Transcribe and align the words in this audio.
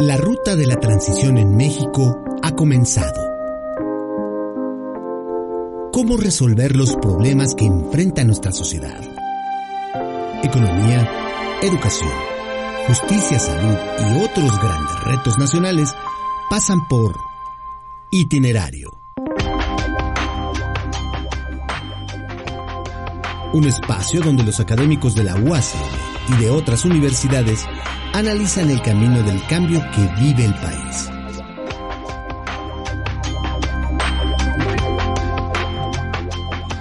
La 0.00 0.16
ruta 0.16 0.54
de 0.54 0.64
la 0.64 0.76
transición 0.76 1.38
en 1.38 1.56
México 1.56 2.22
ha 2.44 2.52
comenzado. 2.52 3.20
¿Cómo 5.92 6.16
resolver 6.16 6.76
los 6.76 6.94
problemas 6.94 7.56
que 7.56 7.64
enfrenta 7.64 8.22
nuestra 8.22 8.52
sociedad? 8.52 9.00
Economía, 10.44 11.58
educación, 11.62 12.12
justicia, 12.86 13.40
salud 13.40 13.76
y 13.98 14.22
otros 14.22 14.60
grandes 14.60 15.04
retos 15.04 15.36
nacionales 15.36 15.92
pasan 16.48 16.86
por 16.86 17.16
itinerario. 18.12 19.00
Un 23.52 23.64
espacio 23.64 24.20
donde 24.20 24.44
los 24.44 24.60
académicos 24.60 25.16
de 25.16 25.24
la 25.24 25.34
UACM 25.34 26.08
y 26.28 26.42
de 26.42 26.50
otras 26.50 26.84
universidades 26.84 27.66
analizan 28.18 28.68
el 28.68 28.82
camino 28.82 29.22
del 29.22 29.40
cambio 29.46 29.80
que 29.94 30.00
vive 30.20 30.46
el 30.46 30.54
país. 30.54 31.08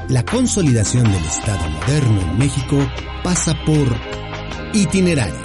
La 0.10 0.24
consolidación 0.24 1.04
del 1.04 1.24
Estado 1.24 1.70
moderno 1.70 2.22
en 2.22 2.40
México 2.40 2.78
pasa 3.24 3.54
por 3.68 3.86
itinerario. 4.74 5.36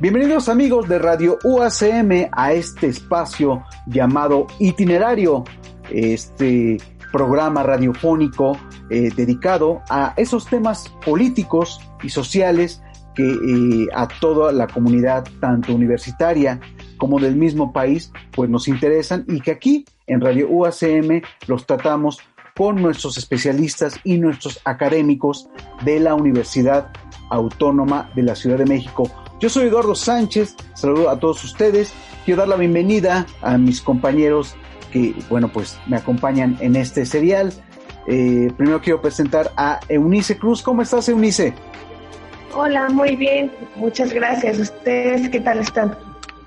Bienvenidos 0.00 0.48
amigos 0.48 0.88
de 0.88 0.98
Radio 0.98 1.38
UACM 1.44 2.30
a 2.32 2.54
este 2.54 2.86
espacio 2.86 3.64
llamado 3.86 4.46
Itinerario, 4.58 5.44
este 5.90 6.78
programa 7.12 7.62
radiofónico 7.62 8.58
eh, 8.90 9.10
dedicado 9.14 9.82
a 9.88 10.14
esos 10.16 10.46
temas 10.46 10.92
políticos 11.04 11.80
y 12.02 12.08
sociales 12.08 12.82
que 13.14 13.22
eh, 13.22 13.86
a 13.94 14.08
toda 14.08 14.52
la 14.52 14.66
comunidad, 14.66 15.24
tanto 15.40 15.74
universitaria 15.74 16.60
como 16.96 17.20
del 17.20 17.36
mismo 17.36 17.72
país, 17.72 18.12
pues 18.32 18.50
nos 18.50 18.68
interesan 18.68 19.24
y 19.28 19.40
que 19.40 19.52
aquí 19.52 19.84
en 20.06 20.20
Radio 20.20 20.48
UACM 20.48 21.22
los 21.46 21.66
tratamos 21.66 22.20
con 22.56 22.80
nuestros 22.80 23.18
especialistas 23.18 23.98
y 24.04 24.18
nuestros 24.18 24.60
académicos 24.64 25.48
de 25.84 26.00
la 26.00 26.14
Universidad 26.14 26.90
Autónoma 27.30 28.10
de 28.14 28.22
la 28.22 28.34
Ciudad 28.34 28.58
de 28.58 28.66
México. 28.66 29.10
Yo 29.40 29.48
soy 29.48 29.66
Eduardo 29.66 29.94
Sánchez, 29.94 30.56
saludo 30.74 31.10
a 31.10 31.18
todos 31.18 31.42
ustedes, 31.44 31.92
quiero 32.24 32.40
dar 32.40 32.48
la 32.48 32.56
bienvenida 32.56 33.26
a 33.42 33.58
mis 33.58 33.80
compañeros 33.80 34.54
que, 34.92 35.14
bueno, 35.28 35.48
pues 35.52 35.78
me 35.88 35.96
acompañan 35.96 36.56
en 36.60 36.76
este 36.76 37.04
serial. 37.04 37.52
Eh, 38.06 38.50
primero 38.56 38.80
quiero 38.80 39.00
presentar 39.00 39.52
a 39.56 39.80
Eunice 39.88 40.36
Cruz. 40.36 40.62
¿Cómo 40.62 40.82
estás, 40.82 41.08
Eunice? 41.08 41.54
Hola, 42.54 42.88
muy 42.88 43.16
bien, 43.16 43.50
muchas 43.76 44.12
gracias. 44.12 44.58
¿Ustedes 44.58 45.28
qué 45.28 45.40
tal 45.40 45.58
están? 45.58 45.96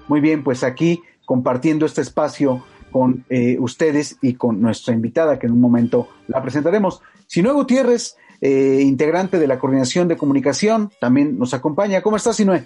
Muy 0.07 0.21
bien, 0.21 0.43
pues 0.43 0.63
aquí 0.63 1.01
compartiendo 1.25 1.85
este 1.85 2.01
espacio 2.01 2.63
con 2.91 3.25
eh, 3.29 3.57
ustedes 3.59 4.17
y 4.21 4.35
con 4.35 4.61
nuestra 4.61 4.93
invitada, 4.93 5.37
que 5.37 5.47
en 5.47 5.53
un 5.53 5.61
momento 5.61 6.07
la 6.27 6.41
presentaremos. 6.41 7.01
Sinue 7.27 7.51
Gutiérrez, 7.51 8.15
eh, 8.39 8.79
integrante 8.81 9.37
de 9.37 9.47
la 9.47 9.59
Coordinación 9.59 10.07
de 10.07 10.15
Comunicación, 10.15 10.91
también 11.01 11.37
nos 11.37 11.53
acompaña. 11.53 12.01
¿Cómo 12.01 12.15
estás, 12.15 12.37
Sinue? 12.37 12.65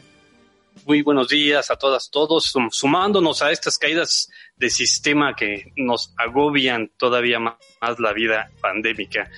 Muy 0.88 1.04
buenos 1.04 1.28
días 1.28 1.70
a 1.70 1.76
todas, 1.76 2.10
todos, 2.10 2.54
sumándonos 2.72 3.42
a 3.42 3.52
estas 3.52 3.78
caídas 3.78 4.30
de 4.58 4.70
sistema 4.70 5.36
que 5.36 5.72
nos 5.76 6.14
agobian 6.18 6.92
todavía 6.98 7.40
más 7.40 8.00
la 8.00 8.14
vida 8.14 8.50
pandémica. 8.62 9.30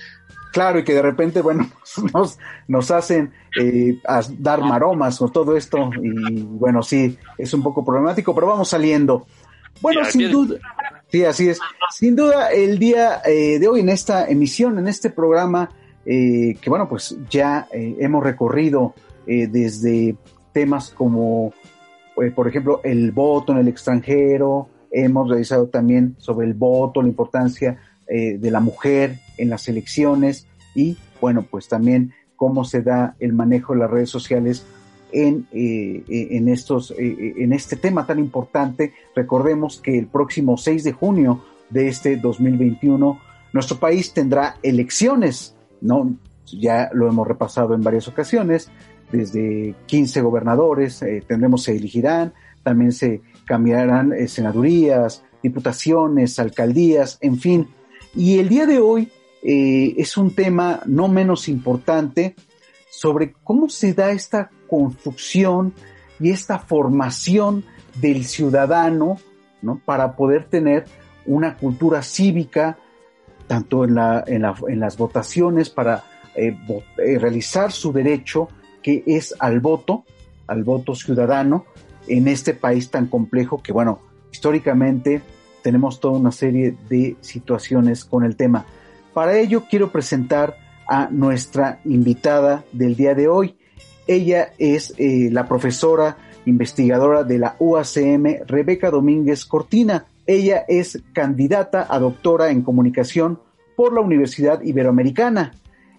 Claro, 0.52 0.78
y 0.78 0.84
que 0.84 0.94
de 0.94 1.02
repente, 1.02 1.42
bueno, 1.42 1.68
nos, 2.14 2.38
nos 2.66 2.90
hacen 2.90 3.32
eh, 3.60 3.98
dar 4.38 4.60
maromas 4.60 5.18
con 5.18 5.32
todo 5.32 5.56
esto, 5.56 5.90
y 6.02 6.42
bueno, 6.42 6.82
sí, 6.82 7.18
es 7.36 7.52
un 7.52 7.62
poco 7.62 7.84
problemático, 7.84 8.34
pero 8.34 8.46
vamos 8.46 8.68
saliendo. 8.68 9.26
Bueno, 9.82 10.04
sin 10.06 10.30
duda, 10.30 10.58
sí, 11.08 11.24
así 11.24 11.48
es. 11.48 11.58
Sin 11.90 12.16
duda, 12.16 12.52
el 12.52 12.78
día 12.78 13.20
eh, 13.24 13.58
de 13.58 13.68
hoy 13.68 13.80
en 13.80 13.90
esta 13.90 14.28
emisión, 14.28 14.78
en 14.78 14.88
este 14.88 15.10
programa, 15.10 15.68
eh, 16.06 16.56
que 16.60 16.70
bueno, 16.70 16.88
pues 16.88 17.16
ya 17.28 17.66
hemos 17.72 18.22
recorrido 18.22 18.94
desde 19.26 20.16
temas 20.54 20.88
como, 20.88 21.52
por 22.34 22.48
ejemplo, 22.48 22.80
el 22.82 23.12
voto 23.12 23.52
en 23.52 23.58
el 23.58 23.68
extranjero, 23.68 24.68
hemos 24.90 25.28
realizado 25.28 25.66
también 25.66 26.14
sobre 26.18 26.46
el 26.46 26.54
voto, 26.54 27.02
la 27.02 27.08
importancia 27.08 27.78
de 28.06 28.50
la 28.50 28.60
mujer 28.60 29.18
en 29.38 29.50
las 29.50 29.68
elecciones 29.68 30.46
y, 30.74 30.96
bueno, 31.20 31.46
pues 31.50 31.68
también 31.68 32.12
cómo 32.36 32.64
se 32.64 32.82
da 32.82 33.16
el 33.20 33.32
manejo 33.32 33.72
de 33.72 33.80
las 33.80 33.90
redes 33.90 34.10
sociales 34.10 34.66
en, 35.12 35.46
eh, 35.52 36.04
en, 36.08 36.48
estos, 36.48 36.90
eh, 36.98 37.34
en 37.38 37.52
este 37.52 37.76
tema 37.76 38.06
tan 38.06 38.18
importante. 38.18 38.92
Recordemos 39.14 39.80
que 39.80 39.98
el 39.98 40.06
próximo 40.08 40.56
6 40.56 40.84
de 40.84 40.92
junio 40.92 41.44
de 41.70 41.88
este 41.88 42.16
2021 42.16 43.20
nuestro 43.52 43.78
país 43.78 44.12
tendrá 44.12 44.56
elecciones, 44.62 45.54
¿no? 45.80 46.16
Ya 46.46 46.90
lo 46.92 47.08
hemos 47.08 47.26
repasado 47.26 47.74
en 47.74 47.82
varias 47.82 48.08
ocasiones, 48.08 48.70
desde 49.16 49.74
15 49.86 50.20
gobernadores 50.20 51.02
eh, 51.02 51.22
tendremos, 51.26 51.62
se 51.62 51.76
elegirán, 51.76 52.34
también 52.62 52.92
se 52.92 53.22
cambiarán 53.44 54.12
senadurías, 54.26 55.24
diputaciones, 55.42 56.38
alcaldías, 56.38 57.18
en 57.20 57.38
fin. 57.38 57.68
Y 58.14 58.38
el 58.38 58.48
día 58.48 58.66
de 58.66 58.78
hoy 58.78 59.10
eh, 59.42 59.94
es 59.98 60.16
un 60.16 60.34
tema 60.34 60.80
no 60.86 61.06
menos 61.08 61.48
importante 61.48 62.34
sobre 62.90 63.34
cómo 63.44 63.68
se 63.68 63.92
da 63.92 64.10
esta 64.10 64.50
construcción 64.68 65.74
y 66.18 66.30
esta 66.30 66.58
formación 66.58 67.64
del 68.00 68.24
ciudadano 68.24 69.18
¿no? 69.60 69.80
para 69.84 70.16
poder 70.16 70.44
tener 70.44 70.86
una 71.26 71.56
cultura 71.56 72.02
cívica, 72.02 72.78
tanto 73.46 73.84
en, 73.84 73.96
la, 73.96 74.24
en, 74.26 74.42
la, 74.42 74.54
en 74.68 74.80
las 74.80 74.96
votaciones, 74.96 75.68
para 75.68 76.04
eh, 76.34 76.56
eh, 76.98 77.18
realizar 77.18 77.70
su 77.70 77.92
derecho, 77.92 78.48
que 78.84 79.02
es 79.06 79.34
al 79.38 79.60
voto, 79.60 80.04
al 80.46 80.62
voto 80.62 80.94
ciudadano, 80.94 81.64
en 82.06 82.28
este 82.28 82.52
país 82.52 82.90
tan 82.90 83.06
complejo 83.06 83.62
que, 83.62 83.72
bueno, 83.72 84.00
históricamente 84.30 85.22
tenemos 85.62 86.00
toda 86.00 86.18
una 86.18 86.30
serie 86.30 86.76
de 86.90 87.16
situaciones 87.22 88.04
con 88.04 88.24
el 88.24 88.36
tema. 88.36 88.66
Para 89.14 89.38
ello 89.38 89.64
quiero 89.70 89.90
presentar 89.90 90.58
a 90.86 91.08
nuestra 91.10 91.80
invitada 91.86 92.62
del 92.72 92.94
día 92.94 93.14
de 93.14 93.26
hoy. 93.26 93.56
Ella 94.06 94.52
es 94.58 94.92
eh, 94.98 95.30
la 95.32 95.48
profesora 95.48 96.18
investigadora 96.44 97.24
de 97.24 97.38
la 97.38 97.56
UACM, 97.58 98.44
Rebeca 98.46 98.90
Domínguez 98.90 99.46
Cortina. 99.46 100.04
Ella 100.26 100.66
es 100.68 101.02
candidata 101.14 101.86
a 101.88 101.98
doctora 101.98 102.50
en 102.50 102.60
comunicación 102.60 103.40
por 103.76 103.94
la 103.94 104.02
Universidad 104.02 104.60
Iberoamericana. 104.60 105.54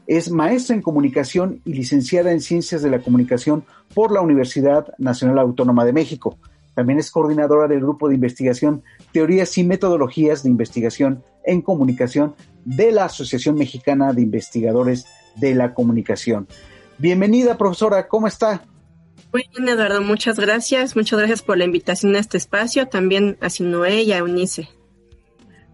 Es 0.07 0.29
maestra 0.29 0.75
en 0.75 0.81
comunicación 0.81 1.61
y 1.65 1.73
licenciada 1.73 2.31
en 2.31 2.41
ciencias 2.41 2.81
de 2.81 2.89
la 2.89 2.99
comunicación 2.99 3.65
por 3.93 4.11
la 4.11 4.21
Universidad 4.21 4.93
Nacional 4.97 5.39
Autónoma 5.39 5.85
de 5.85 5.93
México. 5.93 6.37
También 6.75 6.99
es 6.99 7.09
coordinadora 7.09 7.67
del 7.67 7.79
grupo 7.79 8.09
de 8.09 8.15
investigación 8.15 8.83
Teorías 9.13 9.57
y 9.57 9.63
Metodologías 9.63 10.43
de 10.43 10.49
Investigación 10.49 11.23
en 11.45 11.61
Comunicación 11.61 12.35
de 12.65 12.91
la 12.91 13.05
Asociación 13.05 13.55
Mexicana 13.55 14.13
de 14.13 14.21
Investigadores 14.21 15.05
de 15.37 15.55
la 15.55 15.73
Comunicación. 15.73 16.47
Bienvenida, 16.97 17.57
profesora, 17.57 18.07
¿cómo 18.07 18.27
está? 18.27 18.63
Muy 19.31 19.49
bien, 19.53 19.67
Eduardo, 19.67 20.01
muchas 20.01 20.39
gracias. 20.39 20.95
Muchas 20.95 21.19
gracias 21.19 21.41
por 21.41 21.57
la 21.57 21.65
invitación 21.65 22.15
a 22.15 22.19
este 22.19 22.37
espacio, 22.37 22.87
también 22.87 23.37
a 23.41 23.49
Sinué 23.49 24.03
y 24.03 24.13
a 24.13 24.23
Unice. 24.23 24.69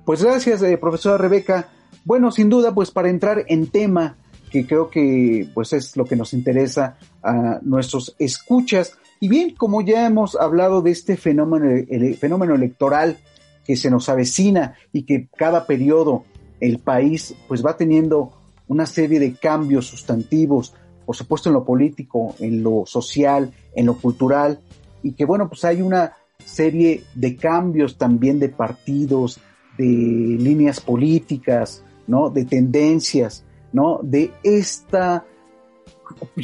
Pues 0.06 0.24
gracias, 0.24 0.64
eh, 0.64 0.78
profesora 0.78 1.18
Rebeca. 1.18 1.70
Bueno, 2.04 2.32
sin 2.32 2.50
duda, 2.50 2.74
pues 2.74 2.90
para 2.90 3.10
entrar 3.10 3.46
en 3.48 3.68
tema, 3.68 4.18
que 4.52 4.68
creo 4.68 4.90
que 4.90 5.48
pues 5.54 5.74
es 5.74 5.96
lo 5.96 6.06
que 6.06 6.16
nos 6.16 6.34
interesa 6.34 6.98
a 7.24 7.60
nuestros 7.64 8.16
escuchas. 8.20 8.98
Y 9.20 9.30
bien, 9.30 9.56
como 9.56 9.82
ya 9.82 10.06
hemos 10.06 10.36
hablado 10.36 10.82
de 10.82 10.92
este 10.92 11.16
fenómeno, 11.16 11.70
el 11.70 12.16
fenómeno 12.18 12.54
electoral 12.54 13.18
que 13.66 13.76
se 13.76 13.90
nos 13.90 14.10
avecina 14.10 14.76
y 14.92 15.04
que 15.04 15.28
cada 15.38 15.66
periodo 15.66 16.26
el 16.60 16.80
país 16.80 17.34
pues 17.48 17.66
va 17.66 17.78
teniendo 17.78 18.34
una 18.68 18.86
serie 18.86 19.20
de 19.20 19.34
cambios 19.34 19.88
sustantivos, 19.88 20.74
por 21.06 21.16
supuesto 21.16 21.50
en 21.50 21.54
lo 21.54 21.66
político, 21.66 22.36
en 22.40 22.64
lo 22.64 22.84
social, 22.86 23.54
en 23.76 23.86
lo 23.86 23.98
cultural, 23.98 24.60
y 25.04 25.14
que 25.14 25.26
bueno, 25.26 25.48
pues 25.48 25.66
hay 25.66 25.82
una 25.82 26.14
serie 26.46 27.04
de 27.16 27.36
cambios 27.36 27.98
también 27.98 28.40
de 28.40 28.50
partidos, 28.50 29.40
de 29.78 29.86
líneas 29.86 30.80
políticas, 30.80 31.84
¿no? 32.08 32.30
De 32.30 32.46
tendencias, 32.46 33.44
¿no? 33.74 34.00
De 34.04 34.32
esta 34.44 35.26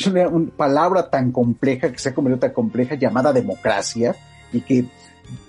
una 0.06 0.52
palabra 0.56 1.10
tan 1.10 1.32
compleja, 1.32 1.92
que 1.92 2.00
se 2.00 2.10
ha 2.10 2.16
convertido 2.16 2.40
tan 2.40 2.54
compleja, 2.54 2.96
llamada 2.96 3.34
democracia, 3.34 4.16
y 4.54 4.62
que 4.62 4.86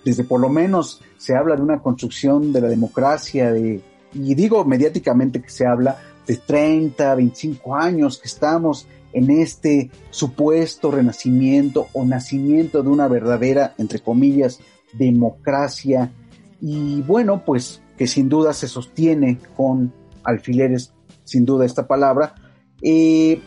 desde 0.04 0.24
por 0.24 0.40
lo 0.40 0.48
menos 0.48 1.00
se 1.16 1.36
habla 1.36 1.54
de 1.54 1.62
una 1.62 1.80
construcción 1.80 2.52
de 2.52 2.60
la 2.60 2.68
democracia, 2.68 3.52
de, 3.52 3.80
y 4.12 4.34
digo 4.34 4.64
mediáticamente 4.64 5.40
que 5.40 5.50
se 5.50 5.66
habla, 5.66 5.98
de 6.26 6.36
30, 6.36 7.14
25 7.14 7.74
años 7.74 8.18
que 8.18 8.28
estamos 8.28 8.86
en 9.14 9.30
este 9.30 9.90
supuesto 10.10 10.90
renacimiento 10.90 11.86
o 11.94 12.04
nacimiento 12.04 12.82
de 12.82 12.90
una 12.90 13.08
verdadera, 13.08 13.74
entre 13.78 14.00
comillas, 14.00 14.60
democracia 14.92 16.12
y 16.60 17.02
bueno, 17.02 17.44
pues 17.44 17.82
que 17.96 18.06
sin 18.06 18.28
duda 18.28 18.52
se 18.52 18.68
sostiene 18.68 19.38
con 19.56 19.92
alfileres, 20.24 20.92
sin 21.28 21.44
duda 21.44 21.66
esta 21.66 21.86
palabra, 21.86 22.34
eh, 22.80 23.40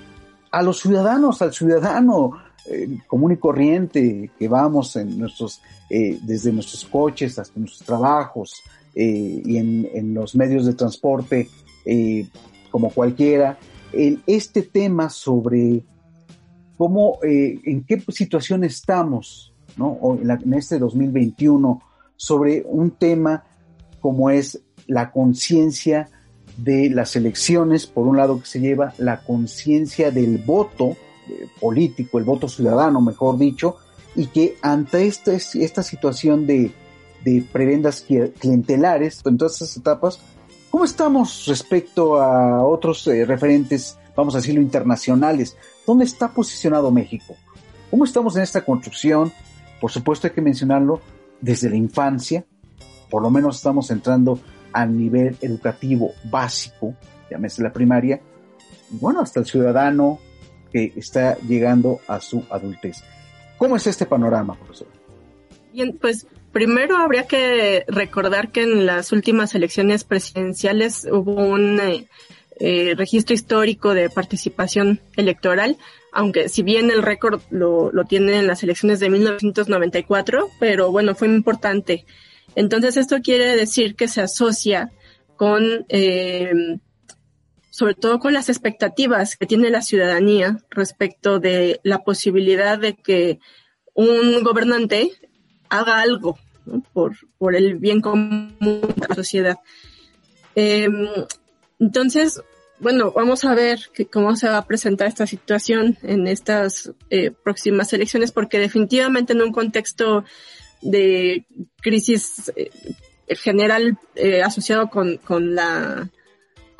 a 0.51 0.61
los 0.61 0.79
ciudadanos, 0.79 1.41
al 1.41 1.51
ciudadano 1.51 2.31
eh, 2.69 2.99
común 3.07 3.31
y 3.31 3.37
corriente 3.37 4.29
que 4.37 4.47
vamos 4.47 4.95
en 4.97 5.17
nuestros, 5.17 5.61
eh, 5.89 6.19
desde 6.21 6.51
nuestros 6.51 6.85
coches 6.85 7.39
hasta 7.39 7.59
nuestros 7.59 7.85
trabajos 7.85 8.61
y 8.93 9.55
en, 9.55 10.13
los 10.13 10.35
medios 10.35 10.65
de 10.65 10.73
transporte 10.73 11.47
como 12.69 12.89
cualquiera, 12.89 13.57
este 14.27 14.63
tema 14.63 15.09
sobre 15.09 15.85
cómo, 16.75 17.19
en 17.23 17.85
qué 17.85 18.03
situación 18.09 18.65
estamos, 18.65 19.53
¿no? 19.77 19.97
en, 20.21 20.29
en 20.29 20.53
este 20.55 20.77
2021, 20.77 21.81
sobre 22.17 22.65
un 22.67 22.91
tema 22.91 23.45
como 24.01 24.29
es 24.29 24.61
la 24.87 25.09
conciencia 25.09 26.09
de 26.57 26.89
las 26.89 27.15
elecciones, 27.15 27.87
por 27.87 28.07
un 28.07 28.17
lado 28.17 28.39
que 28.39 28.45
se 28.45 28.59
lleva 28.59 28.93
la 28.97 29.21
conciencia 29.21 30.11
del 30.11 30.37
voto 30.37 30.95
eh, 31.29 31.47
político, 31.59 32.17
el 32.17 32.23
voto 32.23 32.47
ciudadano, 32.47 33.01
mejor 33.01 33.37
dicho, 33.37 33.77
y 34.15 34.27
que 34.27 34.57
ante 34.61 35.07
esta, 35.07 35.33
esta 35.33 35.83
situación 35.83 36.45
de, 36.45 36.71
de 37.23 37.43
prebendas 37.51 38.05
clientelares, 38.39 39.21
en 39.25 39.37
todas 39.37 39.53
estas 39.53 39.77
etapas, 39.77 40.19
¿cómo 40.69 40.83
estamos 40.83 41.45
respecto 41.47 42.21
a 42.21 42.63
otros 42.63 43.07
eh, 43.07 43.25
referentes, 43.25 43.97
vamos 44.15 44.35
a 44.35 44.39
decirlo, 44.39 44.61
internacionales? 44.61 45.55
¿Dónde 45.85 46.05
está 46.05 46.29
posicionado 46.29 46.91
México? 46.91 47.35
¿Cómo 47.89 48.05
estamos 48.05 48.35
en 48.35 48.43
esta 48.43 48.63
construcción? 48.63 49.31
Por 49.79 49.91
supuesto 49.91 50.27
hay 50.27 50.33
que 50.33 50.41
mencionarlo 50.41 51.01
desde 51.39 51.69
la 51.69 51.75
infancia, 51.75 52.45
por 53.09 53.21
lo 53.21 53.29
menos 53.29 53.57
estamos 53.57 53.91
entrando 53.91 54.39
al 54.73 54.97
nivel 54.97 55.37
educativo 55.41 56.13
básico, 56.25 56.95
llámese 57.29 57.63
la 57.63 57.73
primaria, 57.73 58.21
y 58.91 58.97
bueno, 58.97 59.21
hasta 59.21 59.39
el 59.39 59.45
ciudadano 59.45 60.19
que 60.71 60.93
está 60.95 61.37
llegando 61.39 61.99
a 62.07 62.19
su 62.19 62.45
adultez. 62.49 63.03
¿Cómo 63.57 63.75
es 63.75 63.87
este 63.87 64.05
panorama, 64.05 64.55
profesor? 64.55 64.87
Bien, 65.73 65.97
pues 65.99 66.25
primero 66.51 66.97
habría 66.97 67.27
que 67.27 67.85
recordar 67.87 68.51
que 68.51 68.63
en 68.63 68.85
las 68.85 69.11
últimas 69.11 69.55
elecciones 69.55 70.03
presidenciales 70.03 71.07
hubo 71.11 71.35
un 71.35 71.79
eh, 71.79 72.07
eh, 72.59 72.93
registro 72.95 73.33
histórico 73.33 73.93
de 73.93 74.09
participación 74.09 74.99
electoral, 75.15 75.77
aunque 76.11 76.49
si 76.49 76.63
bien 76.63 76.91
el 76.91 77.01
récord 77.01 77.41
lo, 77.49 77.91
lo 77.91 78.03
tiene 78.05 78.37
en 78.37 78.47
las 78.47 78.63
elecciones 78.63 78.99
de 78.99 79.09
1994, 79.09 80.49
pero 80.59 80.91
bueno, 80.91 81.15
fue 81.15 81.27
importante 81.27 82.05
entonces 82.55 82.97
esto 82.97 83.21
quiere 83.21 83.55
decir 83.55 83.95
que 83.95 84.07
se 84.07 84.21
asocia 84.21 84.91
con, 85.35 85.85
eh, 85.89 86.51
sobre 87.69 87.95
todo 87.95 88.19
con 88.19 88.33
las 88.33 88.49
expectativas 88.49 89.37
que 89.37 89.45
tiene 89.45 89.69
la 89.69 89.81
ciudadanía 89.81 90.57
respecto 90.69 91.39
de 91.39 91.79
la 91.83 92.03
posibilidad 92.03 92.77
de 92.77 92.95
que 92.95 93.39
un 93.93 94.43
gobernante 94.43 95.11
haga 95.69 96.01
algo 96.01 96.37
por, 96.93 97.15
por 97.37 97.55
el 97.55 97.75
bien 97.75 98.01
común 98.01 98.55
de 98.59 99.07
la 99.07 99.15
sociedad. 99.15 99.57
Em, 100.55 101.07
entonces, 101.79 102.41
bueno, 102.79 103.11
vamos 103.11 103.45
a 103.45 103.55
ver 103.55 103.79
cómo 104.11 104.35
se 104.35 104.47
va 104.47 104.57
a 104.57 104.67
presentar 104.67 105.07
esta 105.07 105.27
situación 105.27 105.97
en 106.03 106.27
estas 106.27 106.91
eh, 107.09 107.31
próximas 107.31 107.93
elecciones, 107.93 108.31
porque 108.31 108.59
definitivamente 108.59 109.33
en 109.33 109.41
un 109.41 109.51
contexto 109.51 110.23
de 110.81 111.45
crisis 111.81 112.51
eh, 112.55 112.71
general 113.35 113.97
eh, 114.15 114.41
asociado 114.41 114.89
con, 114.89 115.17
con 115.17 115.55
la 115.55 116.09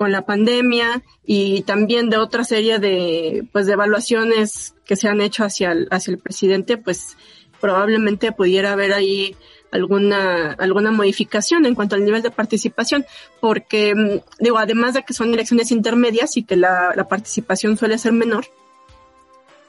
con 0.02 0.12
la 0.12 0.26
pandemia 0.26 1.04
y 1.24 1.62
también 1.62 2.10
de 2.10 2.18
otra 2.18 2.44
serie 2.44 2.80
de 2.80 3.48
pues 3.54 3.68
de 3.68 3.74
evaluaciones 3.74 4.74
que 4.84 4.96
se 4.96 5.08
han 5.08 5.22
hecho 5.22 5.44
hacia 5.44 5.74
el, 5.74 5.88
hacia 5.92 6.14
el 6.14 6.18
presidente 6.18 6.78
pues 6.78 7.18
probablemente 7.60 8.32
pudiera 8.32 8.72
haber 8.72 8.94
ahí 8.94 9.36
alguna 9.72 10.54
alguna 10.54 10.90
modificación 10.90 11.68
en 11.68 11.76
cuanto 11.76 11.96
al 11.96 12.04
nivel 12.04 12.24
de 12.24 12.32
participación 12.32 13.06
porque 13.40 13.94
mm, 13.94 14.44
digo 14.44 14.58
además 14.58 14.96
de 14.96 15.04
que 15.04 15.14
son 15.14 15.32
elecciones 15.36 15.72
intermedias 15.72 16.36
y 16.36 16.44
que 16.46 16.56
la, 16.56 16.94
la 16.96 17.08
participación 17.08 17.78
suele 17.78 18.00
ser 18.00 18.14
menor 18.14 18.48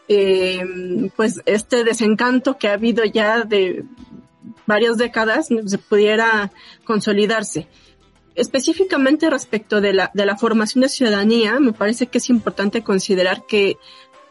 eh, 0.09 0.65
pues 1.15 1.43
este 1.45 1.85
desencanto 1.85 2.57
que 2.57 2.69
ha 2.69 2.73
habido 2.73 3.05
ya 3.05 3.43
de 3.43 3.85
varias 4.67 4.97
décadas 4.99 5.49
se 5.67 5.79
pudiera 5.79 6.53
consolidarse. 6.85 7.69
Específicamente 8.35 9.29
respecto 9.29 9.81
de 9.81 9.93
la, 9.93 10.11
de 10.15 10.25
la 10.25 10.37
formación 10.37 10.83
de 10.83 10.89
ciudadanía, 10.89 11.61
me 11.61 11.73
parece 11.73 12.07
que 12.07 12.19
es 12.19 12.31
importante 12.31 12.83
considerar 12.83 13.45
que 13.47 13.77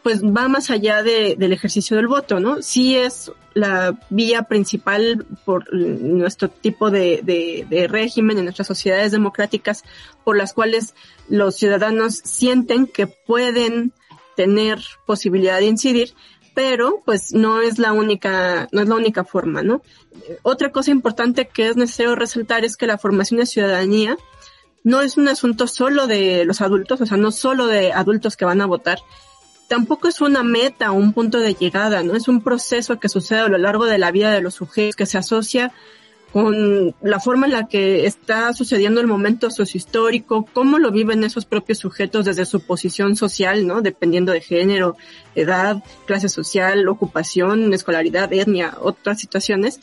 pues 0.02 0.22
va 0.24 0.48
más 0.48 0.70
allá 0.70 1.02
de, 1.02 1.36
del 1.38 1.52
ejercicio 1.52 1.96
del 1.96 2.08
voto, 2.08 2.40
¿no? 2.40 2.60
Sí 2.60 2.96
es 2.96 3.30
la 3.54 3.96
vía 4.10 4.42
principal 4.44 5.24
por 5.44 5.72
nuestro 5.72 6.48
tipo 6.48 6.90
de, 6.90 7.20
de, 7.22 7.66
de, 7.70 7.86
régimen 7.86 8.38
en 8.38 8.44
nuestras 8.44 8.66
sociedades 8.66 9.12
democráticas 9.12 9.84
por 10.24 10.36
las 10.36 10.54
cuales 10.54 10.94
los 11.28 11.54
ciudadanos 11.54 12.14
sienten 12.14 12.86
que 12.86 13.06
pueden 13.06 13.92
tener 14.36 14.80
posibilidad 15.06 15.58
de 15.58 15.66
incidir, 15.66 16.14
pero 16.54 17.02
pues 17.04 17.32
no 17.32 17.60
es 17.60 17.78
la 17.78 17.92
única, 17.92 18.68
no 18.72 18.82
es 18.82 18.88
la 18.88 18.94
única 18.94 19.24
forma, 19.24 19.62
¿no? 19.62 19.82
Otra 20.42 20.70
cosa 20.70 20.90
importante 20.90 21.48
que 21.48 21.68
es 21.68 21.76
necesario 21.76 22.14
resaltar 22.14 22.64
es 22.64 22.76
que 22.76 22.86
la 22.86 22.98
formación 22.98 23.40
de 23.40 23.46
ciudadanía 23.46 24.16
no 24.84 25.00
es 25.00 25.16
un 25.16 25.28
asunto 25.28 25.66
solo 25.66 26.06
de 26.06 26.44
los 26.44 26.60
adultos, 26.60 27.00
o 27.00 27.06
sea, 27.06 27.16
no 27.16 27.30
solo 27.30 27.66
de 27.66 27.92
adultos 27.92 28.36
que 28.36 28.44
van 28.44 28.60
a 28.60 28.66
votar, 28.66 28.98
tampoco 29.68 30.08
es 30.08 30.20
una 30.20 30.42
meta 30.42 30.92
o 30.92 30.94
un 30.94 31.12
punto 31.12 31.38
de 31.38 31.54
llegada, 31.54 32.02
¿no? 32.02 32.14
Es 32.14 32.28
un 32.28 32.42
proceso 32.42 32.98
que 33.00 33.08
sucede 33.08 33.40
a 33.40 33.48
lo 33.48 33.58
largo 33.58 33.86
de 33.86 33.98
la 33.98 34.10
vida 34.10 34.30
de 34.30 34.42
los 34.42 34.54
sujetos 34.54 34.96
que 34.96 35.06
se 35.06 35.18
asocia 35.18 35.72
con 36.32 36.94
la 37.02 37.20
forma 37.20 37.46
en 37.46 37.52
la 37.52 37.68
que 37.68 38.06
está 38.06 38.54
sucediendo 38.54 39.02
el 39.02 39.06
momento 39.06 39.50
sociohistórico, 39.50 40.48
cómo 40.54 40.78
lo 40.78 40.90
viven 40.90 41.24
esos 41.24 41.44
propios 41.44 41.78
sujetos 41.78 42.24
desde 42.24 42.46
su 42.46 42.60
posición 42.60 43.16
social, 43.16 43.66
¿no? 43.66 43.82
Dependiendo 43.82 44.32
de 44.32 44.40
género, 44.40 44.96
edad, 45.34 45.82
clase 46.06 46.30
social, 46.30 46.88
ocupación, 46.88 47.74
escolaridad, 47.74 48.32
etnia, 48.32 48.78
otras 48.80 49.20
situaciones. 49.20 49.80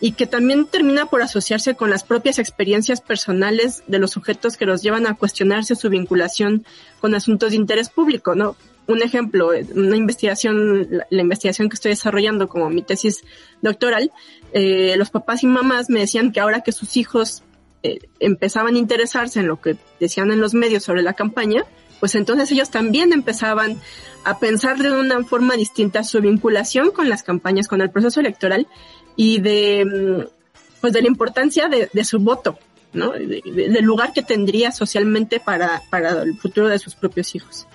Y 0.00 0.12
que 0.12 0.26
también 0.26 0.66
termina 0.66 1.06
por 1.06 1.22
asociarse 1.22 1.76
con 1.76 1.90
las 1.90 2.02
propias 2.02 2.40
experiencias 2.40 3.00
personales 3.00 3.84
de 3.86 3.98
los 4.00 4.10
sujetos 4.10 4.56
que 4.56 4.66
los 4.66 4.82
llevan 4.82 5.06
a 5.06 5.14
cuestionarse 5.14 5.76
su 5.76 5.88
vinculación 5.90 6.64
con 7.00 7.14
asuntos 7.14 7.50
de 7.50 7.56
interés 7.56 7.88
público, 7.88 8.34
¿no? 8.34 8.56
Un 8.88 9.02
ejemplo, 9.02 9.50
una 9.74 9.96
investigación, 9.96 10.88
la, 11.10 11.20
investigación 11.22 11.68
que 11.68 11.74
estoy 11.74 11.90
desarrollando 11.90 12.48
como 12.48 12.70
mi 12.70 12.82
tesis 12.82 13.22
doctoral, 13.60 14.10
eh, 14.52 14.94
los 14.96 15.10
papás 15.10 15.42
y 15.42 15.46
mamás 15.46 15.90
me 15.90 16.00
decían 16.00 16.32
que 16.32 16.40
ahora 16.40 16.62
que 16.62 16.72
sus 16.72 16.96
hijos 16.96 17.42
eh, 17.82 17.98
empezaban 18.18 18.74
a 18.74 18.78
interesarse 18.78 19.40
en 19.40 19.46
lo 19.46 19.60
que 19.60 19.76
decían 20.00 20.32
en 20.32 20.40
los 20.40 20.54
medios 20.54 20.84
sobre 20.84 21.02
la 21.02 21.12
campaña, 21.12 21.64
pues 22.00 22.14
entonces 22.14 22.50
ellos 22.50 22.70
también 22.70 23.12
empezaban 23.12 23.78
a 24.24 24.38
pensar 24.38 24.78
de 24.78 24.90
una 24.90 25.22
forma 25.22 25.54
distinta 25.54 26.02
su 26.02 26.22
vinculación 26.22 26.90
con 26.90 27.10
las 27.10 27.22
campañas, 27.22 27.68
con 27.68 27.82
el 27.82 27.90
proceso 27.90 28.20
electoral 28.20 28.68
y 29.16 29.40
de, 29.40 29.84
mm, 29.84 30.80
pues 30.80 30.94
de 30.94 31.02
la 31.02 31.08
importancia 31.08 31.68
de, 31.68 32.04
su 32.04 32.20
voto, 32.20 32.58
¿no? 32.94 33.10
del 33.12 33.84
lugar 33.84 34.14
que 34.14 34.22
tendría 34.22 34.72
socialmente 34.72 35.40
para, 35.40 35.82
para 35.90 36.22
el 36.22 36.38
futuro 36.38 36.68
de 36.68 36.78
sus 36.78 36.94
propios 36.94 37.34
hijos. 37.34 37.66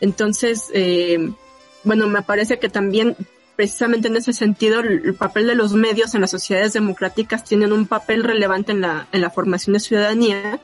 Entonces, 0.00 0.70
eh, 0.74 1.30
bueno, 1.84 2.06
me 2.06 2.22
parece 2.22 2.58
que 2.58 2.68
también 2.68 3.16
precisamente 3.56 4.08
en 4.08 4.16
ese 4.16 4.32
sentido 4.32 4.80
el, 4.80 5.14
papel 5.14 5.46
de 5.46 5.54
los 5.54 5.74
medios 5.74 6.14
en 6.14 6.22
las 6.22 6.30
sociedades 6.30 6.72
democráticas 6.72 7.44
tienen 7.44 7.72
un 7.72 7.86
papel 7.86 8.24
relevante 8.24 8.72
en 8.72 8.80
la, 8.80 9.06
en 9.12 9.20
la 9.20 9.30
formación 9.30 9.74
de 9.74 9.80
ciudadanía 9.80 10.60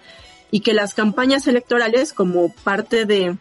y 0.51 0.61
que 0.61 0.75
las 0.75 0.95
campañas 0.95 1.47
electorales 1.47 2.13
como 2.13 2.53
parte 2.53 3.05
de, 3.05 3.37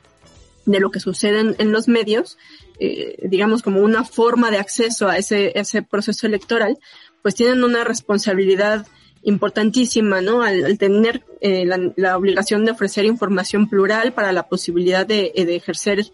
de 0.65 0.79
lo 0.79 0.91
que 0.91 0.99
sucede 0.99 1.55
en, 1.57 1.71
los 1.71 1.87
medios, 1.87 2.37
eh, 2.79 3.17
digamos 3.23 3.63
como 3.63 3.81
una 3.81 4.03
forma 4.03 4.51
de 4.51 4.57
acceso 4.57 5.07
a 5.07 5.17
ese, 5.17 5.51
ese 5.55 5.81
proceso 5.81 6.27
electoral, 6.27 6.77
pues 7.23 7.33
tienen 7.33 7.63
una 7.63 7.83
responsabilidad 7.83 8.85
importantísima, 9.23 10.21
¿no? 10.21 10.41
Al, 10.41 10.77
tener 10.77 11.23
eh, 11.41 11.65
la, 11.95 12.17
obligación 12.17 12.65
de 12.65 12.71
ofrecer 12.71 13.05
información 13.05 13.69
plural 13.69 14.13
para 14.13 14.31
la 14.31 14.47
posibilidad 14.47 15.05
de, 15.05 15.31
de 15.35 15.55
ejercer 15.55 16.05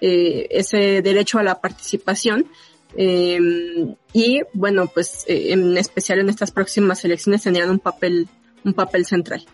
eh, 0.00 0.48
ese 0.50 1.00
derecho 1.00 1.38
a 1.38 1.44
la 1.44 1.60
participación. 1.60 2.46
Em, 2.96 3.94
y 4.12 4.42
bueno, 4.52 4.88
pues 4.88 5.24
eh, 5.28 5.52
en 5.52 5.76
especial 5.78 6.18
en 6.18 6.28
estas 6.28 6.50
próximas 6.50 7.04
elecciones 7.04 7.42
tendrían 7.42 7.70
un 7.70 7.78
papel, 7.78 8.28
un 8.64 8.74
papel 8.74 9.06
central. 9.06 9.46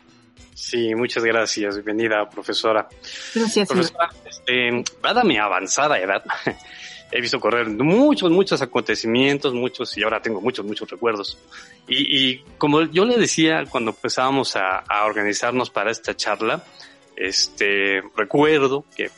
Sí, 0.55 0.95
muchas 0.95 1.23
gracias. 1.23 1.77
Bienvenida, 1.77 2.29
profesora. 2.29 2.89
Gracias. 3.35 3.69
Profesora, 3.69 4.09
este, 4.25 4.83
dada 5.03 5.23
mi 5.23 5.37
avanzada 5.37 5.99
edad, 5.99 6.25
he 7.11 7.21
visto 7.21 7.41
correr 7.41 7.69
muchos, 7.69 8.31
muchos 8.31 8.61
acontecimientos, 8.63 9.55
muchos, 9.55 9.97
y 9.97 10.03
ahora 10.03 10.21
tengo 10.21 10.41
muchos, 10.41 10.65
muchos 10.65 10.91
recuerdos. 10.91 11.39
Y, 11.87 12.31
y 12.31 12.45
como 12.59 12.83
yo 12.83 13.05
le 13.05 13.17
decía 13.17 13.65
cuando 13.71 13.91
empezábamos 13.91 14.57
a, 14.57 14.79
a 14.79 15.05
organizarnos 15.05 15.71
para 15.71 15.91
esta 15.91 16.15
charla, 16.17 16.65
este, 17.19 18.01
recuerdo 18.17 18.85
que 18.97 19.11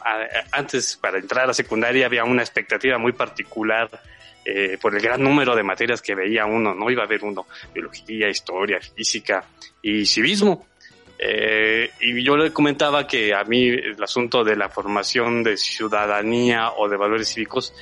antes 0.52 0.96
para 0.96 1.18
entrar 1.18 1.44
a 1.44 1.48
la 1.48 1.54
secundaria 1.54 2.06
había 2.06 2.24
una 2.24 2.42
expectativa 2.42 2.96
muy 2.96 3.12
particular 3.12 3.90
eh, 4.42 4.78
por 4.80 4.94
el 4.94 5.02
gran 5.02 5.22
número 5.22 5.54
de 5.54 5.62
materias 5.62 6.00
que 6.00 6.14
veía 6.14 6.46
uno, 6.46 6.74
¿no? 6.74 6.90
Iba 6.90 7.02
a 7.02 7.06
haber 7.06 7.22
uno, 7.22 7.46
biología, 7.74 8.30
historia, 8.30 8.80
física 8.80 9.44
y 9.82 10.06
civismo. 10.06 10.66
Eh, 11.22 11.90
y 12.00 12.24
yo 12.24 12.34
le 12.36 12.50
comentaba 12.50 13.06
que 13.06 13.34
a 13.34 13.44
mí 13.44 13.68
el 13.68 14.02
asunto 14.02 14.42
de 14.42 14.56
la 14.56 14.70
formación 14.70 15.42
de 15.42 15.58
ciudadanía 15.58 16.70
o 16.72 16.88
de 16.88 16.96
valores 16.96 17.28
cívicos 17.28 17.74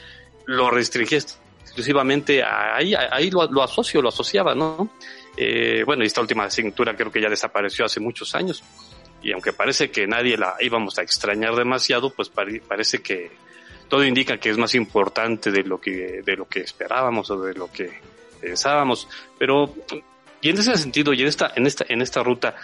lo 0.47 0.71
restringía 0.71 1.19
exclusivamente 1.19 2.43
a, 2.43 2.75
ahí, 2.75 2.95
ahí 2.95 3.31
lo, 3.31 3.63
asocio, 3.63 4.03
lo 4.03 4.09
asociaba, 4.09 4.57
¿no? 4.57 4.91
Eh, 5.37 5.85
bueno, 5.87 6.03
esta 6.03 6.21
última 6.21 6.45
asignatura 6.45 6.97
creo 6.97 7.13
que 7.13 7.21
ya 7.21 7.29
desapareció 7.29 7.85
hace 7.85 8.01
muchos 8.01 8.35
años 8.35 8.65
y 9.23 9.33
aunque 9.33 9.53
parece 9.53 9.91
que 9.91 10.07
nadie 10.07 10.37
la 10.37 10.57
íbamos 10.61 10.99
a 10.99 11.03
extrañar 11.03 11.55
demasiado, 11.55 12.11
pues 12.11 12.31
parece 12.31 13.03
que 13.03 13.31
todo 13.89 14.05
indica 14.05 14.39
que 14.39 14.51
es 14.51 14.59
más 14.59 14.75
importante 14.75 15.51
de 15.51 15.63
lo 15.65 15.81
que 15.81 16.23
de 16.25 16.37
lo 16.37 16.47
que 16.47 16.61
esperábamos 16.61 17.31
o 17.31 17.41
de 17.41 17.55
lo 17.55 17.71
que 17.71 18.01
pensábamos, 18.41 19.09
pero 19.39 19.75
y 20.41 20.51
en 20.51 20.59
ese 20.59 20.77
sentido 20.77 21.13
y 21.13 21.23
en 21.23 21.29
esta 21.29 21.53
en 21.57 21.67
esta 21.67 21.85
en 21.89 22.01
esta 22.01 22.23
ruta, 22.23 22.55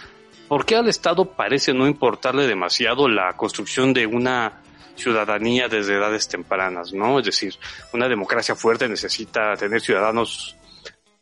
¿por 0.47 0.65
qué 0.65 0.75
al 0.75 0.87
Estado 0.87 1.25
parece 1.25 1.73
no 1.73 1.87
importarle 1.87 2.47
demasiado 2.47 3.07
la 3.07 3.33
construcción 3.33 3.93
de 3.93 4.05
una 4.05 4.61
ciudadanía 4.95 5.67
desde 5.67 5.95
edades 5.95 6.27
tempranas, 6.27 6.93
¿no? 6.93 7.19
Es 7.19 7.25
decir, 7.25 7.55
una 7.93 8.07
democracia 8.07 8.55
fuerte 8.55 8.87
necesita 8.87 9.55
tener 9.55 9.81
ciudadanos 9.81 10.55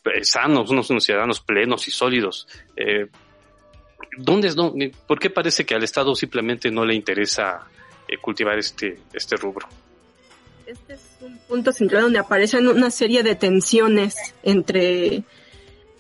eh, 0.05 0.23
sanos, 0.23 0.69
unos, 0.69 0.89
unos 0.89 1.03
ciudadanos 1.03 1.41
plenos 1.41 1.87
y 1.87 1.91
sólidos. 1.91 2.47
Eh, 2.75 3.07
¿dónde 4.17 4.49
es, 4.49 4.55
no, 4.55 4.73
¿por 5.07 5.19
qué 5.19 5.29
parece 5.29 5.65
que 5.65 5.75
al 5.75 5.83
Estado 5.83 6.15
simplemente 6.15 6.69
no 6.71 6.85
le 6.85 6.95
interesa 6.95 7.67
eh, 8.07 8.17
cultivar 8.17 8.57
este, 8.57 8.99
este 9.13 9.35
rubro? 9.37 9.67
Este 10.65 10.93
es 10.93 11.01
un 11.21 11.37
punto 11.39 11.71
central 11.71 12.03
donde 12.03 12.19
aparecen 12.19 12.67
una 12.67 12.89
serie 12.89 13.23
de 13.23 13.35
tensiones 13.35 14.15
entre, 14.43 15.23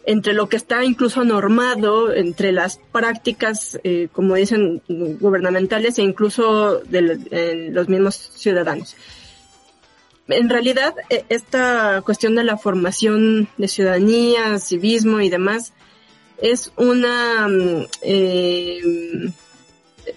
entre 0.05 0.33
lo 0.33 0.49
que 0.49 0.57
está 0.57 0.83
incluso 0.83 1.23
normado, 1.23 2.13
entre 2.13 2.51
las 2.51 2.79
prácticas, 2.91 3.79
eh, 3.83 4.09
como 4.11 4.35
dicen, 4.35 4.81
gubernamentales 4.87 5.97
e 5.97 6.03
incluso 6.03 6.79
de 6.79 7.69
los 7.71 7.87
mismos 7.87 8.15
ciudadanos. 8.15 8.95
En 10.27 10.49
realidad, 10.49 10.95
e, 11.09 11.25
esta 11.29 12.01
cuestión 12.01 12.35
de 12.35 12.43
la 12.43 12.57
formación 12.57 13.49
de 13.57 13.67
ciudadanía, 13.67 14.57
civismo 14.59 15.19
y 15.19 15.29
demás, 15.29 15.73
es 16.41 16.71
una 16.77 17.47
mm, 17.47 17.85
eh, 18.01 18.81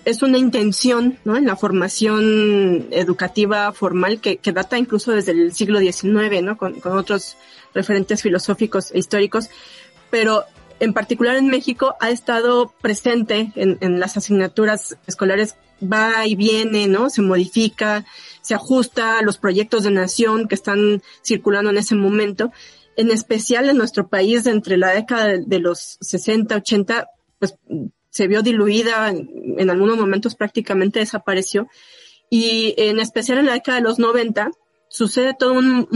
es 0.05 0.23
una 0.23 0.39
intención 0.39 1.19
¿no? 1.25 1.37
en 1.37 1.47
la 1.47 1.57
formación 1.57 2.87
educativa 2.91 3.73
formal 3.73 4.21
que, 4.21 4.39
que 4.39 4.53
data 4.53 4.79
incluso 4.79 5.13
desde 5.13 5.33
el 5.33 5.53
siglo 5.53 5.79
XIX, 5.79 6.43
¿no? 6.43 6.57
con, 6.57 6.81
con 6.81 6.97
otros 6.97 7.37
referentes 7.75 8.23
filosóficos 8.23 8.91
e 8.93 8.99
históricos, 8.99 9.51
pero 10.11 10.45
en 10.81 10.93
particular 10.93 11.37
en 11.37 11.49
México 11.49 11.95
ha 12.01 12.11
estado 12.11 12.73
presente 12.81 13.53
en, 13.55 13.79
en, 13.81 13.99
las 13.99 14.17
asignaturas 14.17 14.97
escolares, 15.07 15.57
va 15.83 16.27
y 16.27 16.37
viene, 16.37 16.87
¿no? 16.87 17.09
Se 17.09 17.23
modifica, 17.23 18.05
se 18.43 18.55
ajusta 18.55 19.19
a 19.19 19.23
los 19.23 19.39
proyectos 19.39 19.85
de 19.85 19.91
nación 19.91 20.49
que 20.49 20.55
están 20.55 21.03
circulando 21.23 21.71
en 21.71 21.79
ese 21.79 21.95
momento 21.95 22.53
en 22.97 23.11
especial 23.11 23.69
en 23.69 23.77
nuestro 23.77 24.09
país 24.09 24.47
entre 24.47 24.77
la 24.77 24.91
década 24.91 25.37
de 25.39 25.59
los 25.59 25.99
60, 26.01 26.57
80, 26.57 27.09
pues 27.39 27.57
se 28.17 28.29
vio 28.29 28.41
diluida, 28.41 29.11
en, 29.11 29.69
algunos 29.69 29.99
momentos 29.99 30.37
prácticamente 30.37 31.01
desapareció. 31.01 31.69
Y 32.31 32.75
en 32.79 32.99
especial 32.99 33.39
en 33.39 33.47
la 33.47 33.53
década 33.53 33.77
de 33.77 33.85
los 33.85 33.99
90 33.99 34.51
sucede 34.89 35.37
todo 35.39 35.53
un, 35.53 35.87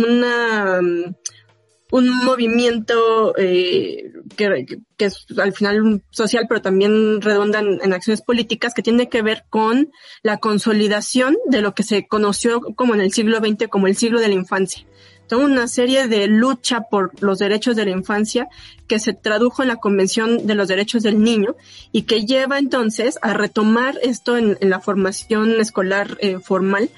un 1.90 2.24
movimiento 2.24 3.34
eh, 3.38 4.12
que, 4.36 4.66
que, 4.98 5.04
es 5.06 5.26
al 5.38 5.54
final 5.54 6.02
social, 6.10 6.44
pero 6.46 6.60
también 6.60 7.22
redunda 7.22 7.60
en, 7.60 7.80
en, 7.82 7.92
acciones 7.94 8.20
políticas 8.20 8.74
que 8.74 8.82
tiene 8.82 9.08
que 9.08 9.22
ver 9.22 9.44
con 9.48 9.90
la 10.22 10.36
consolidación 10.36 11.38
de 11.46 11.62
lo 11.62 11.74
que 11.74 11.84
se 11.84 12.06
conoció 12.06 12.60
como 12.60 12.94
en 12.94 13.00
el 13.00 13.12
siglo 13.12 13.38
XX 13.38 13.68
como 13.68 13.86
el 13.86 13.96
siglo 13.96 14.20
de 14.20 14.28
la 14.28 14.34
infancia 14.34 14.86
toda 15.30 15.44
una 15.44 15.68
serie 15.68 16.08
de 16.08 16.26
lucha 16.26 16.80
por 16.90 17.12
los 17.22 17.38
derechos 17.38 17.76
de 17.76 17.84
la 17.84 17.92
infancia 17.92 18.48
que 18.88 18.98
se 18.98 19.14
tradujo 19.14 19.62
en 19.62 19.68
la 19.68 19.76
Convención 19.76 20.44
de 20.44 20.56
los 20.56 20.66
Derechos 20.66 21.04
del 21.04 21.22
Niño 21.22 21.54
y 21.92 22.02
que 22.02 22.26
lleva 22.26 22.58
entonces 22.58 23.16
a 23.22 23.32
retomar 23.32 23.94
esto 24.02 24.36
en, 24.36 24.58
en 24.60 24.70
la 24.70 24.80
formación 24.80 25.60
escolar 25.60 26.18
eh, 26.20 26.40
formal 26.40 26.90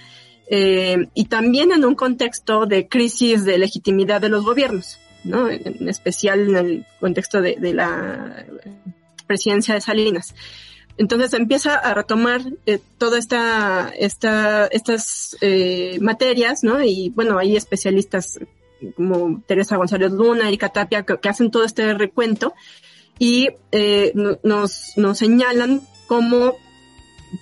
eh, 0.48 1.08
y 1.12 1.26
también 1.26 1.72
en 1.72 1.84
un 1.84 1.94
contexto 1.94 2.64
de 2.64 2.88
crisis 2.88 3.44
de 3.44 3.58
legitimidad 3.58 4.22
de 4.22 4.30
los 4.30 4.46
gobiernos, 4.46 4.98
¿no? 5.24 5.50
En 5.50 5.86
especial 5.86 6.40
en 6.48 6.56
el 6.56 6.86
contexto 7.00 7.42
de, 7.42 7.56
de 7.56 7.74
la 7.74 8.46
presidencia 9.26 9.74
de 9.74 9.82
Salinas. 9.82 10.34
Entonces 10.98 11.32
empieza 11.34 11.74
a 11.74 11.94
retomar 11.94 12.42
eh, 12.66 12.78
toda 12.98 13.18
esta, 13.18 13.90
esta, 13.98 14.66
estas 14.66 15.36
eh, 15.40 15.98
materias, 16.00 16.62
¿no? 16.62 16.82
Y 16.82 17.10
bueno, 17.10 17.38
hay 17.38 17.56
especialistas 17.56 18.38
como 18.96 19.42
Teresa 19.46 19.76
González 19.76 20.12
Luna, 20.12 20.48
Erika 20.48 20.68
Tapia, 20.68 21.04
que, 21.04 21.28
hacen 21.28 21.50
todo 21.50 21.64
este 21.64 21.94
recuento 21.94 22.54
y 23.18 23.50
eh, 23.70 24.12
nos, 24.42 24.92
nos 24.96 25.18
señalan 25.18 25.82
cómo 26.06 26.56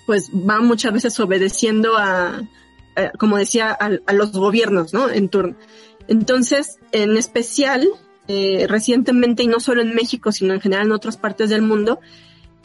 pues 0.05 0.31
va 0.31 0.61
muchas 0.61 0.93
veces 0.93 1.19
obedeciendo 1.19 1.97
a, 1.97 2.41
a 2.95 3.11
como 3.17 3.37
decía, 3.37 3.75
a, 3.77 3.89
a, 4.05 4.13
los 4.13 4.31
gobiernos, 4.31 4.93
¿no? 4.93 5.09
En 5.09 5.29
turno. 5.29 5.55
Entonces, 6.07 6.79
en 6.91 7.17
especial, 7.17 7.89
eh, 8.27 8.65
recientemente, 8.67 9.43
y 9.43 9.47
no 9.47 9.59
solo 9.59 9.81
en 9.81 9.95
México, 9.95 10.31
sino 10.31 10.53
en 10.53 10.61
general 10.61 10.85
en 10.87 10.91
otras 10.91 11.17
partes 11.17 11.49
del 11.49 11.61
mundo, 11.61 11.99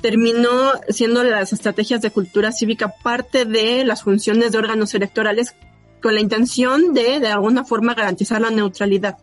terminó 0.01 0.73
siendo 0.89 1.25
las 1.25 1.53
estrategias 1.53 2.03
de 2.03 2.11
cultura 2.11 2.53
cívica 2.53 2.95
parte 3.03 3.45
de 3.45 3.85
las 3.85 4.03
funciones 4.03 4.53
de 4.53 4.59
órganos 4.59 4.95
electorales 4.95 5.55
con 6.03 6.15
la 6.15 6.21
intención 6.21 6.93
de 6.93 7.21
de 7.21 7.29
alguna 7.29 7.65
forma 7.65 7.95
garantizar 7.95 8.41
la 8.41 8.51
neutralidad 8.51 9.19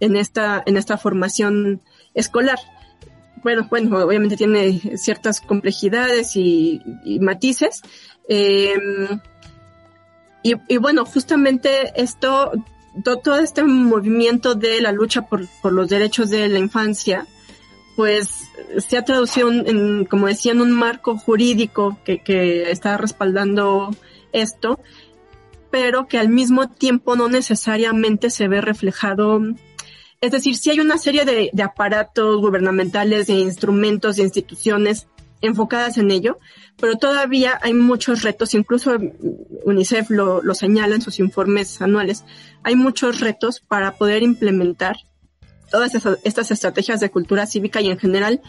en 0.00 0.16
esta 0.16 0.62
en 0.66 0.76
esta 0.76 0.98
formación 0.98 1.82
escolar. 2.14 2.58
Bueno, 3.42 3.66
bueno, 3.68 3.98
obviamente 4.04 4.36
tiene 4.36 4.78
ciertas 4.96 5.40
complejidades 5.40 6.36
y, 6.36 6.80
matices. 7.20 7.82
Eh, 8.28 8.74
y, 10.44 10.76
bueno, 10.76 11.04
justamente 11.04 11.92
esto, 12.00 12.52
todo, 13.04 13.18
todo, 13.18 13.38
este 13.38 13.64
movimiento 13.64 14.54
de 14.54 14.80
la 14.80 14.92
lucha 14.92 15.22
por, 15.22 15.46
por 15.60 15.72
los 15.72 15.88
derechos 15.88 16.30
de 16.30 16.48
la 16.48 16.58
infancia, 16.58 17.26
pues 17.96 18.48
se 18.78 18.96
ha 18.96 19.04
traducido 19.04 19.50
en, 19.50 20.04
como 20.06 20.26
decía, 20.26 20.52
en 20.52 20.60
un 20.60 20.72
marco 20.72 21.16
jurídico 21.16 21.98
que, 22.04 22.22
que 22.22 22.70
está 22.70 22.96
respaldando 22.96 23.90
esto, 24.32 24.80
pero 25.70 26.06
que 26.06 26.18
al 26.18 26.28
mismo 26.28 26.68
tiempo 26.68 27.16
no 27.16 27.28
necesariamente 27.28 28.30
se 28.30 28.48
ve 28.48 28.60
reflejado. 28.60 29.40
Es 30.20 30.32
decir, 30.32 30.56
sí 30.56 30.70
hay 30.70 30.80
una 30.80 30.98
serie 30.98 31.24
de, 31.24 31.50
de 31.52 31.62
aparatos 31.62 32.40
gubernamentales, 32.40 33.26
de 33.26 33.34
instrumentos, 33.34 34.16
de 34.16 34.22
instituciones 34.22 35.08
enfocadas 35.42 35.98
en 35.98 36.10
ello, 36.10 36.38
pero 36.80 36.96
todavía 36.96 37.58
hay 37.62 37.74
muchos 37.74 38.22
retos, 38.22 38.54
incluso 38.54 38.96
UNICEF 39.64 40.08
lo, 40.10 40.40
lo 40.40 40.54
señala 40.54 40.94
en 40.94 41.02
sus 41.02 41.18
informes 41.18 41.82
anuales, 41.82 42.24
hay 42.62 42.76
muchos 42.76 43.20
retos 43.20 43.60
para 43.60 43.96
poder 43.96 44.22
implementar 44.22 44.96
todas 45.72 45.92
estas 46.22 46.50
estrategias 46.50 47.00
de 47.00 47.10
cultura 47.10 47.46
cívica 47.46 47.80
y 47.80 47.88
en 47.88 47.98
general 47.98 48.40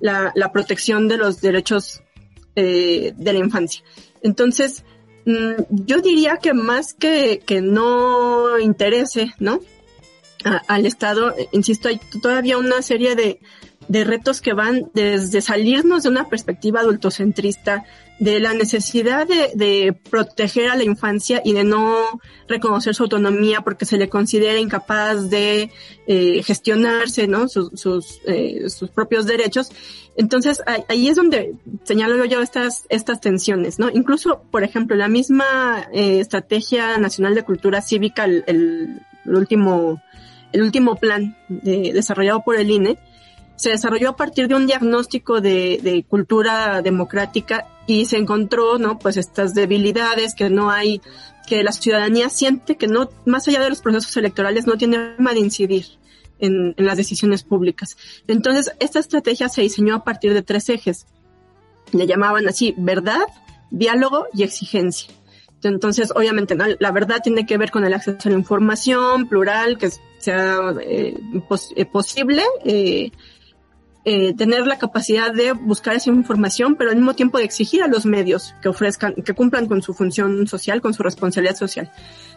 la, 0.00 0.52
protección 0.52 1.08
de 1.08 1.16
los 1.16 1.40
derechos 1.40 2.02
eh, 2.56 3.12
de 3.16 3.32
la 3.32 3.38
infancia. 3.38 3.82
Entonces, 4.20 4.84
mmm, 5.24 5.62
yo 5.70 6.00
diría 6.00 6.38
que 6.38 6.52
más 6.52 6.92
que, 6.92 7.40
que 7.46 7.62
no 7.62 8.58
interese, 8.58 9.32
¿no? 9.38 9.60
Al 10.66 10.86
Estado, 10.86 11.32
insisto, 11.52 11.88
hay 11.88 12.00
todavía 12.20 12.58
una 12.58 12.82
serie 12.82 13.14
de, 13.14 13.38
de 13.92 14.04
retos 14.04 14.40
que 14.40 14.54
van 14.54 14.90
desde 14.94 15.42
salirnos 15.42 16.04
de 16.04 16.08
una 16.08 16.26
perspectiva 16.30 16.80
adultocentrista, 16.80 17.84
de 18.18 18.40
la 18.40 18.54
necesidad 18.54 19.26
de, 19.26 19.94
proteger 20.10 20.70
a 20.70 20.76
la 20.76 20.84
infancia 20.84 21.42
y 21.44 21.52
de 21.52 21.64
no 21.64 22.20
reconocer 22.48 22.94
su 22.94 23.02
autonomía 23.02 23.60
porque 23.60 23.84
se 23.84 23.98
le 23.98 24.08
considera 24.08 24.58
incapaz 24.58 25.28
de 25.28 25.70
eh, 26.06 26.42
gestionarse, 26.42 27.26
¿no? 27.26 27.48
Sus, 27.48 28.20
eh, 28.26 28.70
sus, 28.70 28.88
propios 28.88 29.26
derechos. 29.26 29.68
Entonces, 30.16 30.62
ahí 30.88 31.08
es 31.08 31.16
donde 31.16 31.54
señalo 31.82 32.24
yo 32.24 32.40
estas, 32.40 32.86
estas 32.88 33.20
tensiones, 33.20 33.78
¿no? 33.78 33.90
Incluso, 33.90 34.42
por 34.50 34.64
ejemplo, 34.64 34.96
la 34.96 35.08
misma 35.08 35.86
eh, 35.92 36.20
Estrategia 36.20 36.96
Nacional 36.96 37.34
de 37.34 37.42
Cultura 37.42 37.82
Cívica, 37.82 38.24
el, 38.24 38.42
el, 38.46 39.02
último, 39.26 40.02
el 40.52 40.62
último 40.62 40.96
plan 40.96 41.36
desarrollado 41.48 42.42
por 42.42 42.56
el 42.56 42.70
INE, 42.70 42.98
se 43.62 43.70
desarrolló 43.70 44.08
a 44.10 44.16
partir 44.16 44.48
de 44.48 44.56
un 44.56 44.66
diagnóstico 44.66 45.40
de, 45.40 45.78
de, 45.80 46.02
cultura 46.02 46.82
democrática 46.82 47.68
y 47.86 48.06
se 48.06 48.16
encontró, 48.16 48.76
¿no? 48.76 48.98
Pues 48.98 49.16
estas 49.16 49.54
debilidades 49.54 50.34
que 50.34 50.50
no 50.50 50.72
hay, 50.72 51.00
que 51.46 51.62
la 51.62 51.70
ciudadanía 51.70 52.28
siente 52.28 52.76
que 52.76 52.88
no, 52.88 53.08
más 53.24 53.46
allá 53.46 53.60
de 53.60 53.68
los 53.68 53.80
procesos 53.80 54.16
electorales, 54.16 54.66
no 54.66 54.76
tiene 54.76 55.14
forma 55.14 55.32
de 55.32 55.38
incidir 55.38 55.86
en, 56.40 56.74
en 56.76 56.84
las 56.84 56.96
decisiones 56.96 57.44
públicas. 57.44 57.96
Entonces, 58.26 58.72
esta 58.80 58.98
estrategia 58.98 59.48
se 59.48 59.62
diseñó 59.62 59.94
a 59.94 60.02
partir 60.02 60.34
de 60.34 60.42
tres 60.42 60.68
ejes. 60.68 61.06
Le 61.92 62.08
llamaban 62.08 62.48
así, 62.48 62.74
verdad, 62.76 63.28
diálogo 63.70 64.26
y 64.34 64.42
exigencia. 64.42 65.14
Entonces, 65.62 66.12
obviamente, 66.16 66.56
¿no? 66.56 66.64
la 66.80 66.90
verdad 66.90 67.20
tiene 67.22 67.46
que 67.46 67.58
ver 67.58 67.70
con 67.70 67.84
el 67.84 67.94
acceso 67.94 68.28
a 68.28 68.30
la 68.30 68.38
información 68.38 69.28
plural, 69.28 69.78
que 69.78 69.90
sea 70.18 70.74
eh, 70.80 71.16
eh 71.76 71.84
posible, 71.84 72.42
eh, 72.64 73.12
eh, 74.04 74.34
tener 74.34 74.66
la 74.66 74.78
capacidad 74.78 75.32
de 75.32 75.52
buscar 75.52 75.94
esa 75.96 76.10
información, 76.10 76.74
pero 76.76 76.90
al 76.90 76.96
mismo 76.96 77.14
tiempo 77.14 77.38
de 77.38 77.44
exigir 77.44 77.82
a 77.82 77.88
los 77.88 78.04
medios 78.04 78.54
que 78.60 78.68
ofrezcan, 78.68 79.14
que 79.14 79.32
cumplan 79.32 79.66
con 79.66 79.82
su 79.82 79.94
función 79.94 80.46
social, 80.46 80.80
con 80.80 80.94
su 80.94 81.02
responsabilidad 81.02 81.56
social. 81.56 81.90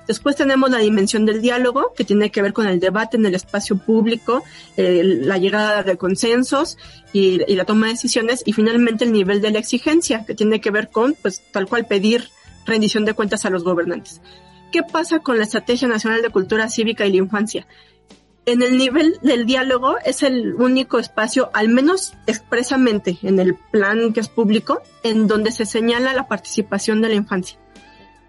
Después 0.08 0.36
tenemos 0.36 0.70
la 0.70 0.78
dimensión 0.78 1.26
del 1.26 1.42
diálogo, 1.42 1.94
que 1.98 2.04
tiene 2.04 2.30
que 2.30 2.42
ver 2.44 2.54
con 2.54 2.68
el 2.68 2.80
debate 2.80 3.18
en 3.18 3.26
el 3.26 3.34
espacio 3.34 3.78
público, 3.78 4.44
la 4.78 5.40
llegada 5.40 5.82
de 5.82 5.98
consensos 5.98 6.78
y, 7.12 7.42
y, 7.52 7.56
la 7.56 7.66
toma 7.66 7.88
de 7.88 7.94
decisiones, 7.94 8.44
y 8.46 8.54
finalmente 8.54 9.06
el 9.06 9.12
nivel 9.12 9.42
de 9.42 9.50
la 9.50 9.58
exigencia, 9.58 10.24
que 10.24 10.36
tiene 10.36 10.62
que 10.62 10.70
ver 10.70 10.90
con, 10.90 11.16
pues, 11.20 11.42
tal 11.52 11.68
cual 11.68 11.88
pedir 11.88 12.30
rendición 12.68 13.06
de 13.06 13.14
cuentas 13.14 13.46
a 13.46 13.50
los 13.50 13.64
gobernantes. 13.64 14.22
¿Qué 14.72 14.84
pasa 14.84 15.20
con 15.20 15.38
la 15.38 15.46
Estrategia 15.46 15.88
Nacional 15.88 16.22
de 16.22 16.30
Cultura 16.30 16.70
Cívica 16.70 17.06
y 17.06 17.12
la 17.12 17.18
Infancia? 17.18 17.66
En 18.46 18.62
el 18.62 18.78
nivel 18.78 19.18
del 19.22 19.46
diálogo 19.46 19.98
es 20.06 20.24
el 20.24 20.54
único 20.56 21.00
espacio, 21.00 21.50
al 21.54 21.70
menos 21.70 22.14
expresamente 22.28 23.18
en 23.24 23.40
el 23.40 23.56
plan 23.56 24.14
que 24.14 24.20
es 24.20 24.30
público, 24.30 24.82
en 25.04 25.28
donde 25.28 25.52
se 25.52 25.66
señala 25.66 26.14
la 26.14 26.28
participación 26.28 27.02
de 27.02 27.10
la 27.10 27.16
infancia. 27.16 27.58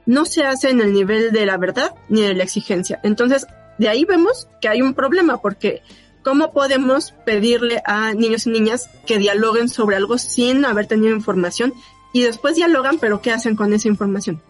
No 0.06 0.24
se 0.24 0.44
hace 0.44 0.70
en 0.70 0.80
el 0.80 0.92
nivel 0.92 1.32
de 1.32 1.46
la 1.46 1.58
verdad 1.58 1.94
ni 2.08 2.22
de 2.22 2.34
la 2.34 2.44
exigencia. 2.44 3.00
Entonces, 3.02 3.46
de 3.78 3.88
ahí 3.88 4.04
vemos 4.04 4.48
que 4.60 4.68
hay 4.68 4.80
un 4.80 4.94
problema 4.94 5.42
porque 5.42 5.82
¿cómo 6.22 6.52
podemos 6.52 7.12
pedirle 7.24 7.82
a 7.84 8.14
niños 8.14 8.46
y 8.46 8.50
niñas 8.50 8.88
que 9.06 9.18
dialoguen 9.18 9.68
sobre 9.68 9.96
algo 9.96 10.16
sin 10.16 10.64
haber 10.64 10.86
tenido 10.86 11.14
información 11.14 11.74
y 12.12 12.22
después 12.22 12.56
dialogan, 12.56 12.98
pero 12.98 13.20
¿qué 13.20 13.32
hacen 13.32 13.56
con 13.56 13.74
esa 13.74 13.88
información? 13.88 14.40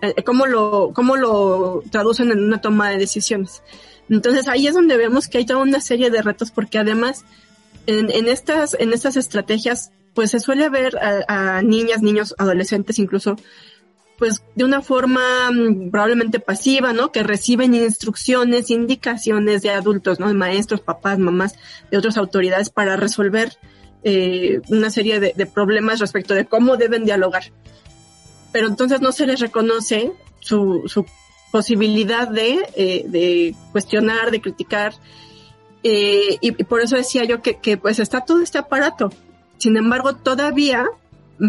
Eh, 0.00 0.22
¿Cómo 0.24 0.46
lo, 0.46 0.92
cómo 0.94 1.16
lo 1.16 1.82
traducen 1.90 2.30
en 2.30 2.42
una 2.42 2.60
toma 2.60 2.88
de 2.88 2.96
decisiones? 2.96 3.62
Entonces 4.12 4.46
ahí 4.46 4.66
es 4.66 4.74
donde 4.74 4.98
vemos 4.98 5.26
que 5.26 5.38
hay 5.38 5.46
toda 5.46 5.62
una 5.62 5.80
serie 5.80 6.10
de 6.10 6.20
retos 6.20 6.50
porque 6.50 6.78
además 6.78 7.24
en, 7.86 8.10
en 8.10 8.28
estas, 8.28 8.76
en 8.78 8.92
estas 8.92 9.16
estrategias 9.16 9.90
pues 10.12 10.32
se 10.32 10.40
suele 10.40 10.68
ver 10.68 10.98
a, 10.98 11.62
niñas, 11.62 12.02
niños, 12.02 12.34
adolescentes 12.36 12.98
incluso 12.98 13.36
pues 14.18 14.42
de 14.54 14.64
una 14.64 14.82
forma 14.82 15.50
mm, 15.50 15.90
probablemente 15.90 16.40
pasiva, 16.40 16.92
¿no? 16.92 17.10
Que 17.10 17.22
reciben 17.22 17.74
instrucciones, 17.74 18.68
indicaciones 18.68 19.62
de 19.62 19.70
adultos, 19.70 20.20
¿no? 20.20 20.28
De 20.28 20.34
maestros, 20.34 20.80
papás, 20.82 21.18
mamás, 21.18 21.54
de 21.90 21.96
otras 21.96 22.18
autoridades 22.18 22.68
para 22.68 22.96
resolver 22.96 23.56
eh, 24.04 24.60
una 24.68 24.90
serie 24.90 25.20
de, 25.20 25.46
problemas 25.46 26.00
respecto 26.00 26.34
de 26.34 26.44
cómo 26.44 26.76
deben 26.76 27.06
dialogar. 27.06 27.44
Pero 28.52 28.68
entonces 28.68 29.00
no 29.00 29.10
se 29.10 29.26
les 29.26 29.40
reconoce 29.40 30.12
su, 30.38 30.82
su 30.86 31.06
posibilidad 31.52 32.26
de, 32.26 32.66
eh, 32.74 33.04
de 33.06 33.54
cuestionar, 33.70 34.32
de 34.32 34.40
criticar. 34.40 34.94
Eh, 35.84 36.38
y, 36.40 36.52
por 36.64 36.80
eso 36.80 36.96
decía 36.96 37.24
yo 37.24 37.42
que, 37.42 37.58
que, 37.58 37.76
pues 37.76 38.00
está 38.00 38.22
todo 38.22 38.42
este 38.42 38.58
aparato. 38.58 39.12
Sin 39.58 39.76
embargo, 39.76 40.16
todavía 40.16 40.86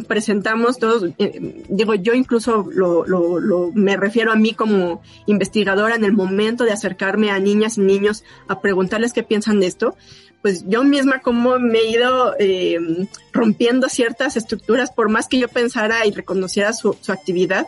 presentamos 0.07 0.79
todos, 0.79 1.11
eh, 1.19 1.63
digo, 1.69 1.93
yo 1.93 2.13
incluso 2.13 2.67
lo, 2.73 3.05
lo, 3.05 3.39
lo, 3.39 3.71
me 3.73 3.95
refiero 3.95 4.31
a 4.31 4.35
mí 4.35 4.53
como 4.53 5.01
investigadora 5.27 5.95
en 5.95 6.03
el 6.03 6.13
momento 6.13 6.63
de 6.63 6.71
acercarme 6.71 7.29
a 7.29 7.39
niñas 7.39 7.77
y 7.77 7.81
niños 7.81 8.23
a 8.47 8.59
preguntarles 8.59 9.13
qué 9.13 9.23
piensan 9.23 9.59
de 9.59 9.67
esto, 9.67 9.95
pues 10.41 10.65
yo 10.67 10.83
misma 10.83 11.19
como 11.19 11.59
me 11.59 11.79
he 11.79 11.91
ido 11.91 12.35
eh, 12.39 13.07
rompiendo 13.31 13.87
ciertas 13.87 14.35
estructuras, 14.35 14.91
por 14.91 15.09
más 15.09 15.27
que 15.27 15.39
yo 15.39 15.47
pensara 15.47 16.05
y 16.05 16.11
reconociera 16.11 16.73
su, 16.73 16.97
su 16.99 17.11
actividad, 17.11 17.67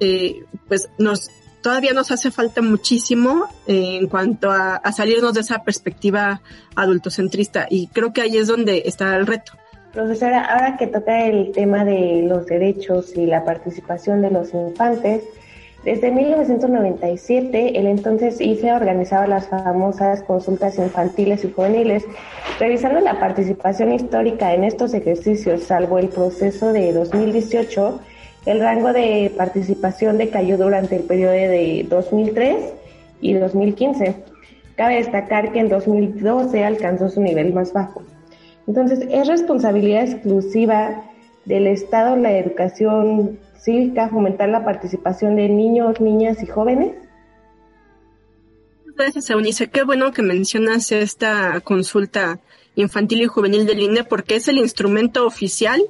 eh, 0.00 0.44
pues 0.68 0.88
nos 0.98 1.30
todavía 1.62 1.92
nos 1.92 2.10
hace 2.10 2.30
falta 2.30 2.62
muchísimo 2.62 3.46
en 3.66 4.06
cuanto 4.08 4.50
a, 4.50 4.80
salirnos 4.92 5.34
de 5.34 5.40
esa 5.40 5.62
perspectiva 5.62 6.40
adultocentrista 6.74 7.66
y 7.70 7.88
creo 7.88 8.12
que 8.12 8.22
ahí 8.22 8.36
es 8.36 8.48
donde 8.48 8.82
está 8.86 9.16
el 9.16 9.26
reto. 9.26 9.52
Profesora, 9.92 10.44
ahora 10.44 10.76
que 10.76 10.86
toca 10.86 11.26
el 11.26 11.52
tema 11.52 11.84
de 11.84 12.22
los 12.28 12.46
derechos 12.46 13.16
y 13.16 13.26
la 13.26 13.44
participación 13.44 14.20
de 14.22 14.30
los 14.30 14.52
infantes, 14.52 15.24
desde 15.84 16.10
1997 16.10 17.78
el 17.78 17.86
entonces 17.86 18.40
IFE 18.40 18.72
organizaba 18.72 19.26
las 19.26 19.48
famosas 19.48 20.22
consultas 20.24 20.76
infantiles 20.78 21.44
y 21.44 21.52
juveniles, 21.52 22.04
revisando 22.58 23.00
la 23.00 23.18
participación 23.18 23.92
histórica 23.92 24.52
en 24.52 24.64
estos 24.64 24.92
ejercicios, 24.92 25.62
salvo 25.62 25.98
el 25.98 26.08
proceso 26.08 26.72
de 26.72 26.92
2018 26.92 28.00
el 28.48 28.60
rango 28.60 28.94
de 28.94 29.30
participación 29.36 30.16
decayó 30.16 30.56
durante 30.56 30.96
el 30.96 31.02
periodo 31.02 31.32
de 31.32 31.86
2003 31.86 32.72
y 33.20 33.34
2015. 33.34 34.14
Cabe 34.74 34.96
destacar 34.96 35.52
que 35.52 35.58
en 35.58 35.68
2012 35.68 36.64
alcanzó 36.64 37.10
su 37.10 37.20
nivel 37.20 37.52
más 37.52 37.74
bajo. 37.74 38.02
Entonces, 38.66 39.00
¿es 39.10 39.28
responsabilidad 39.28 40.04
exclusiva 40.04 41.04
del 41.44 41.66
Estado 41.66 42.16
la 42.16 42.38
educación 42.38 43.38
cívica 43.58 44.08
fomentar 44.08 44.48
la 44.48 44.64
participación 44.64 45.36
de 45.36 45.50
niños, 45.50 46.00
niñas 46.00 46.42
y 46.42 46.46
jóvenes? 46.46 46.92
Gracias, 48.96 49.28
Eunice. 49.28 49.68
Qué 49.68 49.82
bueno 49.82 50.10
que 50.12 50.22
mencionas 50.22 50.90
esta 50.90 51.60
consulta 51.60 52.40
infantil 52.76 53.20
y 53.20 53.26
juvenil 53.26 53.66
del 53.66 53.80
INE 53.80 54.04
porque 54.04 54.36
es 54.36 54.48
el 54.48 54.56
instrumento 54.56 55.26
oficial 55.26 55.82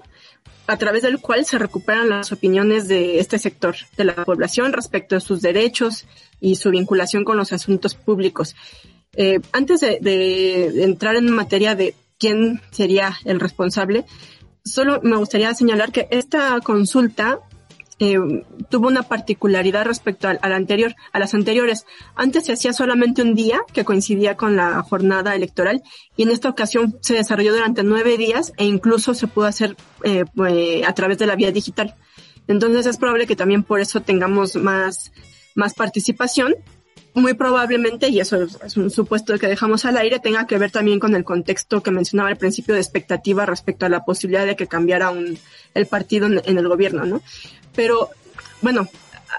a 0.69 0.77
través 0.77 1.03
del 1.03 1.19
cual 1.19 1.47
se 1.47 1.59
recuperan 1.59 2.11
las 2.11 2.31
opiniones 2.31 2.89
de 2.89 3.19
este 3.19 3.39
sector 3.39 3.75
de 3.97 4.05
la 4.05 4.15
población 4.15 4.75
respecto 4.75 5.15
de 5.15 5.23
sus 5.23 5.41
derechos 5.41 6.05
y 6.41 6.57
su 6.57 6.71
vinculación 6.71 7.25
con 7.25 7.39
los 7.39 7.55
asuntos 7.55 7.95
públicos. 7.95 8.55
Eh, 9.15 9.41
antes 9.53 9.81
de, 9.81 10.85
entrar 10.85 11.17
en 11.17 11.31
materia 11.31 11.75
de 11.75 11.95
quién 12.19 12.61
sería 12.71 13.17
el 13.25 13.41
responsable, 13.41 14.05
solo 14.63 15.01
me 15.03 15.17
gustaría 15.17 15.55
señalar 15.55 15.91
que 15.91 16.07
esta 16.11 16.61
consulta 16.61 17.41
eh, 18.01 18.19
tuvo 18.71 18.87
una 18.89 19.03
particularidad 19.03 19.85
respecto 19.85 20.29
al, 20.29 20.39
anterior, 20.53 20.95
a 21.13 21.19
las 21.19 21.35
anteriores. 21.35 21.85
Antes 22.15 22.47
se 22.47 22.53
hacía 22.53 22.73
solamente 22.73 23.23
un 23.23 23.35
día 23.35 23.61
que 23.73 23.85
coincidía 23.85 24.37
con 24.37 24.57
la 24.57 24.83
jornada 24.83 25.35
electoral 25.35 25.83
y 26.17 26.23
en 26.23 26.31
esta 26.31 26.49
ocasión 26.49 26.97
se 27.01 27.15
desarrolló 27.15 27.53
durante 27.53 27.83
nueve 27.83 28.17
días 28.17 28.53
e 28.57 28.65
incluso 28.65 29.15
se 29.15 29.27
pudo 29.27 29.47
hacer 29.47 29.77
eh, 30.05 30.25
eh, 30.49 30.83
a 30.87 30.95
través 30.95 31.19
de 31.19 31.27
la 31.27 31.35
vía 31.35 31.51
digital. 31.51 31.97
Entonces 32.47 32.87
es 32.87 32.97
probable 32.97 33.27
que 33.27 33.37
también 33.37 33.63
por 33.63 33.81
eso 33.81 34.01
tengamos 34.01 34.55
más, 34.55 35.13
más 35.55 35.75
participación. 35.75 36.55
Muy 37.19 37.35
probablemente, 37.35 38.09
y 38.11 38.21
eso 38.21 38.45
es 38.65 38.77
un 38.77 38.91
supuesto 38.91 39.37
que 39.41 39.49
dejamos 39.49 39.85
al 39.85 39.97
aire, 39.97 40.21
tenga 40.21 40.47
que 40.47 40.57
ver 40.57 40.71
también 40.71 41.01
con 41.01 41.17
el 41.17 41.25
contexto 41.25 41.83
que 41.83 41.91
mencionaba 41.91 42.29
al 42.29 42.37
principio 42.37 42.75
de 42.75 42.81
expectativa 42.81 43.45
respecto 43.45 43.87
a 43.87 43.89
la 43.89 44.05
posibilidad 44.05 44.47
de 44.47 44.55
que 44.55 44.69
cambiara 44.69 45.11
un, 45.11 45.37
el 45.75 45.87
partido 45.87 46.27
en, 46.27 46.41
en 46.45 46.59
el 46.59 46.69
gobierno, 46.69 47.05
¿no? 47.07 47.21
Pero, 47.75 48.11
bueno, 48.63 48.89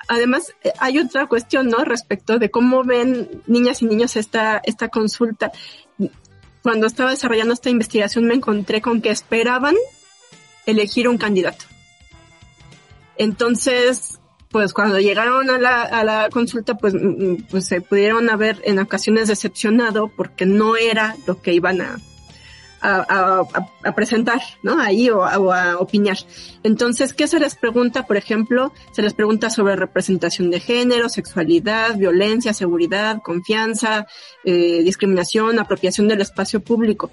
además 0.10 0.54
eh, 0.64 0.74
hay 0.80 1.00
otra 1.00 1.28
cuestión, 1.28 1.68
¿no? 1.68 1.86
Respecto 1.86 2.38
de 2.38 2.52
cómo 2.52 2.84
ven 2.84 3.30
niñas 3.48 3.82
y 3.82 3.86
niños 3.86 4.18
esta, 4.18 4.62
esta 4.66 4.90
consulta. 4.90 5.54
Cuando 6.62 6.86
estaba 6.86 7.12
desarrollando 7.12 7.54
esta 7.54 7.70
investigación 7.70 8.26
me 8.26 8.36
encontré 8.36 8.82
con 8.82 9.02
que 9.02 9.10
esperaban 9.10 9.76
elegir 10.66 11.08
un 11.08 11.18
candidato. 11.18 11.64
Entonces, 13.18 14.19
pues 14.50 14.74
cuando 14.74 15.00
llegaron 15.00 15.50
a 15.50 15.60
la, 15.60 15.84
a 15.84 16.04
la 16.04 16.30
consulta, 16.30 16.76
pues, 16.76 16.94
mm, 16.94 16.98
mm, 16.98 17.38
pues 17.50 17.68
se 17.68 17.82
pudieron 17.82 18.30
haber 18.30 18.62
en 18.66 18.80
ocasiones 18.80 19.28
decepcionado 19.28 20.08
porque 20.08 20.46
no 20.46 20.76
era 20.76 21.16
lo 21.28 21.42
que 21.42 21.54
iban 21.54 21.82
a, 21.82 21.98
a, 22.82 23.96
presentar, 23.96 24.42
¿no? 24.64 24.80
Ahí 24.80 25.10
o, 25.10 25.24
a 25.24 25.78
opinar. 25.78 26.18
Entonces, 26.64 27.14
¿qué 27.14 27.28
se 27.28 27.40
les 27.40 27.56
pregunta? 27.56 28.08
Por 28.08 28.18
ejemplo, 28.18 28.74
se 28.92 29.02
les 29.02 29.14
pregunta 29.14 29.50
sobre 29.50 29.76
representación 29.76 30.50
de 30.50 30.60
género, 30.60 31.10
sexualidad, 31.10 31.96
violencia, 31.98 32.54
seguridad, 32.54 33.22
confianza, 33.22 34.08
eh, 34.44 34.82
discriminación, 34.84 35.60
apropiación 35.60 36.08
del 36.08 36.22
espacio 36.22 36.62
público. 36.62 37.12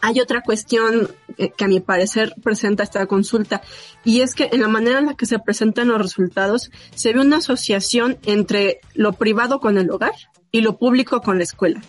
Hay 0.00 0.20
otra 0.20 0.42
cuestión 0.42 1.10
eh, 1.36 1.50
que 1.56 1.64
a 1.64 1.68
mi 1.68 1.80
parecer 1.80 2.34
presenta 2.42 2.82
esta 2.82 3.06
consulta 3.06 3.62
y 4.04 4.20
es 4.20 4.34
que 4.34 4.48
en 4.52 4.60
la 4.60 4.68
manera 4.68 4.98
en 4.98 5.06
la 5.06 5.14
que 5.14 5.26
se 5.26 5.38
presentan 5.38 5.88
los 5.88 6.00
resultados 6.00 6.70
se 6.94 7.12
ve 7.12 7.20
una 7.20 7.38
asociación 7.38 8.18
entre 8.24 8.80
lo 8.94 9.12
privado 9.12 9.60
con 9.60 9.78
el 9.78 9.90
hogar 9.90 10.14
y 10.50 10.60
lo 10.60 10.78
público 10.78 11.20
con 11.20 11.38
la 11.38 11.44
escuela. 11.44 11.82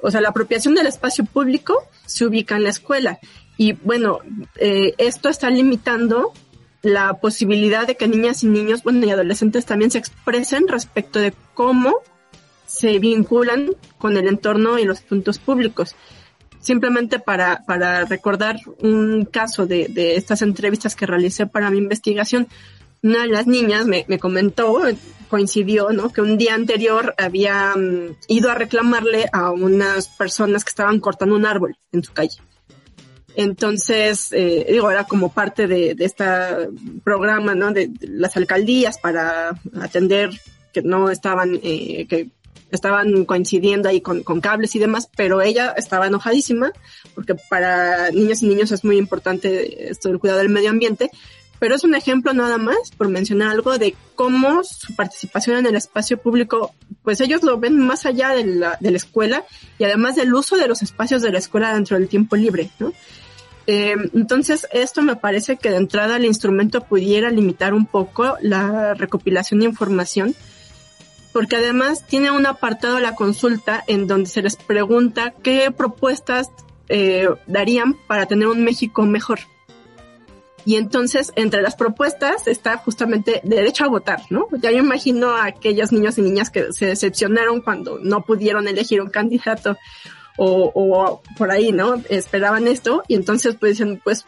O 0.00 0.10
sea, 0.10 0.20
la 0.20 0.30
apropiación 0.30 0.74
del 0.74 0.86
espacio 0.86 1.24
público 1.24 1.88
se 2.06 2.26
ubica 2.26 2.56
en 2.56 2.64
la 2.64 2.70
escuela. 2.70 3.18
Y 3.56 3.72
bueno, 3.72 4.18
eh, 4.56 4.94
esto 4.98 5.28
está 5.28 5.48
limitando 5.48 6.32
la 6.82 7.14
posibilidad 7.14 7.86
de 7.86 7.96
que 7.96 8.08
niñas 8.08 8.42
y 8.42 8.48
niños, 8.48 8.82
bueno, 8.82 9.06
y 9.06 9.10
adolescentes 9.10 9.64
también 9.64 9.92
se 9.92 9.98
expresen 9.98 10.66
respecto 10.66 11.20
de 11.20 11.32
cómo 11.54 12.00
se 12.66 12.98
vinculan 12.98 13.70
con 13.98 14.16
el 14.16 14.26
entorno 14.26 14.78
y 14.78 14.84
los 14.84 15.02
puntos 15.02 15.38
públicos. 15.38 15.94
Simplemente 16.62 17.18
para, 17.18 17.64
para 17.66 18.04
recordar 18.06 18.56
un 18.78 19.24
caso 19.24 19.66
de, 19.66 19.88
de 19.88 20.16
estas 20.16 20.40
entrevistas 20.40 20.96
que 20.96 21.06
realicé 21.06 21.46
para 21.46 21.70
mi 21.70 21.78
investigación, 21.78 22.48
una 23.02 23.22
de 23.22 23.28
las 23.28 23.46
niñas 23.48 23.86
me, 23.86 24.04
me 24.08 24.18
comentó, 24.18 24.80
coincidió, 25.28 25.90
¿no? 25.90 26.10
Que 26.10 26.20
un 26.20 26.38
día 26.38 26.54
anterior 26.54 27.14
había 27.18 27.74
mm, 27.76 28.16
ido 28.28 28.50
a 28.50 28.54
reclamarle 28.54 29.26
a 29.32 29.50
unas 29.50 30.06
personas 30.08 30.64
que 30.64 30.70
estaban 30.70 31.00
cortando 31.00 31.34
un 31.34 31.46
árbol 31.46 31.76
en 31.90 32.04
su 32.04 32.12
calle. 32.12 32.38
Entonces, 33.34 34.28
eh, 34.32 34.66
digo, 34.70 34.90
era 34.90 35.04
como 35.04 35.32
parte 35.32 35.66
de, 35.66 35.94
de 35.94 36.04
este 36.04 36.24
programa, 37.02 37.54
¿no? 37.54 37.72
De, 37.72 37.90
las 38.02 38.36
alcaldías 38.36 38.98
para 38.98 39.58
atender 39.80 40.30
que 40.72 40.82
no 40.82 41.10
estaban, 41.10 41.58
eh, 41.62 42.06
que 42.08 42.28
estaban 42.72 43.24
coincidiendo 43.24 43.88
ahí 43.88 44.00
con, 44.00 44.22
con, 44.22 44.40
cables 44.40 44.74
y 44.74 44.78
demás, 44.78 45.08
pero 45.16 45.40
ella 45.40 45.74
estaba 45.76 46.06
enojadísima 46.08 46.72
porque 47.14 47.34
para 47.34 48.10
niños 48.10 48.42
y 48.42 48.48
niños 48.48 48.72
es 48.72 48.84
muy 48.84 48.96
importante 48.96 49.90
esto 49.90 50.08
del 50.08 50.18
cuidado 50.18 50.40
del 50.40 50.48
medio 50.48 50.70
ambiente, 50.70 51.10
pero 51.62 51.76
es 51.76 51.84
un 51.84 51.94
ejemplo 51.94 52.32
nada 52.32 52.58
más, 52.58 52.90
por 52.96 53.08
mencionar 53.08 53.50
algo, 53.50 53.78
de 53.78 53.94
cómo 54.16 54.64
su 54.64 54.96
participación 54.96 55.58
en 55.58 55.66
el 55.66 55.76
espacio 55.76 56.18
público, 56.18 56.74
pues 57.04 57.20
ellos 57.20 57.44
lo 57.44 57.58
ven 57.58 57.78
más 57.78 58.04
allá 58.04 58.30
de 58.30 58.44
la, 58.44 58.76
de 58.80 58.90
la 58.90 58.96
escuela 58.96 59.44
y 59.78 59.84
además 59.84 60.16
del 60.16 60.34
uso 60.34 60.56
de 60.56 60.66
los 60.66 60.82
espacios 60.82 61.22
de 61.22 61.30
la 61.30 61.38
escuela 61.38 61.72
dentro 61.72 61.96
del 61.96 62.08
tiempo 62.08 62.34
libre, 62.34 62.70
¿no? 62.80 62.92
Eh, 63.68 63.94
entonces, 64.12 64.66
esto 64.72 65.02
me 65.02 65.14
parece 65.14 65.56
que 65.56 65.70
de 65.70 65.76
entrada 65.76 66.16
el 66.16 66.24
instrumento 66.24 66.80
pudiera 66.82 67.30
limitar 67.30 67.74
un 67.74 67.86
poco 67.86 68.36
la 68.40 68.94
recopilación 68.94 69.60
de 69.60 69.66
información, 69.66 70.34
porque 71.32 71.56
además 71.56 72.06
tiene 72.06 72.30
un 72.30 72.46
apartado 72.46 72.96
de 72.96 73.02
la 73.02 73.14
consulta 73.14 73.82
en 73.86 74.06
donde 74.06 74.28
se 74.28 74.42
les 74.42 74.56
pregunta 74.56 75.32
qué 75.42 75.70
propuestas 75.70 76.50
eh, 76.88 77.28
darían 77.46 77.94
para 78.06 78.26
tener 78.26 78.48
un 78.48 78.64
México 78.64 79.02
mejor. 79.02 79.40
Y 80.64 80.76
entonces, 80.76 81.32
entre 81.34 81.60
las 81.60 81.74
propuestas 81.74 82.46
está 82.46 82.76
justamente 82.76 83.40
derecho 83.42 83.84
a 83.84 83.88
votar, 83.88 84.20
¿no? 84.30 84.46
Ya 84.60 84.70
yo 84.70 84.78
imagino 84.78 85.30
a 85.30 85.46
aquellos 85.46 85.90
niños 85.90 86.18
y 86.18 86.22
niñas 86.22 86.50
que 86.50 86.72
se 86.72 86.86
decepcionaron 86.86 87.62
cuando 87.62 87.98
no 87.98 88.22
pudieron 88.24 88.68
elegir 88.68 89.00
un 89.00 89.10
candidato 89.10 89.76
o, 90.36 90.70
o 90.74 91.22
por 91.36 91.50
ahí, 91.50 91.72
¿no? 91.72 92.00
Esperaban 92.08 92.68
esto 92.68 93.02
y 93.08 93.16
entonces 93.16 93.56
pues 93.58 93.72
dicen, 93.72 94.00
pues 94.04 94.24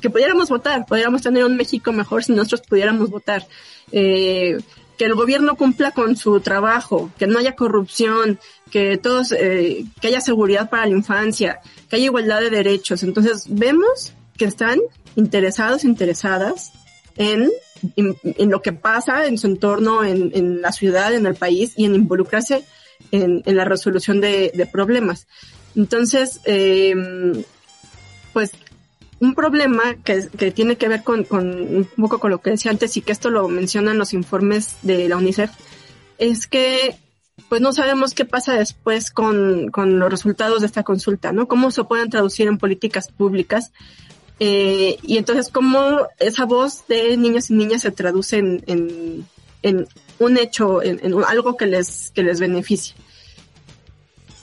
que 0.00 0.10
pudiéramos 0.10 0.48
votar, 0.48 0.86
pudiéramos 0.86 1.22
tener 1.22 1.44
un 1.44 1.56
México 1.56 1.92
mejor 1.92 2.24
si 2.24 2.32
nosotros 2.32 2.62
pudiéramos 2.68 3.10
votar. 3.10 3.46
Eh, 3.92 4.58
que 4.96 5.04
el 5.04 5.14
gobierno 5.14 5.56
cumpla 5.56 5.90
con 5.90 6.16
su 6.16 6.40
trabajo, 6.40 7.10
que 7.18 7.26
no 7.26 7.38
haya 7.38 7.54
corrupción, 7.54 8.38
que 8.70 8.96
todos, 8.96 9.32
eh, 9.32 9.84
que 10.00 10.08
haya 10.08 10.20
seguridad 10.20 10.70
para 10.70 10.86
la 10.86 10.92
infancia, 10.92 11.60
que 11.88 11.96
haya 11.96 12.06
igualdad 12.06 12.40
de 12.40 12.50
derechos. 12.50 13.02
Entonces 13.02 13.44
vemos 13.48 14.14
que 14.36 14.46
están 14.46 14.80
interesados, 15.14 15.84
interesadas 15.84 16.72
en, 17.16 17.50
en, 17.96 18.50
lo 18.50 18.62
que 18.62 18.72
pasa 18.72 19.26
en 19.26 19.38
su 19.38 19.46
entorno, 19.46 20.04
en, 20.04 20.30
en, 20.34 20.60
la 20.60 20.72
ciudad, 20.72 21.14
en 21.14 21.26
el 21.26 21.34
país 21.34 21.72
y 21.76 21.84
en 21.84 21.94
involucrarse 21.94 22.64
en, 23.10 23.42
la 23.44 23.64
resolución 23.64 24.20
de, 24.20 24.52
de, 24.54 24.66
problemas. 24.66 25.26
Entonces, 25.74 26.40
eh, 26.44 26.94
pues 28.32 28.52
un 29.20 29.34
problema 29.34 29.94
que, 30.04 30.22
tiene 30.52 30.76
que 30.76 30.88
ver 30.88 31.02
con, 31.02 31.26
un 31.30 31.88
poco 31.96 32.18
con 32.18 32.30
lo 32.30 32.40
que 32.40 32.50
decía 32.50 32.70
antes 32.70 32.96
y 32.96 33.02
que 33.02 33.12
esto 33.12 33.30
lo 33.30 33.48
mencionan 33.48 33.98
los 33.98 34.12
informes 34.12 34.76
de 34.82 35.08
la 35.08 35.16
UNICEF, 35.16 35.50
es 36.18 36.46
que 36.46 36.96
pues 37.48 37.60
no 37.60 37.72
sabemos 37.72 38.14
qué 38.14 38.24
pasa 38.24 38.54
después 38.54 39.10
con, 39.10 39.70
con 39.70 39.98
los 39.98 40.10
resultados 40.10 40.60
de 40.60 40.66
esta 40.66 40.82
consulta, 40.82 41.32
¿no? 41.32 41.46
Cómo 41.48 41.70
se 41.70 41.84
pueden 41.84 42.08
traducir 42.08 42.48
en 42.48 42.58
políticas 42.58 43.08
públicas 43.08 43.72
eh, 44.38 44.98
y 45.02 45.16
entonces, 45.16 45.50
¿cómo 45.50 46.06
esa 46.18 46.44
voz 46.44 46.86
de 46.88 47.16
niños 47.16 47.50
y 47.50 47.54
niñas 47.54 47.82
se 47.82 47.90
traduce 47.90 48.38
en, 48.38 49.26
en, 49.62 49.88
un 50.18 50.38
hecho, 50.38 50.82
en, 50.82 51.00
en, 51.02 51.24
algo 51.24 51.56
que 51.56 51.66
les, 51.66 52.12
que 52.14 52.22
les 52.22 52.40
beneficie? 52.40 52.94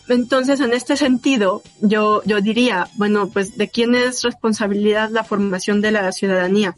Entonces, 0.09 0.59
en 0.59 0.73
este 0.73 0.97
sentido, 0.97 1.63
yo, 1.81 2.21
yo 2.25 2.41
diría, 2.41 2.89
bueno, 2.95 3.29
pues, 3.29 3.57
¿de 3.57 3.69
quién 3.69 3.95
es 3.95 4.21
responsabilidad 4.23 5.09
la 5.09 5.23
formación 5.23 5.81
de 5.81 5.91
la 5.91 6.11
ciudadanía? 6.11 6.75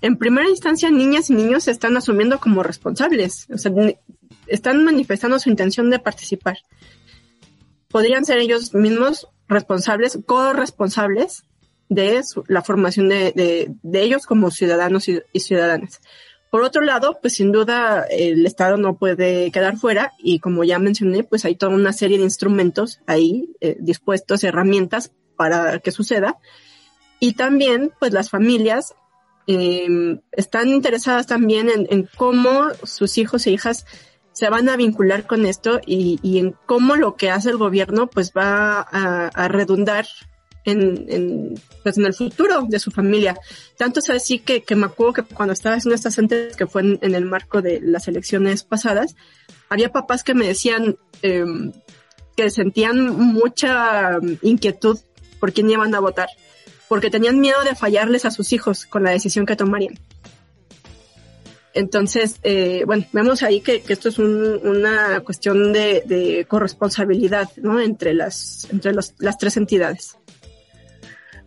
En 0.00 0.16
primera 0.16 0.48
instancia, 0.48 0.90
niñas 0.90 1.30
y 1.30 1.34
niños 1.34 1.64
se 1.64 1.70
están 1.70 1.96
asumiendo 1.96 2.38
como 2.38 2.62
responsables, 2.62 3.46
o 3.52 3.58
sea, 3.58 3.72
están 4.46 4.84
manifestando 4.84 5.38
su 5.38 5.48
intención 5.48 5.90
de 5.90 5.98
participar. 5.98 6.58
Podrían 7.88 8.24
ser 8.24 8.38
ellos 8.38 8.74
mismos 8.74 9.28
responsables, 9.48 10.18
corresponsables 10.26 11.44
de 11.88 12.22
la 12.48 12.62
formación 12.62 13.08
de, 13.08 13.32
de, 13.32 13.72
de, 13.82 14.02
ellos 14.02 14.26
como 14.26 14.50
ciudadanos 14.50 15.08
y, 15.08 15.20
y, 15.32 15.40
ciudadanas. 15.40 16.00
Por 16.52 16.64
otro 16.64 16.82
lado, 16.82 17.18
pues 17.22 17.32
sin 17.36 17.50
duda 17.50 18.04
el 18.10 18.44
Estado 18.44 18.76
no 18.76 18.98
puede 18.98 19.50
quedar 19.50 19.78
fuera 19.78 20.12
y 20.18 20.38
como 20.38 20.64
ya 20.64 20.78
mencioné, 20.78 21.24
pues 21.24 21.46
hay 21.46 21.54
toda 21.54 21.74
una 21.74 21.94
serie 21.94 22.18
de 22.18 22.24
instrumentos 22.24 23.00
ahí 23.06 23.48
eh, 23.62 23.78
dispuestos, 23.80 24.44
herramientas 24.44 25.12
para 25.34 25.78
que 25.78 25.90
suceda. 25.92 26.36
Y 27.20 27.32
también, 27.32 27.90
pues 27.98 28.12
las 28.12 28.28
familias 28.28 28.94
eh, 29.46 30.20
están 30.32 30.68
interesadas 30.68 31.26
también 31.26 31.70
en, 31.70 31.86
en, 31.88 32.06
cómo 32.18 32.66
sus 32.82 33.16
hijos 33.16 33.46
e 33.46 33.52
hijas 33.52 33.86
se 34.32 34.50
van 34.50 34.68
a 34.68 34.76
vincular 34.76 35.26
con 35.26 35.46
esto 35.46 35.80
y, 35.86 36.20
y 36.22 36.38
en 36.38 36.54
cómo 36.66 36.96
lo 36.96 37.16
que 37.16 37.30
hace 37.30 37.48
el 37.48 37.56
gobierno 37.56 38.08
pues 38.08 38.34
va 38.36 38.78
a, 38.82 39.28
a 39.28 39.48
redundar 39.48 40.04
en, 40.64 41.06
en, 41.08 41.54
pues 41.82 41.98
en 41.98 42.06
el 42.06 42.14
futuro 42.14 42.66
de 42.68 42.78
su 42.78 42.90
familia. 42.90 43.38
Tanto 43.76 44.00
es 44.00 44.10
así 44.10 44.38
que, 44.38 44.62
que 44.62 44.76
me 44.76 44.86
acuerdo 44.86 45.12
que 45.14 45.22
cuando 45.22 45.52
estaba 45.52 45.76
haciendo 45.76 45.94
estas 45.94 46.18
antes, 46.18 46.56
que 46.56 46.66
fue 46.66 46.82
en, 46.82 47.14
el 47.14 47.24
marco 47.24 47.62
de 47.62 47.80
las 47.80 48.08
elecciones 48.08 48.62
pasadas, 48.62 49.16
había 49.68 49.90
papás 49.90 50.22
que 50.22 50.34
me 50.34 50.46
decían 50.46 50.96
eh, 51.22 51.44
que 52.36 52.50
sentían 52.50 53.16
mucha 53.16 54.18
inquietud 54.42 54.98
por 55.40 55.52
quién 55.52 55.70
iban 55.70 55.94
a 55.94 56.00
votar, 56.00 56.28
porque 56.88 57.10
tenían 57.10 57.40
miedo 57.40 57.62
de 57.64 57.74
fallarles 57.74 58.24
a 58.24 58.30
sus 58.30 58.52
hijos 58.52 58.86
con 58.86 59.02
la 59.02 59.10
decisión 59.10 59.46
que 59.46 59.56
tomarían. 59.56 59.98
Entonces, 61.74 62.36
eh, 62.42 62.82
bueno, 62.86 63.06
vemos 63.12 63.42
ahí 63.42 63.62
que, 63.62 63.80
que 63.80 63.94
esto 63.94 64.10
es 64.10 64.18
un, 64.18 64.60
una 64.62 65.20
cuestión 65.20 65.72
de, 65.72 66.02
de 66.04 66.44
corresponsabilidad, 66.46 67.48
¿no? 67.56 67.80
Entre 67.80 68.12
las, 68.12 68.68
entre 68.70 68.92
los, 68.92 69.14
las 69.18 69.38
tres 69.38 69.56
entidades. 69.56 70.18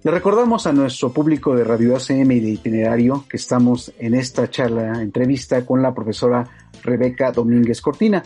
Le 0.05 0.11
recordamos 0.11 0.67
a 0.67 0.71
nuestro 0.71 1.11
público 1.11 1.55
de 1.55 1.63
Radio 1.63 1.95
ACM 1.95 2.33
y 2.33 2.39
de 2.39 2.49
Itinerario 2.51 3.25
que 3.27 3.37
estamos 3.37 3.91
en 3.97 4.13
esta 4.13 4.47
charla, 4.51 5.01
entrevista 5.01 5.65
con 5.65 5.81
la 5.81 5.95
profesora 5.95 6.47
Rebeca 6.83 7.31
Domínguez 7.31 7.81
Cortina 7.81 8.21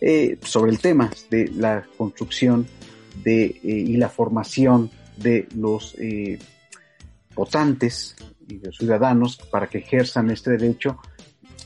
eh, 0.00 0.38
sobre 0.44 0.70
el 0.70 0.78
tema 0.78 1.10
de 1.30 1.50
la 1.56 1.84
construcción 1.98 2.68
de, 3.24 3.46
eh, 3.46 3.60
y 3.64 3.96
la 3.96 4.10
formación 4.10 4.92
de 5.16 5.48
los 5.56 5.96
eh, 5.98 6.38
votantes 7.34 8.14
y 8.46 8.58
de 8.58 8.70
ciudadanos 8.70 9.36
para 9.36 9.66
que 9.66 9.78
ejerzan 9.78 10.30
este 10.30 10.52
derecho 10.52 11.00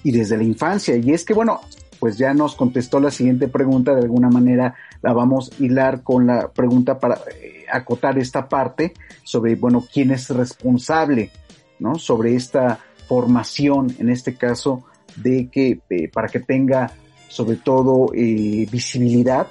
y 0.02 0.12
desde 0.12 0.38
la 0.38 0.44
infancia. 0.44 0.96
Y 0.96 1.12
es 1.12 1.26
que, 1.26 1.35
bueno, 1.35 1.61
pues 1.98 2.16
ya 2.16 2.33
nos 2.33 2.54
contestó 2.54 3.00
la 3.00 3.11
siguiente 3.11 3.48
pregunta, 3.48 3.94
de 3.94 4.00
alguna 4.00 4.31
manera 4.31 4.74
la 5.02 5.12
vamos 5.12 5.50
a 5.52 5.62
hilar 5.62 6.02
con 6.02 6.26
la 6.26 6.50
pregunta 6.50 6.98
para 6.98 7.20
eh, 7.32 7.64
acotar 7.70 8.18
esta 8.18 8.48
parte 8.48 8.94
sobre, 9.22 9.54
bueno, 9.54 9.87
quién 9.92 10.11
es 10.11 10.30
responsable, 10.30 11.30
¿no? 11.78 11.96
Sobre 11.96 12.34
esta 12.34 12.80
formación, 13.06 13.94
en 13.98 14.08
este 14.11 14.34
caso, 14.34 14.84
de 15.16 15.48
que 15.48 15.80
eh, 15.90 16.08
para 16.08 16.28
que 16.28 16.40
tenga 16.40 16.92
sobre 17.28 17.56
todo 17.56 18.12
eh, 18.14 18.66
visibilidad 18.70 19.48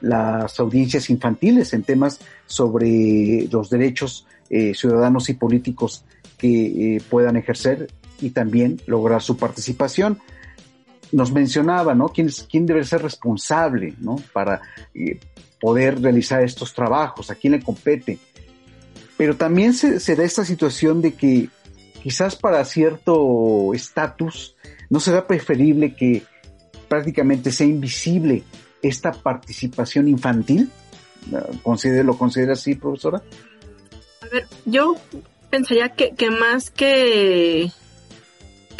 las 0.00 0.58
audiencias 0.58 1.08
infantiles 1.10 1.72
en 1.72 1.84
temas 1.84 2.18
sobre 2.46 3.46
los 3.50 3.70
derechos 3.70 4.26
ciudadanos 4.74 5.30
y 5.30 5.34
políticos 5.34 6.04
que 6.36 7.00
puedan 7.08 7.36
ejercer 7.36 7.88
y 8.20 8.30
también 8.30 8.80
lograr 8.86 9.22
su 9.22 9.36
participación. 9.38 10.18
Nos 11.12 11.30
mencionaba, 11.30 11.94
¿no? 11.94 12.08
¿Quién, 12.08 12.66
debe 12.66 12.84
ser 12.84 13.02
responsable, 13.02 13.94
¿no? 14.00 14.16
Para 14.32 14.62
eh, 14.94 15.20
poder 15.60 16.00
realizar 16.00 16.42
estos 16.42 16.74
trabajos, 16.74 17.30
a 17.30 17.34
quién 17.34 17.52
le 17.52 17.62
compete. 17.62 18.18
Pero 19.16 19.36
también 19.36 19.74
se, 19.74 20.16
da 20.16 20.24
esta 20.24 20.44
situación 20.44 21.00
de 21.00 21.14
que 21.14 21.48
quizás 22.02 22.34
para 22.34 22.64
cierto 22.64 23.72
estatus 23.74 24.56
no 24.90 24.98
será 24.98 25.26
preferible 25.26 25.94
que 25.94 26.24
prácticamente 26.88 27.52
sea 27.52 27.66
invisible 27.66 28.42
esta 28.82 29.12
participación 29.12 30.08
infantil? 30.08 30.70
¿Lo 31.30 32.18
considera 32.18 32.54
así, 32.54 32.74
profesora? 32.74 33.22
A 34.22 34.26
ver, 34.26 34.46
yo 34.64 34.96
pensaría 35.50 35.90
que 35.90 36.30
más 36.30 36.70
que 36.70 37.70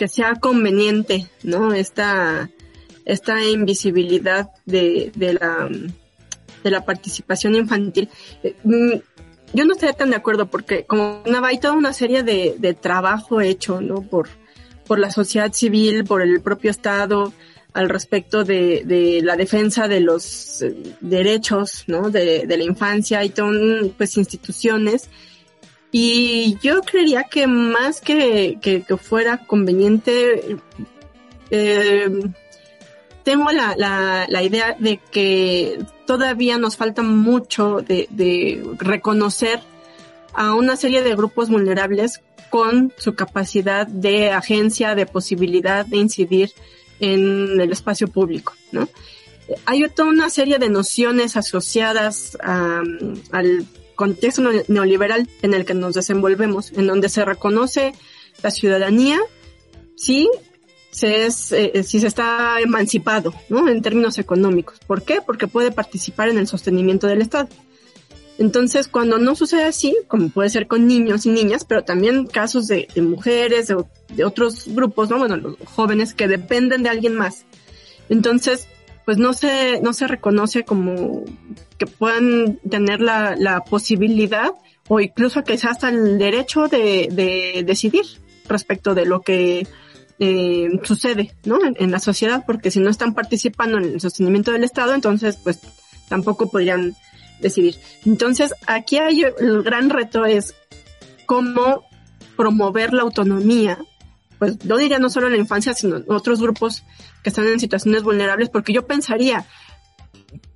que 0.03 0.09
sea 0.09 0.35
conveniente, 0.35 1.29
¿no? 1.45 1.73
Esta, 1.73 2.51
esta 3.05 3.45
invisibilidad 3.45 4.51
de, 4.67 5.13
de 5.15 5.35
la 5.35 5.71
de 6.65 6.71
la 6.73 6.85
participación 6.85 7.55
infantil. 7.55 8.09
Mm, 8.65 8.95
yo 9.53 9.65
no 9.65 9.75
estaría 9.75 9.93
tan 9.93 10.11
de 10.11 10.17
acuerdo 10.17 10.47
porque 10.51 10.87
como 10.87 11.23
hay 11.45 11.59
toda 11.61 11.75
una 11.75 11.93
serie 11.93 12.25
de, 12.25 12.57
de 12.59 12.75
trabajo 12.75 13.41
hecho, 13.41 13.81
¿no? 13.81 14.03
Por, 14.03 14.29
por 14.89 14.99
la 14.99 15.13
sociedad 15.13 15.53
civil, 15.53 16.03
por 16.03 16.21
el 16.21 16.41
propio 16.41 16.73
Estado, 16.73 17.33
al 17.73 17.89
respecto 17.89 18.43
de, 18.43 18.83
de 18.85 19.21
la 19.23 19.37
defensa 19.37 19.87
de 19.87 20.01
los 20.01 20.63
eh, 20.63 20.97
derechos, 21.01 21.85
¿no? 21.87 22.11
De, 22.11 22.45
de 22.49 22.57
la 22.57 22.65
infancia 22.65 23.23
y 23.23 23.29
todo, 23.29 23.53
pues 23.97 24.17
instituciones. 24.17 25.09
Y 25.95 26.57
yo 26.63 26.81
creería 26.81 27.25
que 27.25 27.47
más 27.47 28.01
que, 28.01 28.59
que, 28.63 28.83
que 28.83 28.97
fuera 28.97 29.37
conveniente, 29.47 30.57
eh, 31.51 32.09
tengo 33.23 33.53
la, 33.53 33.75
la, 33.77 34.25
la, 34.27 34.43
idea 34.43 34.75
de 34.79 34.99
que 35.11 35.85
todavía 36.07 36.57
nos 36.57 36.79
falta 36.79 37.03
mucho 37.03 37.83
de, 37.87 38.09
de 38.11 38.65
reconocer 38.79 39.61
a 40.33 40.55
una 40.55 40.77
serie 40.77 41.03
de 41.03 41.15
grupos 41.15 41.51
vulnerables 41.51 42.23
con 42.49 42.93
su 42.97 43.15
capacidad 43.15 43.87
de 43.87 44.31
agencia, 44.31 44.95
de 44.95 45.05
posibilidad 45.05 45.85
de 45.85 45.99
incidir 45.99 46.53
en 47.01 47.61
el 47.61 47.71
espacio 47.71 48.09
público, 48.09 48.55
¿no? 48.73 48.89
Hay 49.67 49.87
toda 49.91 50.09
una 50.09 50.31
serie 50.31 50.59
de 50.59 50.71
nociones 50.71 51.37
asociadas 51.37 52.39
al 52.41 53.67
contexto 53.95 54.43
neoliberal 54.69 55.29
en 55.43 55.55
el 55.55 55.65
que 55.65 55.75
nos 55.75 55.95
desenvolvemos, 55.95 56.73
en 56.73 56.87
donde 56.87 57.09
se 57.09 57.25
reconoce 57.25 57.95
la 58.43 58.51
ciudadanía, 58.51 59.21
sí, 59.97 60.29
se 60.91 61.25
es, 61.27 61.53
eh, 61.53 61.83
si 61.85 62.01
se 62.01 62.07
está 62.07 62.61
emancipado, 62.61 63.33
¿no? 63.49 63.69
En 63.69 63.81
términos 63.83 64.19
económicos. 64.19 64.79
¿Por 64.87 65.03
qué? 65.03 65.21
Porque 65.25 65.47
puede 65.47 65.71
participar 65.71 66.29
en 66.29 66.39
el 66.39 66.47
sostenimiento 66.47 67.07
del 67.07 67.23
Estado. 67.23 67.49
Entonces, 68.39 68.89
cuando 68.89 69.19
no 69.19 69.35
sucede 69.35 69.65
así, 69.65 69.97
como 70.09 70.29
puede 70.29 70.51
ser 70.51 70.67
con 70.67 70.87
niños 70.87 71.27
y 71.27 71.31
niñas, 71.31 71.65
pero 71.65 71.85
también 71.85 72.27
casos 72.27 72.67
de, 72.67 72.89
mujeres, 72.97 73.69
de, 73.69 73.85
de, 74.15 74.25
otros 74.25 74.67
grupos, 74.69 75.11
¿no? 75.11 75.19
Bueno, 75.19 75.37
los 75.37 75.57
jóvenes 75.65 76.15
que 76.15 76.29
dependen 76.29 76.83
de 76.83 76.89
alguien 76.89 77.15
más. 77.15 77.45
Entonces, 78.09 78.69
pues 79.05 79.19
no 79.19 79.33
se, 79.33 79.81
no 79.81 79.93
se 79.93 80.07
reconoce 80.07 80.65
como 80.65 81.25
que 81.79 81.87
puedan 81.87 82.57
tener 82.69 83.01
la, 83.01 83.35
la 83.37 83.65
posibilidad 83.65 84.53
o 84.89 85.01
incluso 85.01 85.43
sea 85.57 85.71
hasta 85.71 85.89
el 85.89 86.19
derecho 86.19 86.69
de, 86.69 87.09
de 87.11 87.63
decidir 87.65 88.05
respecto 88.49 88.95
de 88.95 89.07
lo 89.07 89.21
que 89.21 89.67
eh, 90.19 90.69
sucede, 90.83 91.35
¿no? 91.45 91.65
En, 91.65 91.75
en, 91.79 91.91
la 91.91 91.99
sociedad, 91.99 92.45
porque 92.47 92.71
si 92.71 92.81
no 92.81 92.91
están 92.91 93.15
participando 93.15 93.79
en 93.79 93.85
el 93.85 94.01
sostenimiento 94.01 94.53
del 94.53 94.65
Estado, 94.65 94.95
entonces, 94.95 95.39
pues, 95.43 95.61
tampoco 96.09 96.51
podrían 96.51 96.95
decidir. 97.41 97.77
Entonces, 98.05 98.55
aquí 98.67 98.99
hay 98.99 99.23
el 99.23 99.63
gran 99.63 99.91
reto 99.91 100.25
es 100.25 100.55
cómo 101.27 101.85
promover 102.37 102.93
la 102.93 103.03
autonomía, 103.03 103.79
pues 104.43 104.59
yo 104.59 104.77
diría 104.77 104.99
no 104.99 105.09
solo 105.09 105.29
en 105.29 105.35
la 105.35 105.39
infancia, 105.39 105.73
sino 105.73 106.03
otros 106.09 106.41
grupos 106.41 106.83
que 107.23 107.29
están 107.31 107.47
en 107.47 107.61
situaciones 107.61 108.03
vulnerables, 108.03 108.49
porque 108.49 108.73
yo 108.73 108.89
pensaría, 108.89 109.47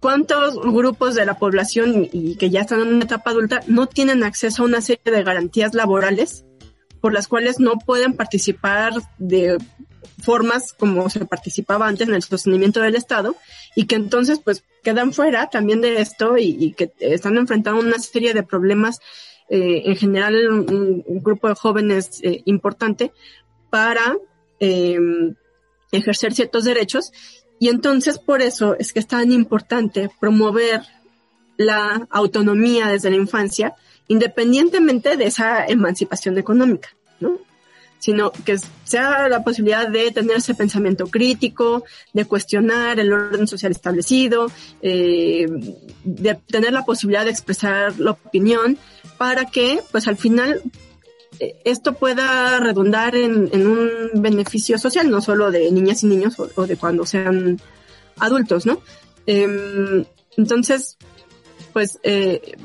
¿cuántos 0.01 0.61
grupos 0.61 1.15
de 1.15 1.25
la 1.25 1.39
población 1.39 2.09
y 2.13 2.35
que 2.35 2.51
ya 2.51 2.63
están 2.63 2.81
en 2.81 2.95
una 2.95 3.05
etapa 3.05 3.31
adulta 3.31 3.61
no 3.69 3.87
tienen 3.87 4.25
acceso 4.25 4.65
a 4.65 4.67
una 4.67 4.81
serie 4.81 5.05
de 5.05 5.23
garantías 5.23 5.73
laborales 5.73 6.45
por 7.01 7.13
las 7.13 7.29
cuales 7.29 7.61
no 7.61 7.79
pueden 7.79 8.15
participar 8.15 8.93
de 9.19 9.57
formas 10.21 10.73
como 10.73 11.09
se 11.09 11.25
participaba 11.25 11.87
antes 11.87 12.09
en 12.09 12.15
el 12.17 12.25
sostenimiento 12.25 12.81
del 12.81 12.97
Estado 12.97 13.37
y 13.77 13.87
que 13.87 13.95
entonces 13.95 14.41
pues 14.41 14.65
quedan 14.83 15.13
fuera 15.13 15.49
también 15.49 15.81
de 15.81 16.01
esto 16.01 16.37
y, 16.39 16.73
que 16.73 16.91
están 16.99 17.37
enfrentando 17.37 17.81
una 17.81 18.01
serie 18.01 18.35
de 18.35 18.43
problemas, 18.43 18.99
eh, 19.49 19.83
en 19.85 19.95
general 19.95 20.35
un, 20.49 21.05
un, 21.07 21.23
grupo 21.23 21.47
de 21.47 21.55
jóvenes 21.55 22.19
eh, 22.25 22.43
importante 22.47 23.13
para 23.77 24.17
eh, 24.59 24.99
ejercer 25.93 26.33
ciertos 26.33 26.65
derechos 26.65 27.13
y 27.59 27.69
entonces 27.69 28.19
por 28.19 28.41
eso 28.41 28.75
es 28.79 28.95
que 28.95 29.01
es 29.01 29.07
tan 29.07 29.31
importante 29.33 30.09
promover 30.19 30.81
la 31.59 32.09
autonomía 32.09 32.89
desde 32.89 33.11
la 33.11 33.17
infancia 33.17 33.75
independientemente 34.09 35.19
de 35.19 35.27
esa 35.27 35.67
emancipación 35.67 36.39
económica, 36.39 36.89
¿no? 37.21 37.39
sino 37.99 38.33
que 38.33 38.57
sea 38.85 39.29
la 39.29 39.45
posibilidad 39.45 39.87
de 39.87 40.11
tener 40.11 40.39
ese 40.39 40.55
pensamiento 40.55 41.09
crítico, 41.09 41.85
de 42.15 42.25
cuestionar 42.25 42.99
el 42.99 43.13
orden 43.13 43.47
social 43.47 43.73
establecido, 43.73 44.51
eh, 44.81 45.47
de 46.03 46.35
tener 46.47 46.73
la 46.73 46.87
posibilidad 46.87 47.27
de 47.27 47.31
expresar 47.31 48.01
la 48.01 48.13
opinión 48.13 48.79
para 49.19 49.45
que, 49.45 49.81
pues 49.93 50.09
al 50.09 50.17
final, 50.17 50.63
esto 51.65 51.95
pueda 51.95 52.59
redundar 52.61 53.15
en, 53.17 53.51
un 53.67 54.11
beneficio 54.15 54.79
social, 54.79 55.11
no 55.11 55.21
solo 55.21 55.51
de 55.51 55.71
niñas 55.71 56.03
y 56.03 56.07
niños 56.07 56.37
o, 56.39 56.67
de 56.67 56.77
cuando 56.77 57.05
sean 57.07 57.61
adultos, 58.19 58.67
¿no? 58.67 58.81
Eh, 59.27 60.05
entonces, 60.37 60.97
pues, 61.73 61.99
eh, 62.03 62.57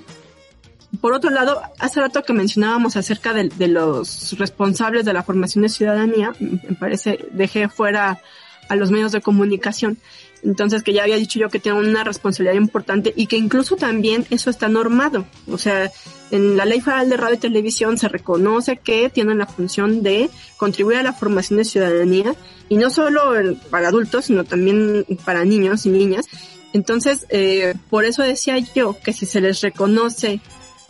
por 0.99 1.13
otro 1.13 1.29
lado, 1.29 1.61
hace 1.79 2.01
rato 2.01 2.23
que 2.23 2.33
mencionábamos 2.33 2.97
acerca 2.97 3.33
de, 3.33 3.67
los 3.67 4.37
responsables 4.37 5.05
de 5.05 5.13
la 5.13 5.23
formación 5.23 5.61
de 5.63 5.69
ciudadanía, 5.69 6.33
me 6.39 6.75
parece, 6.75 7.25
dejé 7.31 7.69
fuera 7.69 8.21
a 8.67 8.75
los 8.75 8.91
medios 8.91 9.11
de 9.11 9.21
comunicación. 9.21 9.97
Entonces, 10.43 10.83
que 10.83 10.93
ya 10.93 11.03
había 11.03 11.17
dicho 11.17 11.39
yo 11.39 11.49
que 11.49 11.59
tienen 11.59 11.87
una 11.87 12.03
responsabilidad 12.03 12.55
importante 12.55 13.13
y 13.15 13.27
que 13.27 13.37
incluso 13.37 13.75
también 13.75 14.25
eso 14.29 14.49
está 14.49 14.67
normado. 14.69 15.25
O 15.47 15.57
sea, 15.57 15.91
en 16.31 16.57
la 16.57 16.65
Ley 16.65 16.81
Federal 16.81 17.09
de 17.09 17.17
Radio 17.17 17.35
y 17.35 17.39
Televisión 17.39 17.97
se 17.97 18.07
reconoce 18.07 18.77
que 18.77 19.09
tienen 19.09 19.37
la 19.37 19.45
función 19.45 20.01
de 20.01 20.29
contribuir 20.57 20.97
a 20.97 21.03
la 21.03 21.13
formación 21.13 21.57
de 21.57 21.65
ciudadanía 21.65 22.33
y 22.69 22.77
no 22.77 22.89
solo 22.89 23.33
para 23.69 23.89
adultos, 23.89 24.25
sino 24.25 24.43
también 24.43 25.05
para 25.25 25.45
niños 25.45 25.85
y 25.85 25.89
niñas. 25.89 26.25
Entonces, 26.73 27.25
eh, 27.29 27.75
por 27.89 28.05
eso 28.05 28.23
decía 28.23 28.57
yo 28.59 28.97
que 29.03 29.13
si 29.13 29.25
se 29.25 29.41
les 29.41 29.61
reconoce 29.61 30.39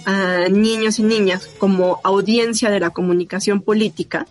a 0.05 0.47
niños 0.49 0.99
y 0.99 1.03
niñas 1.03 1.47
como 1.57 1.99
audiencia 2.03 2.69
de 2.69 2.79
la 2.79 2.91
comunicación 2.91 3.61
política, 3.61 4.27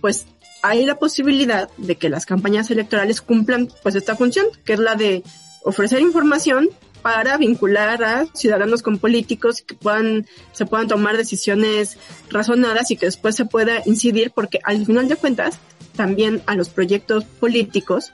pues 0.00 0.26
hay 0.62 0.84
la 0.84 0.96
posibilidad 0.96 1.70
de 1.76 1.96
que 1.96 2.08
las 2.08 2.26
campañas 2.26 2.70
electorales 2.70 3.20
cumplan 3.20 3.68
pues 3.82 3.94
esta 3.94 4.16
función, 4.16 4.46
que 4.64 4.74
es 4.74 4.78
la 4.78 4.94
de 4.94 5.22
ofrecer 5.64 6.00
información 6.00 6.68
para 7.02 7.38
vincular 7.38 8.02
a 8.04 8.26
ciudadanos 8.34 8.82
con 8.82 8.98
políticos 8.98 9.62
que 9.62 9.74
puedan, 9.74 10.26
se 10.52 10.66
puedan 10.66 10.88
tomar 10.88 11.16
decisiones 11.16 11.96
razonadas 12.30 12.90
y 12.90 12.96
que 12.96 13.06
después 13.06 13.36
se 13.36 13.46
pueda 13.46 13.82
incidir 13.86 14.32
porque 14.32 14.60
al 14.64 14.84
final 14.84 15.08
de 15.08 15.16
cuentas 15.16 15.58
también 15.96 16.42
a 16.46 16.54
los 16.54 16.68
proyectos 16.68 17.24
políticos 17.24 18.12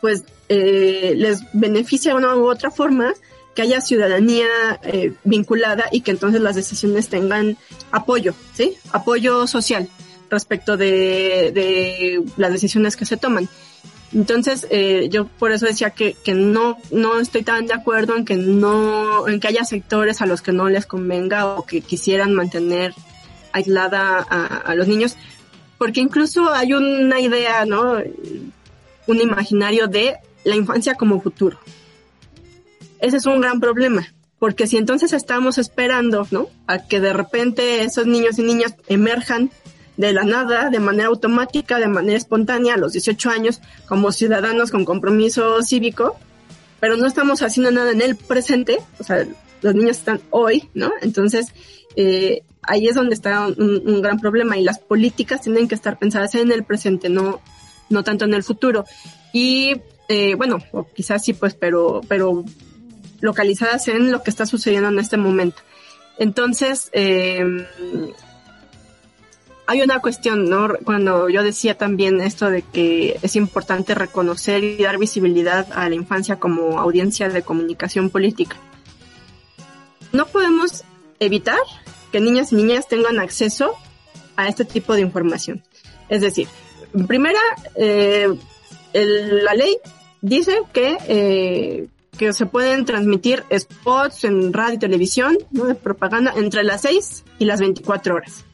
pues 0.00 0.24
eh, 0.48 1.14
les 1.16 1.40
beneficia 1.52 2.12
de 2.12 2.18
una 2.18 2.36
u 2.36 2.48
otra 2.48 2.70
forma 2.70 3.12
que 3.54 3.62
haya 3.62 3.80
ciudadanía 3.80 4.46
eh, 4.82 5.14
vinculada 5.24 5.86
y 5.90 6.00
que 6.00 6.12
entonces 6.12 6.40
las 6.40 6.54
decisiones 6.54 7.08
tengan 7.08 7.56
apoyo, 7.90 8.34
¿sí? 8.54 8.76
Apoyo 8.92 9.46
social 9.48 9.88
respecto 10.30 10.76
de, 10.76 12.22
las 12.36 12.52
decisiones 12.52 12.96
que 12.96 13.04
se 13.04 13.16
toman. 13.16 13.48
Entonces, 14.12 14.66
eh, 14.70 15.08
yo 15.10 15.26
por 15.26 15.52
eso 15.52 15.66
decía 15.66 15.90
que, 15.90 16.14
que 16.24 16.32
no, 16.32 16.78
no 16.90 17.20
estoy 17.20 17.42
tan 17.42 17.66
de 17.66 17.74
acuerdo 17.74 18.16
en 18.16 18.24
que 18.24 18.36
no, 18.36 19.28
en 19.28 19.38
que 19.38 19.48
haya 19.48 19.64
sectores 19.64 20.22
a 20.22 20.26
los 20.26 20.40
que 20.40 20.52
no 20.52 20.68
les 20.68 20.86
convenga 20.86 21.46
o 21.46 21.66
que 21.66 21.82
quisieran 21.82 22.32
mantener 22.32 22.94
aislada 23.52 24.26
a, 24.28 24.46
a 24.58 24.74
los 24.74 24.88
niños, 24.88 25.16
porque 25.76 26.00
incluso 26.00 26.52
hay 26.52 26.72
una 26.72 27.20
idea, 27.20 27.66
¿no? 27.66 27.98
Un 29.06 29.20
imaginario 29.20 29.88
de 29.88 30.16
la 30.44 30.56
infancia 30.56 30.94
como 30.94 31.20
futuro, 31.20 31.58
ese 33.00 33.18
es 33.18 33.26
un 33.26 33.40
gran 33.40 33.60
problema, 33.60 34.12
porque 34.38 34.66
si 34.66 34.76
entonces 34.76 35.12
estamos 35.12 35.58
esperando, 35.58 36.26
¿no? 36.30 36.48
A 36.66 36.78
que 36.78 37.00
de 37.00 37.12
repente 37.12 37.82
esos 37.82 38.06
niños 38.06 38.38
y 38.38 38.42
niñas 38.42 38.74
emerjan 38.88 39.50
de 39.98 40.12
la 40.12 40.22
nada, 40.22 40.70
de 40.70 40.78
manera 40.78 41.08
automática, 41.08 41.78
de 41.78 41.88
manera 41.88 42.16
espontánea, 42.16 42.74
a 42.74 42.76
los 42.78 42.92
18 42.92 43.30
años, 43.30 43.60
como 43.86 44.12
ciudadanos 44.12 44.70
con 44.70 44.84
compromiso 44.84 45.60
cívico, 45.62 46.16
pero 46.80 46.96
no 46.96 47.06
estamos 47.06 47.42
haciendo 47.42 47.72
nada 47.72 47.90
en 47.90 48.00
el 48.00 48.14
presente, 48.14 48.78
o 49.00 49.04
sea, 49.04 49.26
los 49.60 49.74
niños 49.74 49.98
están 49.98 50.20
hoy, 50.30 50.70
¿no? 50.72 50.92
Entonces, 51.02 51.48
eh, 51.96 52.42
ahí 52.62 52.86
es 52.86 52.94
donde 52.94 53.14
está 53.14 53.48
un, 53.48 54.00
gran 54.00 54.20
problema 54.20 54.56
y 54.56 54.62
las 54.62 54.78
políticas 54.78 55.40
tienen 55.40 55.66
que 55.66 55.74
estar 55.74 55.98
pensadas 55.98 56.36
en 56.36 56.52
el 56.52 56.62
presente, 56.62 57.08
no, 57.08 57.40
no 57.90 58.04
tanto 58.04 58.24
en 58.24 58.34
el 58.34 58.44
futuro. 58.44 58.84
Y, 59.32 59.80
eh, 60.08 60.36
bueno, 60.36 60.58
o 60.70 60.86
quizás 60.94 61.24
sí, 61.24 61.32
pues, 61.32 61.54
pero, 61.54 62.02
pero 62.06 62.44
localizadas 63.20 63.88
en 63.88 64.12
lo 64.12 64.22
que 64.22 64.30
está 64.30 64.46
sucediendo 64.46 64.90
en 64.90 65.00
este 65.00 65.16
momento. 65.16 65.60
Entonces, 66.18 66.88
eh, 66.92 67.44
hay 69.68 69.82
una 69.82 70.00
cuestión, 70.00 70.48
¿no? 70.48 70.70
Cuando 70.82 71.28
yo 71.28 71.42
decía 71.42 71.76
también 71.76 72.22
esto 72.22 72.50
de 72.50 72.62
que 72.62 73.18
es 73.20 73.36
importante 73.36 73.94
reconocer 73.94 74.64
y 74.64 74.82
dar 74.82 74.96
visibilidad 74.96 75.68
a 75.74 75.90
la 75.90 75.94
infancia 75.94 76.36
como 76.36 76.78
audiencia 76.78 77.28
de 77.28 77.42
comunicación 77.42 78.08
política. 78.08 78.56
No 80.10 80.24
podemos 80.24 80.84
evitar 81.20 81.58
que 82.10 82.18
niñas 82.18 82.50
y 82.50 82.56
niñas 82.56 82.88
tengan 82.88 83.18
acceso 83.18 83.74
a 84.36 84.48
este 84.48 84.64
tipo 84.64 84.94
de 84.94 85.02
información. 85.02 85.62
Es 86.08 86.22
decir, 86.22 86.48
primera, 87.06 87.40
eh, 87.74 88.26
la 88.94 89.52
ley 89.52 89.76
dice 90.22 90.62
que 90.72 90.96
eh, 91.08 91.88
que 92.16 92.32
se 92.32 92.46
pueden 92.46 92.86
transmitir 92.86 93.44
spots 93.54 94.24
en 94.24 94.50
radio 94.54 94.76
y 94.76 94.78
televisión, 94.78 95.36
¿no? 95.50 95.66
De 95.66 95.74
propaganda 95.74 96.32
entre 96.36 96.64
las 96.64 96.80
6 96.80 97.24
y 97.38 97.44
las 97.44 97.60
24 97.60 98.14
horas. 98.14 98.46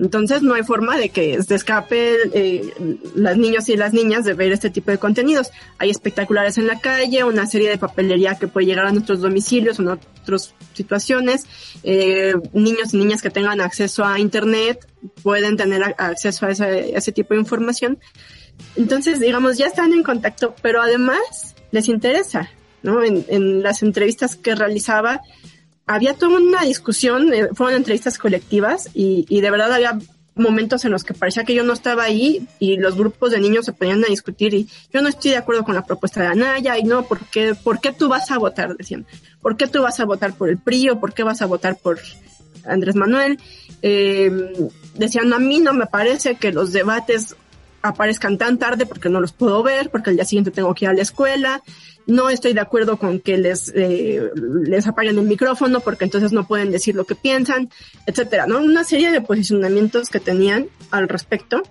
Entonces 0.00 0.42
no 0.42 0.54
hay 0.54 0.62
forma 0.62 0.96
de 0.96 1.10
que 1.10 1.42
se 1.42 1.54
escape 1.54 2.16
eh, 2.32 2.72
las 3.14 3.36
niños 3.36 3.68
y 3.68 3.76
las 3.76 3.92
niñas 3.92 4.24
de 4.24 4.32
ver 4.32 4.50
este 4.50 4.70
tipo 4.70 4.90
de 4.90 4.98
contenidos. 4.98 5.50
Hay 5.78 5.90
espectaculares 5.90 6.56
en 6.56 6.66
la 6.66 6.80
calle, 6.80 7.22
una 7.22 7.46
serie 7.46 7.68
de 7.68 7.76
papelería 7.76 8.36
que 8.36 8.48
puede 8.48 8.66
llegar 8.66 8.86
a 8.86 8.92
nuestros 8.92 9.20
domicilios 9.20 9.78
o 9.78 9.82
en 9.82 9.88
otras 9.88 10.54
situaciones. 10.72 11.44
Eh, 11.82 12.34
niños 12.54 12.94
y 12.94 12.96
niñas 12.96 13.20
que 13.20 13.28
tengan 13.28 13.60
acceso 13.60 14.04
a 14.04 14.18
Internet 14.18 14.86
pueden 15.22 15.58
tener 15.58 15.82
acceso 15.98 16.46
a 16.46 16.50
ese, 16.50 16.64
a 16.64 16.98
ese 16.98 17.12
tipo 17.12 17.34
de 17.34 17.40
información. 17.40 17.98
Entonces, 18.76 19.20
digamos, 19.20 19.58
ya 19.58 19.66
están 19.66 19.92
en 19.92 20.02
contacto, 20.02 20.54
pero 20.62 20.80
además 20.80 21.54
les 21.72 21.88
interesa, 21.88 22.50
¿no? 22.82 23.04
En, 23.04 23.24
en 23.28 23.62
las 23.62 23.82
entrevistas 23.82 24.36
que 24.36 24.54
realizaba, 24.54 25.20
había 25.90 26.14
toda 26.14 26.38
una 26.38 26.62
discusión, 26.62 27.34
eh, 27.34 27.48
fueron 27.52 27.76
entrevistas 27.76 28.16
colectivas 28.16 28.88
y, 28.94 29.26
y 29.28 29.40
de 29.40 29.50
verdad 29.50 29.72
había 29.72 29.98
momentos 30.36 30.84
en 30.84 30.92
los 30.92 31.02
que 31.02 31.14
parecía 31.14 31.44
que 31.44 31.54
yo 31.54 31.64
no 31.64 31.72
estaba 31.72 32.04
ahí 32.04 32.46
y 32.60 32.76
los 32.76 32.96
grupos 32.96 33.32
de 33.32 33.40
niños 33.40 33.64
se 33.64 33.72
ponían 33.72 34.04
a 34.04 34.08
discutir 34.08 34.54
y 34.54 34.68
yo 34.92 35.02
no 35.02 35.08
estoy 35.08 35.32
de 35.32 35.38
acuerdo 35.38 35.64
con 35.64 35.74
la 35.74 35.84
propuesta 35.84 36.20
de 36.20 36.28
Anaya 36.28 36.78
y 36.78 36.84
no, 36.84 37.04
¿por 37.06 37.18
qué, 37.26 37.56
¿por 37.56 37.80
qué 37.80 37.92
tú 37.92 38.08
vas 38.08 38.30
a 38.30 38.38
votar? 38.38 38.76
Decían, 38.76 39.04
¿por 39.42 39.56
qué 39.56 39.66
tú 39.66 39.82
vas 39.82 39.98
a 39.98 40.04
votar 40.04 40.32
por 40.34 40.48
el 40.48 40.58
PRI 40.58 40.90
o 40.90 41.00
por 41.00 41.12
qué 41.12 41.24
vas 41.24 41.42
a 41.42 41.46
votar 41.46 41.76
por 41.76 41.98
Andrés 42.64 42.94
Manuel? 42.94 43.40
Eh, 43.82 44.30
decían, 44.94 45.32
a 45.32 45.40
mí 45.40 45.58
no 45.58 45.72
me 45.72 45.86
parece 45.86 46.36
que 46.36 46.52
los 46.52 46.72
debates 46.72 47.34
aparezcan 47.82 48.38
tan 48.38 48.58
tarde 48.58 48.86
porque 48.86 49.08
no 49.08 49.20
los 49.20 49.32
puedo 49.32 49.62
ver, 49.62 49.90
porque 49.90 50.10
el 50.10 50.16
día 50.16 50.24
siguiente 50.24 50.50
tengo 50.50 50.74
que 50.74 50.84
ir 50.84 50.90
a 50.90 50.94
la 50.94 51.02
escuela. 51.02 51.62
No 52.06 52.30
estoy 52.30 52.52
de 52.52 52.60
acuerdo 52.60 52.96
con 52.98 53.20
que 53.20 53.38
les, 53.38 53.72
eh, 53.74 54.30
les 54.64 54.86
apaguen 54.86 55.18
el 55.18 55.24
micrófono 55.24 55.80
porque 55.80 56.04
entonces 56.04 56.32
no 56.32 56.46
pueden 56.46 56.70
decir 56.70 56.94
lo 56.94 57.04
que 57.04 57.14
piensan, 57.14 57.70
etcétera, 58.06 58.46
¿no? 58.46 58.58
Una 58.58 58.84
serie 58.84 59.12
de 59.12 59.20
posicionamientos 59.20 60.10
que 60.10 60.20
tenían 60.20 60.68
al 60.90 61.08
respecto. 61.08 61.62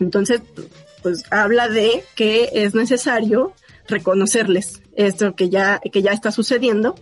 Entonces, 0.00 0.42
pues 1.02 1.24
habla 1.30 1.68
de 1.68 2.04
que 2.14 2.50
es 2.52 2.74
necesario 2.74 3.52
reconocerles 3.88 4.82
esto 4.96 5.34
que 5.34 5.48
ya, 5.48 5.80
que 5.80 6.02
ya 6.02 6.12
está 6.12 6.30
sucediendo 6.30 6.94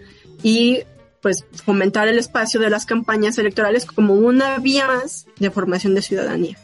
y 0.42 0.80
pues 1.20 1.44
fomentar 1.64 2.08
el 2.08 2.18
espacio 2.18 2.60
de 2.60 2.70
las 2.70 2.86
campañas 2.86 3.36
electorales 3.38 3.84
como 3.84 4.14
una 4.14 4.58
vía 4.58 4.86
más 4.86 5.26
de 5.38 5.50
formación 5.50 5.94
de 5.94 6.02
ciudadanía 6.02 6.56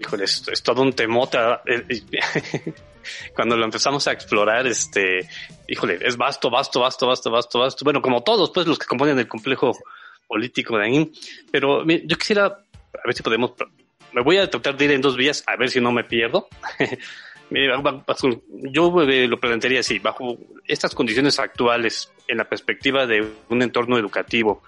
híjole, 0.00 0.24
es, 0.24 0.42
es 0.48 0.62
todo 0.62 0.82
un 0.82 0.92
temota. 0.92 1.62
Eh, 1.66 1.84
eh, 1.88 2.74
cuando 3.34 3.56
lo 3.56 3.64
empezamos 3.64 4.06
a 4.08 4.12
explorar, 4.12 4.66
este, 4.66 5.28
híjole, 5.68 5.98
es 6.02 6.16
vasto, 6.16 6.50
vasto, 6.50 6.80
vasto, 6.80 7.06
vasto, 7.06 7.30
vasto, 7.30 7.58
vasto. 7.58 7.84
Bueno, 7.84 8.00
como 8.00 8.22
todos, 8.22 8.50
pues, 8.50 8.66
los 8.66 8.78
que 8.78 8.86
componen 8.86 9.18
el 9.18 9.28
complejo 9.28 9.76
político 10.26 10.78
de 10.78 10.84
ahí. 10.84 11.12
Pero 11.50 11.84
yo 11.86 12.16
quisiera, 12.16 12.46
a 12.46 13.06
ver 13.06 13.14
si 13.14 13.22
podemos, 13.22 13.52
me 14.12 14.22
voy 14.22 14.38
a 14.38 14.48
tratar 14.48 14.76
de 14.76 14.84
ir 14.86 14.90
en 14.92 15.00
dos 15.00 15.16
vías, 15.16 15.44
a 15.46 15.56
ver 15.56 15.70
si 15.70 15.80
no 15.80 15.92
me 15.92 16.04
pierdo. 16.04 16.48
yo 17.50 19.02
eh, 19.02 19.28
lo 19.28 19.40
plantearía 19.40 19.80
así, 19.80 19.98
bajo 19.98 20.38
estas 20.66 20.94
condiciones 20.94 21.38
actuales, 21.38 22.12
en 22.28 22.38
la 22.38 22.48
perspectiva 22.48 23.06
de 23.06 23.28
un 23.48 23.62
entorno 23.62 23.98
educativo 23.98 24.62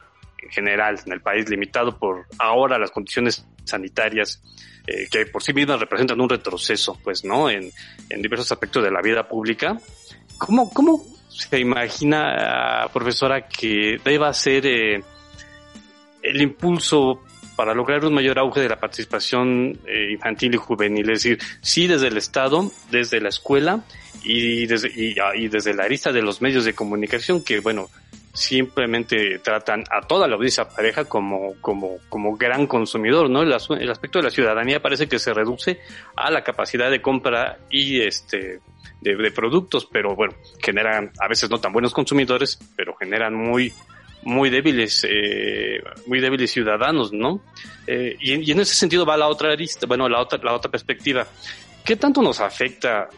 general 0.51 0.99
en 1.07 1.13
el 1.13 1.21
país, 1.21 1.49
limitado 1.49 1.99
por 1.99 2.27
ahora 2.39 2.79
las 2.79 2.91
condiciones 2.91 3.47
sanitarias, 3.65 4.43
eh, 4.87 5.07
que 5.11 5.27
por 5.27 5.43
sí 5.43 5.53
mismas 5.53 5.81
representan 5.81 6.21
un 6.21 6.29
retroceso, 6.29 6.99
pues, 7.03 7.25
¿no? 7.25 7.49
En, 7.49 7.71
en 8.09 8.23
diversos 8.23 8.51
aspectos 8.51 8.83
de 8.83 8.91
la 8.91 9.01
vida 9.01 9.29
pública. 9.29 9.77
¿Cómo, 10.39 10.71
cómo 10.73 11.05
se 11.29 11.59
imagina, 11.61 12.89
profesora, 12.93 13.47
que 13.47 14.01
deba 14.05 14.33
ser 14.35 14.67
eh, 14.67 15.03
el 16.23 16.43
impulso 16.43 17.23
para 17.55 17.75
lograr 17.75 18.05
un 18.05 18.15
mayor 18.15 18.39
auge 18.39 18.61
de 18.61 18.69
la 18.69 18.81
participación 18.81 19.79
eh, 19.87 20.11
infantil 20.13 20.55
y 20.55 20.57
juvenil? 20.57 21.11
Es 21.11 21.23
decir, 21.23 21.39
sí 21.61 21.87
desde 21.87 22.09
el 22.09 22.17
Estado, 22.17 22.71
desde 22.91 23.21
la 23.21 23.29
escuela 23.29 23.85
y 24.25 24.67
desde, 24.67 24.89
y, 24.89 25.15
y 25.37 25.49
desde 25.49 25.75
la 25.75 25.85
arista 25.85 26.13
de 26.13 26.23
los 26.23 26.43
medios 26.43 26.65
de 26.65 26.75
comunicación, 26.75 27.45
que, 27.45 27.61
bueno, 27.61 27.89
simplemente 28.33 29.39
tratan 29.41 29.85
a 29.91 30.07
toda 30.07 30.27
la 30.27 30.37
audiencia 30.37 30.69
pareja 30.69 31.05
como, 31.05 31.55
como, 31.61 31.99
como 32.09 32.37
gran 32.37 32.67
consumidor, 32.67 33.29
¿no? 33.29 33.43
El, 33.43 33.53
aspecto 33.53 34.19
de 34.19 34.25
la 34.25 34.31
ciudadanía 34.31 34.81
parece 34.81 35.07
que 35.07 35.19
se 35.19 35.35
reduce 35.35 35.81
a 36.17 36.31
la 36.31 36.43
capacidad 36.43 36.91
de 36.91 37.03
compra 37.03 37.59
y 37.69 38.01
este, 38.01 38.61
de, 39.03 39.31
productos, 39.33 39.87
pero 39.91 40.17
bueno, 40.17 40.35
generan 40.63 41.11
a 41.21 41.29
veces 41.29 41.51
no 41.51 41.59
tan 41.59 41.73
buenos 41.73 41.93
consumidores, 41.93 42.59
pero 42.75 42.95
generan 42.97 43.35
muy, 43.35 43.73
muy 44.23 44.49
débiles, 44.49 45.07
eh, 45.09 45.83
muy 46.07 46.21
débiles 46.21 46.51
ciudadanos, 46.51 47.13
¿no? 47.13 47.43
Eh, 47.87 48.17
y, 48.19 48.51
en 48.51 48.61
ese 48.61 48.75
sentido 48.75 49.05
va 49.05 49.19
la 49.19 49.29
otra 49.29 49.53
arista, 49.53 49.87
bueno, 49.87 50.09
la 50.09 50.21
otra, 50.21 50.39
la 50.43 50.55
otra 50.55 50.71
perspectiva. 50.71 51.27
¿Qué 51.85 51.97
tanto 51.97 52.23
nos 52.23 52.41
afecta, 52.41 53.11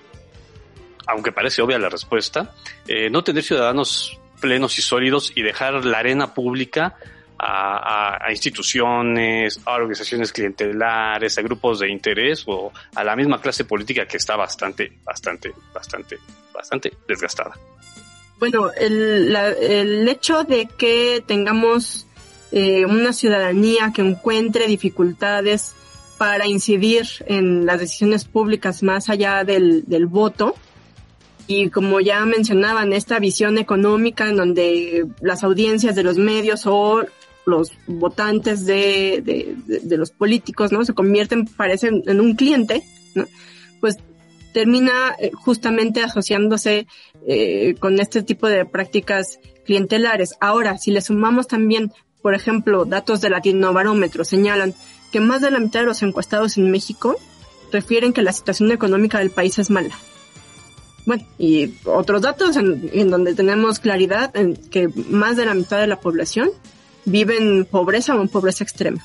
aunque 1.07 1.31
parece 1.31 1.63
obvia 1.63 1.79
la 1.79 1.89
respuesta, 1.89 2.53
eh, 2.89 3.09
no 3.11 3.23
tener 3.23 3.45
ciudadanos 3.45 4.19
plenos 4.45 4.79
y 4.79 4.83
sólidos 4.83 5.33
y 5.35 5.41
dejar 5.41 5.87
la 5.87 6.01
arena 6.01 6.35
pública 6.35 6.97
a, 7.39 8.27
instituciones, 8.31 9.59
a 9.65 9.73
organizaciones 9.73 10.33
clientelares, 10.33 11.39
a 11.39 11.43
grupos 11.43 11.79
de 11.79 11.89
interés 11.91 12.45
o 12.47 12.71
a 12.95 13.03
la 13.03 13.17
misma 13.17 13.41
clase 13.41 13.65
política 13.65 14.07
que 14.07 14.19
está 14.19 14.37
bastante, 14.37 14.93
bastante, 15.03 15.55
bastante, 15.73 16.19
bastante 16.53 16.93
desgastada. 17.09 17.55
Bueno, 18.39 18.71
el, 18.77 19.35
el 19.35 20.07
hecho 20.07 20.45
de 20.45 20.67
que 20.67 21.25
tengamos 21.27 22.07
eh, 22.53 22.85
una 22.85 23.15
ciudadanía 23.15 23.93
que 23.95 24.03
encuentre 24.03 24.67
dificultades 24.67 25.75
para 26.19 26.47
incidir 26.47 27.07
en 27.25 27.65
las 27.65 27.81
decisiones 27.81 28.27
públicas 28.27 28.83
más 28.83 29.09
allá 29.09 29.43
del 29.43 30.07
voto, 30.07 30.55
y 31.47 31.69
como 31.71 32.01
ya 32.01 32.25
mencionaban, 32.25 32.93
esta 32.93 33.19
visión 33.19 33.59
económica 33.59 34.29
en 34.29 34.37
donde 34.37 35.07
las 35.21 35.45
audiencias 35.45 35.95
de 35.95 36.03
los 36.03 36.17
medios 36.17 36.67
o 36.67 37.05
los 37.47 37.73
votantes 37.87 38.65
de, 38.65 39.23
de, 39.23 39.81
de, 39.83 39.97
los 39.97 40.11
políticos, 40.11 40.73
¿no? 40.73 40.85
Se 40.85 40.95
convierten, 40.95 41.47
parecen, 41.47 42.03
en 42.07 42.21
un 42.21 42.35
cliente, 42.35 42.83
¿no? 43.15 43.27
Pues 43.81 43.99
termina 44.55 45.15
eh, 45.19 45.31
justamente 45.35 46.03
asociándose 46.03 46.87
eh, 47.27 47.75
con 47.79 48.01
este 48.01 48.23
tipo 48.23 48.47
de 48.49 48.65
prácticas 48.65 49.41
clientelares. 49.67 50.37
Ahora, 50.41 50.79
si 50.79 50.93
le 50.93 51.03
sumamos 51.03 51.49
también, 51.49 51.93
por 52.23 52.35
ejemplo, 52.35 52.87
datos 52.87 53.21
de 53.21 53.31
Latinobarómetro 53.31 54.25
señalan 54.25 54.73
que 55.13 55.21
más 55.21 55.43
de 55.43 55.51
la 55.51 55.59
mitad 55.59 55.81
de 55.81 55.87
los 55.87 56.03
encuestados 56.03 56.57
en 56.57 56.71
México 56.71 57.17
refieren 57.73 58.13
que 58.13 58.23
la 58.23 58.33
situación 58.33 58.73
económica 58.73 59.19
del 59.19 59.31
país 59.31 59.59
es 59.59 59.71
mala. 59.71 59.95
Bueno, 61.07 61.23
y 61.39 61.75
otros 61.85 62.23
datos 62.23 62.57
en, 62.57 63.11
donde 63.11 63.35
tenemos 63.35 63.79
claridad 63.79 64.35
en 64.37 64.57
que 64.57 64.89
más 65.09 65.37
de 65.37 65.45
la 65.45 65.55
mitad 65.55 65.79
de 65.79 65.87
la 65.87 66.01
población 66.01 66.51
vive 67.05 67.37
en 67.37 67.67
pobreza 67.67 68.15
o 68.15 68.23
en 68.23 68.29
pobreza 68.29 68.65
extrema. 68.65 69.03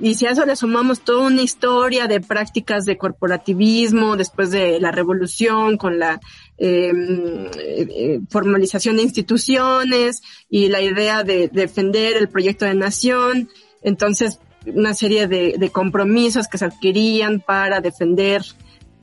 y 0.00 0.14
si 0.14 0.26
a 0.26 0.30
eso 0.30 0.46
le 0.46 0.56
sumamos 0.56 1.00
toda 1.00 1.26
una 1.26 1.42
historia 1.42 2.06
de 2.06 2.20
prácticas 2.20 2.86
de 2.86 2.96
corporativismo 2.96 4.16
después 4.16 4.50
de 4.50 4.80
la 4.80 4.90
revolución 4.90 5.76
con 5.76 5.98
la 5.98 6.18
em, 6.56 7.46
eh, 7.58 8.20
formalización 8.30 8.96
de 8.96 9.02
instituciones 9.02 10.22
y 10.48 10.68
la 10.68 10.80
idea 10.80 11.24
de 11.24 11.48
defender 11.48 12.16
el 12.16 12.28
proyecto 12.28 12.64
de 12.64 12.74
nación, 12.74 13.50
entonces 13.82 14.38
una 14.66 14.94
serie 14.94 15.28
de 15.28 15.70
compromisos 15.70 16.48
que 16.48 16.58
se 16.58 16.64
adquirían 16.64 17.40
para 17.40 17.80
defender 17.80 18.42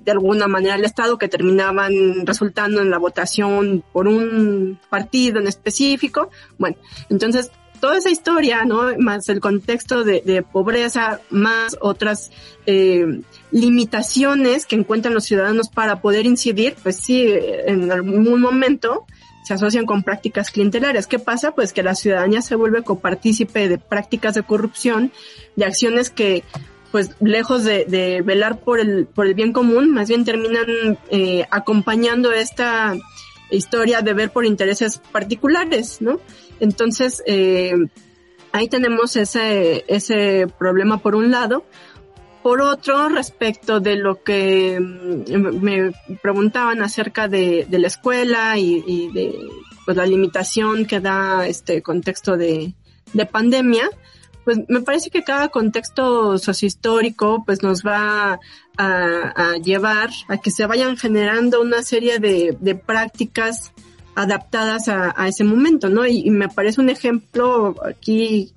de 0.04 0.12
alguna 0.12 0.47
manera 0.47 0.76
el 0.76 0.86
Estado 0.86 1.18
que 1.18 1.28
terminaban 1.28 2.26
resultando 2.26 2.82
en 2.82 2.89
la 2.89 2.97
votación 2.97 3.84
por 3.91 4.08
un 4.08 4.80
partido 4.89 5.39
en 5.39 5.47
específico. 5.47 6.30
Bueno, 6.58 6.78
entonces 7.10 7.51
toda 7.80 7.97
esa 7.97 8.10
historia, 8.10 8.64
¿no? 8.64 8.97
Más 8.97 9.28
el 9.28 9.41
contexto 9.41 10.06
de, 10.06 10.45
pobreza, 10.49 11.20
más 11.30 11.76
otras 11.82 12.32
eh, 12.66 13.22
limitaciones 13.51 14.66
que 14.66 14.78
encuentran 14.78 15.14
los 15.14 15.26
ciudadanos 15.26 15.68
para 15.68 16.01
poder 16.01 16.26
incidir, 16.26 16.76
pues 16.82 16.95
sí, 16.95 17.26
en 17.28 17.91
algún 17.91 18.39
momento 18.39 19.06
se 19.43 19.54
asocian 19.54 19.86
con 19.86 20.04
prácticas 20.04 20.49
clientelares. 20.49 21.08
¿Qué 21.08 21.20
pasa? 21.20 21.51
Pues 21.54 21.74
que 21.74 21.84
la 21.84 21.95
ciudadanía 21.95 22.41
se 22.41 22.56
vuelve 22.56 22.84
copartícipe 22.84 23.68
de 23.68 23.78
prácticas 23.78 24.36
de 24.36 24.43
corrupción, 24.43 25.12
de 25.58 25.66
acciones 25.66 26.10
que 26.10 26.43
pues 26.93 27.09
lejos 27.19 27.63
de, 27.63 28.21
velar 28.23 28.59
por 28.59 28.79
el, 28.79 29.07
por 29.07 29.25
el 29.25 29.33
bien 29.33 29.51
común, 29.51 29.89
más 29.89 30.09
bien 30.09 30.23
terminan 30.23 30.99
eh, 31.09 31.43
acompañando 31.49 32.31
esta 32.31 32.95
historia 33.49 34.03
de 34.03 34.13
ver 34.13 34.29
por 34.29 34.45
intereses 34.45 35.01
particulares, 35.11 36.01
¿no? 36.01 36.19
Entonces, 36.59 37.23
eh, 37.25 37.73
ahí 38.51 38.69
tenemos 38.69 39.15
ese, 39.15 39.85
ese 39.87 40.45
problema 40.59 40.99
por 40.99 41.15
un 41.15 41.31
lado. 41.31 41.65
Por 42.43 42.61
otro, 42.61 43.09
respecto 43.09 43.79
de 43.79 43.95
lo 43.95 44.21
que 44.21 44.79
mm, 44.79 45.63
me 45.63 45.93
preguntaban 46.21 46.83
acerca 46.83 47.27
de, 47.27 47.65
de 47.67 47.79
la 47.79 47.87
escuela 47.87 48.55
y, 48.59 48.83
y, 48.85 49.11
de 49.11 49.33
pues, 49.83 49.97
la 49.97 50.05
limitación 50.05 50.85
que 50.85 50.99
da 50.99 51.47
este 51.47 51.81
contexto 51.81 52.37
de, 52.37 52.75
de 53.13 53.25
pandemia, 53.25 53.89
pues 54.43 54.59
me 54.67 54.81
parece 54.81 55.09
que 55.09 55.23
cada 55.23 55.49
contexto 55.49 56.37
sociohistórico 56.37 57.43
pues 57.45 57.63
nos 57.63 57.83
va 57.83 58.39
a, 58.77 59.53
llevar 59.63 60.09
a 60.27 60.37
que 60.37 60.51
se 60.51 60.65
vayan 60.65 60.97
generando 60.97 61.61
una 61.61 61.83
serie 61.83 62.19
de, 62.19 62.57
de 62.59 62.75
prácticas 62.75 63.71
adaptadas 64.15 64.87
a, 64.89 65.27
ese 65.27 65.43
momento, 65.43 65.89
¿no? 65.89 66.05
Y, 66.05 66.29
me 66.29 66.49
parece 66.49 66.81
un 66.81 66.89
ejemplo 66.89 67.75
aquí 67.85 68.53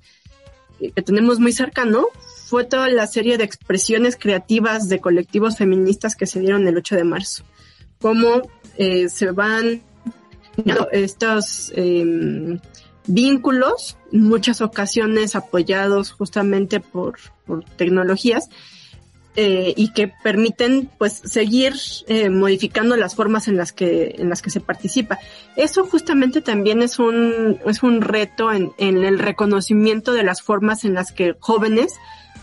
que 0.79 1.01
tenemos 1.01 1.39
muy 1.39 1.51
cercano, 1.51 2.07
fue 2.45 2.63
toda 2.63 2.87
la 2.89 3.07
serie 3.07 3.37
de 3.37 3.43
expresiones 3.43 4.15
creativas 4.15 4.87
de 4.89 4.99
colectivos 4.99 5.57
feministas 5.57 6.15
que 6.15 6.27
se 6.27 6.39
dieron 6.39 6.67
el 6.67 6.77
8 6.77 6.95
de 6.95 7.03
marzo. 7.03 7.43
Cómo 7.99 8.43
eh, 8.77 9.09
se 9.09 9.31
van 9.31 9.81
estos 10.91 11.71
eh, 11.75 12.59
vínculos, 13.07 13.97
en 14.11 14.23
muchas 14.23 14.61
ocasiones 14.61 15.35
apoyados 15.35 16.11
justamente 16.11 16.79
por, 16.79 17.17
por 17.45 17.63
tecnologías, 17.63 18.49
eh, 19.39 19.75
y 19.77 19.93
que 19.93 20.07
permiten 20.07 20.89
pues 20.97 21.13
seguir 21.13 21.75
eh, 22.07 22.31
modificando 22.31 22.97
las 22.97 23.13
formas 23.13 23.47
en 23.47 23.55
las 23.55 23.71
que 23.71 24.15
en 24.17 24.29
las 24.29 24.41
que 24.41 24.49
se 24.49 24.61
participa 24.61 25.19
eso 25.55 25.85
justamente 25.85 26.41
también 26.41 26.81
es 26.81 26.97
un 26.97 27.59
es 27.67 27.83
un 27.83 28.01
reto 28.01 28.51
en, 28.51 28.71
en 28.79 29.05
el 29.05 29.19
reconocimiento 29.19 30.13
de 30.13 30.23
las 30.23 30.41
formas 30.41 30.85
en 30.85 30.95
las 30.95 31.11
que 31.11 31.35
jóvenes 31.39 31.93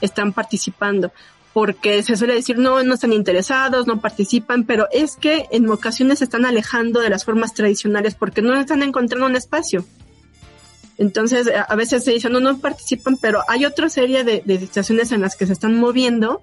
están 0.03 0.33
participando 0.33 1.11
porque 1.53 2.03
se 2.03 2.17
suele 2.17 2.35
decir 2.35 2.59
no, 2.59 2.83
no 2.83 2.95
están 2.95 3.13
interesados, 3.13 3.87
no 3.87 4.01
participan, 4.01 4.65
pero 4.65 4.89
es 4.93 5.17
que 5.17 5.47
en 5.53 5.69
ocasiones 5.71 6.19
se 6.19 6.25
están 6.25 6.45
alejando 6.45 7.01
de 7.01 7.09
las 7.11 7.25
formas 7.25 7.55
tradicionales 7.55 8.17
porque 8.17 8.43
no 8.43 8.55
están 8.55 8.83
encontrando 8.83 9.27
un 9.27 9.37
espacio. 9.37 9.85
Entonces, 10.99 11.51
a 11.69 11.75
veces 11.75 12.05
se 12.05 12.13
dice, 12.13 12.31
no, 12.31 12.41
no 12.41 12.59
participan, 12.59 13.17
pero 13.17 13.41
hay 13.49 13.65
otra 13.65 13.89
serie 13.89 14.25
de, 14.25 14.43
de 14.45 14.59
situaciones 14.61 15.11
en 15.13 15.23
las 15.23 15.37
que 15.37 15.47
se 15.47 15.53
están 15.53 15.79
moviendo 15.79 16.43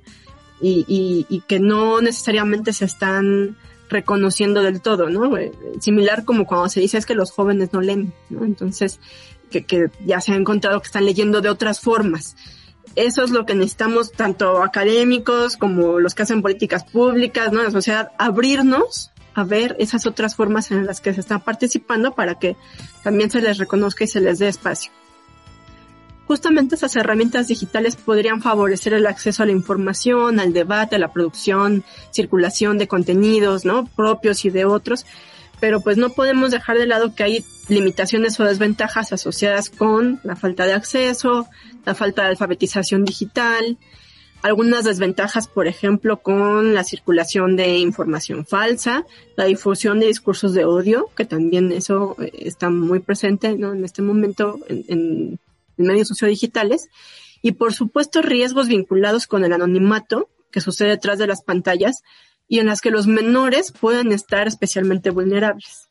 y 0.62 1.44
que 1.48 1.60
no 1.60 2.02
necesariamente 2.02 2.72
se 2.74 2.86
están 2.86 3.56
reconociendo 3.92 4.64
del 4.64 4.82
todo, 4.82 5.10
¿no? 5.10 5.38
Eh, 5.38 5.52
similar 5.80 6.24
como 6.26 6.48
cuando 6.48 6.70
se 6.70 6.80
dice 6.80 6.98
es 6.98 7.06
que 7.06 7.14
los 7.14 7.32
jóvenes 7.32 7.74
no 7.74 7.82
leen, 7.82 8.14
¿no? 8.30 8.46
Entonces, 8.46 9.00
que, 9.52 9.66
que 9.66 9.92
ya 10.06 10.22
se 10.22 10.32
ha 10.32 10.36
encontrado 10.36 10.80
que 10.80 10.88
están 10.88 11.06
leyendo 11.06 11.42
de 11.42 11.50
otras 11.50 11.82
formas. 11.82 12.36
Eso 12.96 13.24
es 13.24 13.32
lo 13.32 13.46
que 13.46 13.54
necesitamos 13.54 14.12
tanto 14.12 14.64
académicos 14.64 15.58
como 15.58 16.00
los 16.00 16.16
que 16.16 16.24
hacen 16.24 16.42
políticas 16.42 16.86
públicas, 16.86 17.52
¿no? 17.52 17.62
La 17.62 17.72
sociedad, 17.72 18.12
abrirnos 18.18 19.11
a 19.34 19.44
ver 19.44 19.76
esas 19.80 20.06
otras 20.06 20.36
formas 20.36 20.72
en 20.72 20.86
las 20.86 21.02
que 21.02 21.14
se 21.14 21.22
están 21.22 21.42
participando 21.42 22.14
para 22.14 22.40
que 22.40 22.56
también 23.04 23.32
se 23.32 23.42
les 23.42 23.58
reconozca 23.58 24.04
y 24.04 24.08
se 24.08 24.22
les 24.22 24.40
dé 24.40 24.48
espacio. 24.48 24.92
Justamente 26.28 26.76
esas 26.76 26.96
herramientas 26.96 27.48
digitales 27.48 27.96
podrían 27.98 28.42
favorecer 28.42 28.94
el 28.94 29.08
acceso 29.08 29.44
a 29.44 29.46
la 29.46 29.52
información, 29.52 30.40
al 30.40 30.54
debate, 30.54 30.96
a 30.96 31.00
la 31.00 31.12
producción, 31.12 31.84
circulación 32.12 32.78
de 32.78 32.88
contenidos, 32.88 33.66
¿no? 33.66 33.86
Propios 33.86 34.46
y 34.46 34.50
de 34.50 34.64
otros, 34.64 35.06
pero 35.60 35.82
pues 35.82 35.98
no 35.98 36.10
podemos 36.10 36.52
dejar 36.52 36.78
de 36.78 36.88
lado 36.88 37.16
que 37.16 37.24
hay 37.24 37.46
limitaciones 37.68 38.40
o 38.40 38.46
desventajas 38.46 39.12
asociadas 39.12 39.70
con 39.70 40.20
la 40.24 40.36
falta 40.36 40.66
de 40.66 40.74
acceso, 40.74 41.48
la 41.86 41.96
falta 41.96 42.24
de 42.24 42.30
alfabetización 42.30 43.04
digital, 43.04 43.78
algunas 44.42 44.86
desventajas, 44.86 45.48
por 45.48 45.68
ejemplo, 45.68 46.22
con 46.22 46.74
la 46.74 46.84
circulación 46.84 47.56
de 47.56 47.78
información 47.78 48.46
falsa, 48.46 49.06
la 49.36 49.46
difusión 49.46 50.00
de 50.00 50.08
discursos 50.08 50.54
de 50.54 50.66
odio, 50.66 51.10
que 51.16 51.26
también 51.26 51.72
eso 51.72 52.16
eh, 52.20 52.32
está 52.40 52.70
muy 52.70 53.00
presente 53.00 53.56
¿no? 53.56 53.74
en 53.74 53.86
este 53.86 54.02
momento 54.02 54.60
en, 54.68 54.86
en, 54.88 55.40
medios 55.78 56.10
sociodigitales, 56.10 56.90
y 57.42 57.54
por 57.54 57.74
supuesto 57.74 58.22
riesgos 58.22 58.68
vinculados 58.68 59.26
con 59.26 59.44
el 59.44 59.54
anonimato 59.54 60.30
que 60.52 60.62
sucede 60.62 60.90
detrás 60.90 61.18
de 61.18 61.26
las 61.26 61.42
pantallas 61.42 62.04
y 62.48 62.60
en 62.60 62.68
las 62.68 62.82
que 62.82 62.92
los 62.92 63.08
menores 63.08 63.72
pueden 63.72 64.12
estar 64.12 64.48
especialmente 64.48 65.10
vulnerables. 65.10 65.88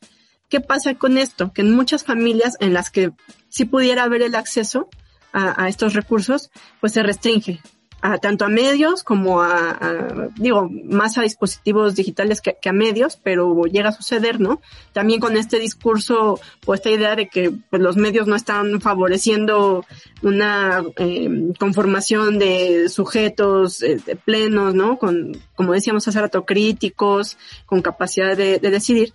¿Qué 0.47 0.61
pasa 0.61 0.95
con 0.95 1.17
esto? 1.17 1.51
Que 1.51 1.61
en 1.61 1.73
muchas 1.73 2.05
familias 2.05 2.55
en 2.61 2.73
las 2.73 2.89
que 2.89 3.11
sí 3.49 3.65
pudiera 3.65 4.03
haber 4.03 4.21
el 4.21 4.35
acceso 4.35 4.87
a, 5.33 5.61
a 5.61 5.67
estos 5.67 5.93
recursos, 5.93 6.51
pues 6.79 6.93
se 6.93 7.03
restringe 7.03 7.59
a 8.01 8.17
tanto 8.17 8.45
a 8.45 8.49
medios 8.49 9.03
como 9.03 9.41
a, 9.41 10.29
digo, 10.35 10.69
más 10.85 11.17
a 11.17 11.21
dispositivos 11.21 11.95
digitales 11.95 12.41
que, 12.41 12.57
a 12.67 12.73
medios, 12.73 13.19
pero 13.21 13.65
llega 13.65 13.89
a 13.89 13.93
suceder, 13.93 14.39
¿no? 14.39 14.61
También 14.91 15.19
con 15.19 15.37
este 15.37 15.59
discurso 15.59 16.39
o 16.65 16.73
esta 16.73 16.89
idea 16.89 17.15
de 17.15 17.29
que 17.29 17.51
pues, 17.69 17.81
los 17.81 17.97
medios 17.97 18.27
no 18.27 18.35
están 18.35 18.81
favoreciendo 18.81 19.85
una 20.23 20.83
eh, 20.97 21.53
conformación 21.59 22.39
de 22.39 22.89
sujetos 22.89 23.83
eh, 23.83 23.99
plenos, 24.25 24.73
¿no? 24.73 24.97
Con, 24.97 25.37
como 25.55 25.73
decíamos 25.73 26.07
hace 26.07 26.19
rato, 26.19 26.45
críticos, 26.45 27.37
con 27.65 27.81
capacidad 27.81 28.35
de, 28.35 28.59
de 28.59 28.71
decidir 28.71 29.13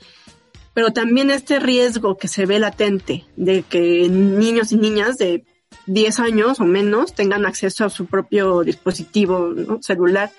pero 0.76 0.92
también 0.92 1.30
este 1.30 1.58
riesgo 1.58 2.18
que 2.18 2.28
se 2.28 2.44
ve 2.44 2.58
latente 2.58 3.24
de 3.36 3.62
que 3.62 4.10
niños 4.10 4.72
y 4.72 4.76
niñas 4.76 5.16
de 5.16 5.42
10 5.86 6.20
años 6.20 6.60
o 6.60 6.64
menos 6.64 7.14
tengan 7.14 7.46
acceso 7.46 7.84
a 7.84 7.90
su 7.90 8.06
propio 8.06 8.62
dispositivo 8.62 9.54
celular 9.80 10.30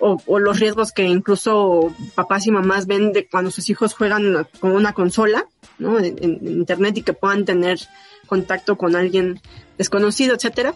o, 0.00 0.38
los 0.38 0.60
riesgos 0.60 0.92
que 0.92 1.04
incluso 1.04 1.92
papás 2.14 2.46
y 2.46 2.52
mamás 2.52 2.86
ven 2.86 3.12
de 3.12 3.28
cuando 3.28 3.50
sus 3.50 3.68
hijos 3.68 3.94
juegan 3.94 4.46
con 4.60 4.72
una 4.72 4.92
consola 4.92 5.46
¿no? 5.78 5.98
en, 5.98 6.16
en 6.22 6.46
internet 6.46 6.98
y 6.98 7.02
que 7.02 7.12
puedan 7.12 7.44
tener 7.44 7.80
contacto 8.26 8.76
con 8.76 8.94
alguien 8.94 9.40
desconocido, 9.76 10.36
etcétera. 10.36 10.74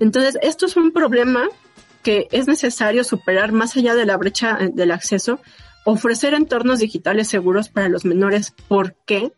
Entonces, 0.00 0.38
esto 0.42 0.66
es 0.66 0.76
un 0.76 0.92
problema 0.92 1.48
que 2.02 2.26
es 2.32 2.48
necesario 2.48 3.04
superar 3.04 3.52
más 3.52 3.76
allá 3.76 3.94
de 3.94 4.06
la 4.06 4.16
brecha 4.16 4.56
eh, 4.60 4.70
del 4.72 4.90
acceso, 4.90 5.40
ofrecer 5.84 6.34
entornos 6.34 6.80
digitales 6.80 7.28
seguros 7.28 7.68
para 7.68 7.88
los 7.88 8.04
menores 8.04 8.54
porque 8.68 9.32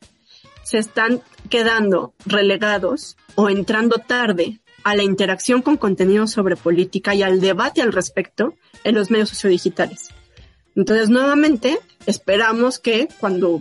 se 0.73 0.79
están 0.79 1.21
quedando 1.51 2.15
relegados 2.25 3.19
o 3.35 3.51
entrando 3.51 3.99
tarde 3.99 4.63
a 4.85 4.97
la 4.97 5.03
interacción 5.03 5.61
con 5.61 5.77
contenidos 5.77 6.31
sobre 6.31 6.57
política 6.57 7.15
y 7.15 7.23
al 7.23 7.43
debate 7.43 7.83
al 7.83 7.93
respecto 7.93 8.55
en 8.83 8.95
los 8.95 9.11
medios 9.11 9.29
sociodigitales. 9.29 10.09
Entonces, 10.75 11.11
nuevamente, 11.11 11.79
esperamos 12.07 12.79
que 12.79 13.07
cuando 13.21 13.61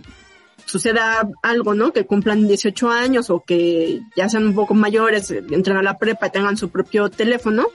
suceda 0.64 1.28
algo, 1.42 1.74
¿no? 1.74 1.92
Que 1.92 2.06
cumplan 2.06 2.48
18 2.48 2.88
años 2.88 3.28
o 3.28 3.44
que 3.46 4.00
ya 4.16 4.30
sean 4.30 4.46
un 4.46 4.54
poco 4.54 4.72
mayores, 4.72 5.30
entren 5.30 5.76
a 5.76 5.82
la 5.82 5.98
prepa 5.98 6.28
y 6.28 6.30
tengan 6.30 6.56
su 6.56 6.70
propio 6.70 7.10
teléfono, 7.10 7.66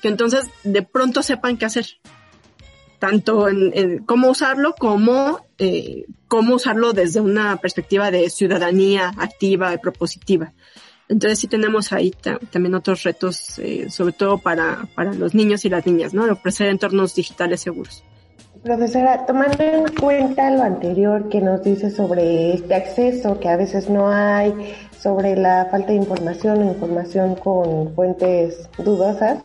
que 0.00 0.06
entonces 0.06 0.44
de 0.62 0.82
pronto 0.82 1.24
sepan 1.24 1.56
qué 1.56 1.64
hacer. 1.64 1.86
Tanto 3.00 3.48
en, 3.48 4.04
cómo 4.04 4.30
usarlo 4.30 4.76
como 4.78 5.47
eh, 5.58 6.06
cómo 6.28 6.54
usarlo 6.54 6.92
desde 6.92 7.20
una 7.20 7.56
perspectiva 7.56 8.10
de 8.10 8.30
ciudadanía 8.30 9.12
activa 9.18 9.74
y 9.74 9.78
propositiva 9.78 10.52
Entonces 11.08 11.40
sí 11.40 11.48
tenemos 11.48 11.92
ahí 11.92 12.12
también 12.50 12.74
otros 12.74 13.02
retos, 13.02 13.58
eh, 13.58 13.90
sobre 13.90 14.12
todo 14.12 14.38
para, 14.38 14.86
para 14.94 15.12
los 15.12 15.34
niños 15.34 15.64
y 15.64 15.68
las 15.68 15.86
niñas, 15.86 16.14
¿no? 16.14 16.26
De 16.26 16.32
ofrecer 16.32 16.68
entornos 16.68 17.14
digitales 17.14 17.60
seguros. 17.60 18.04
Profesora, 18.62 19.24
tomando 19.24 19.62
en 19.62 19.86
cuenta 19.94 20.50
lo 20.50 20.62
anterior 20.62 21.28
que 21.28 21.40
nos 21.40 21.62
dice 21.62 21.90
sobre 21.90 22.54
este 22.54 22.74
acceso 22.74 23.38
que 23.38 23.48
a 23.48 23.56
veces 23.56 23.88
no 23.88 24.10
hay, 24.10 24.52
sobre 24.98 25.36
la 25.36 25.68
falta 25.70 25.88
de 25.88 25.94
información 25.94 26.62
o 26.62 26.64
información 26.64 27.36
con 27.36 27.94
fuentes 27.94 28.68
dudosas, 28.78 29.42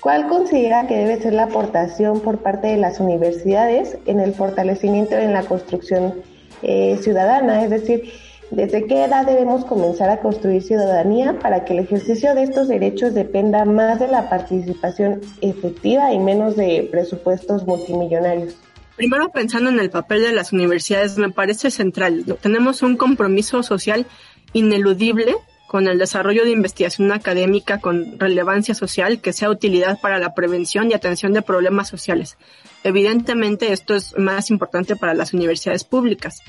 ¿cuál 0.00 0.28
considera 0.28 0.86
que 0.86 0.96
debe 0.96 1.20
ser 1.20 1.34
la 1.34 1.44
aportación 1.44 2.20
por 2.20 2.38
parte 2.38 2.68
de 2.68 2.76
las 2.76 3.00
universidades 3.00 3.98
en 4.06 4.20
el 4.20 4.34
fortalecimiento 4.34 5.16
en 5.16 5.32
la 5.32 5.42
construcción 5.42 6.14
eh, 6.62 6.98
ciudadana? 7.00 7.64
Es 7.64 7.70
decir, 7.70 8.12
¿Desde 8.50 8.86
qué 8.86 9.04
edad 9.04 9.26
debemos 9.26 9.66
comenzar 9.66 10.08
a 10.08 10.20
construir 10.20 10.62
ciudadanía 10.62 11.38
para 11.38 11.66
que 11.66 11.74
el 11.74 11.80
ejercicio 11.80 12.34
de 12.34 12.44
estos 12.44 12.68
derechos 12.68 13.12
dependa 13.12 13.66
más 13.66 13.98
de 13.98 14.08
la 14.08 14.30
participación 14.30 15.20
efectiva 15.42 16.12
y 16.14 16.18
menos 16.18 16.56
de 16.56 16.88
presupuestos 16.90 17.66
multimillonarios? 17.66 18.54
Primero 18.96 19.28
pensando 19.28 19.68
en 19.68 19.78
el 19.78 19.90
papel 19.90 20.22
de 20.22 20.32
las 20.32 20.52
universidades, 20.54 21.18
me 21.18 21.30
parece 21.30 21.70
central. 21.70 22.24
Tenemos 22.40 22.82
un 22.82 22.96
compromiso 22.96 23.62
social 23.62 24.06
ineludible 24.54 25.34
con 25.68 25.86
el 25.86 25.98
desarrollo 25.98 26.44
de 26.44 26.50
investigación 26.50 27.12
académica 27.12 27.78
con 27.78 28.18
relevancia 28.18 28.74
social 28.74 29.20
que 29.20 29.32
sea 29.32 29.50
utilidad 29.50 30.00
para 30.00 30.18
la 30.18 30.34
prevención 30.34 30.90
y 30.90 30.94
atención 30.94 31.32
de 31.32 31.42
problemas 31.42 31.88
sociales. 31.88 32.36
Evidentemente 32.82 33.72
esto 33.72 33.94
es 33.94 34.18
más 34.18 34.50
importante 34.50 34.96
para 34.96 35.14
las 35.14 35.32
universidades 35.32 35.84
públicas 35.84 36.42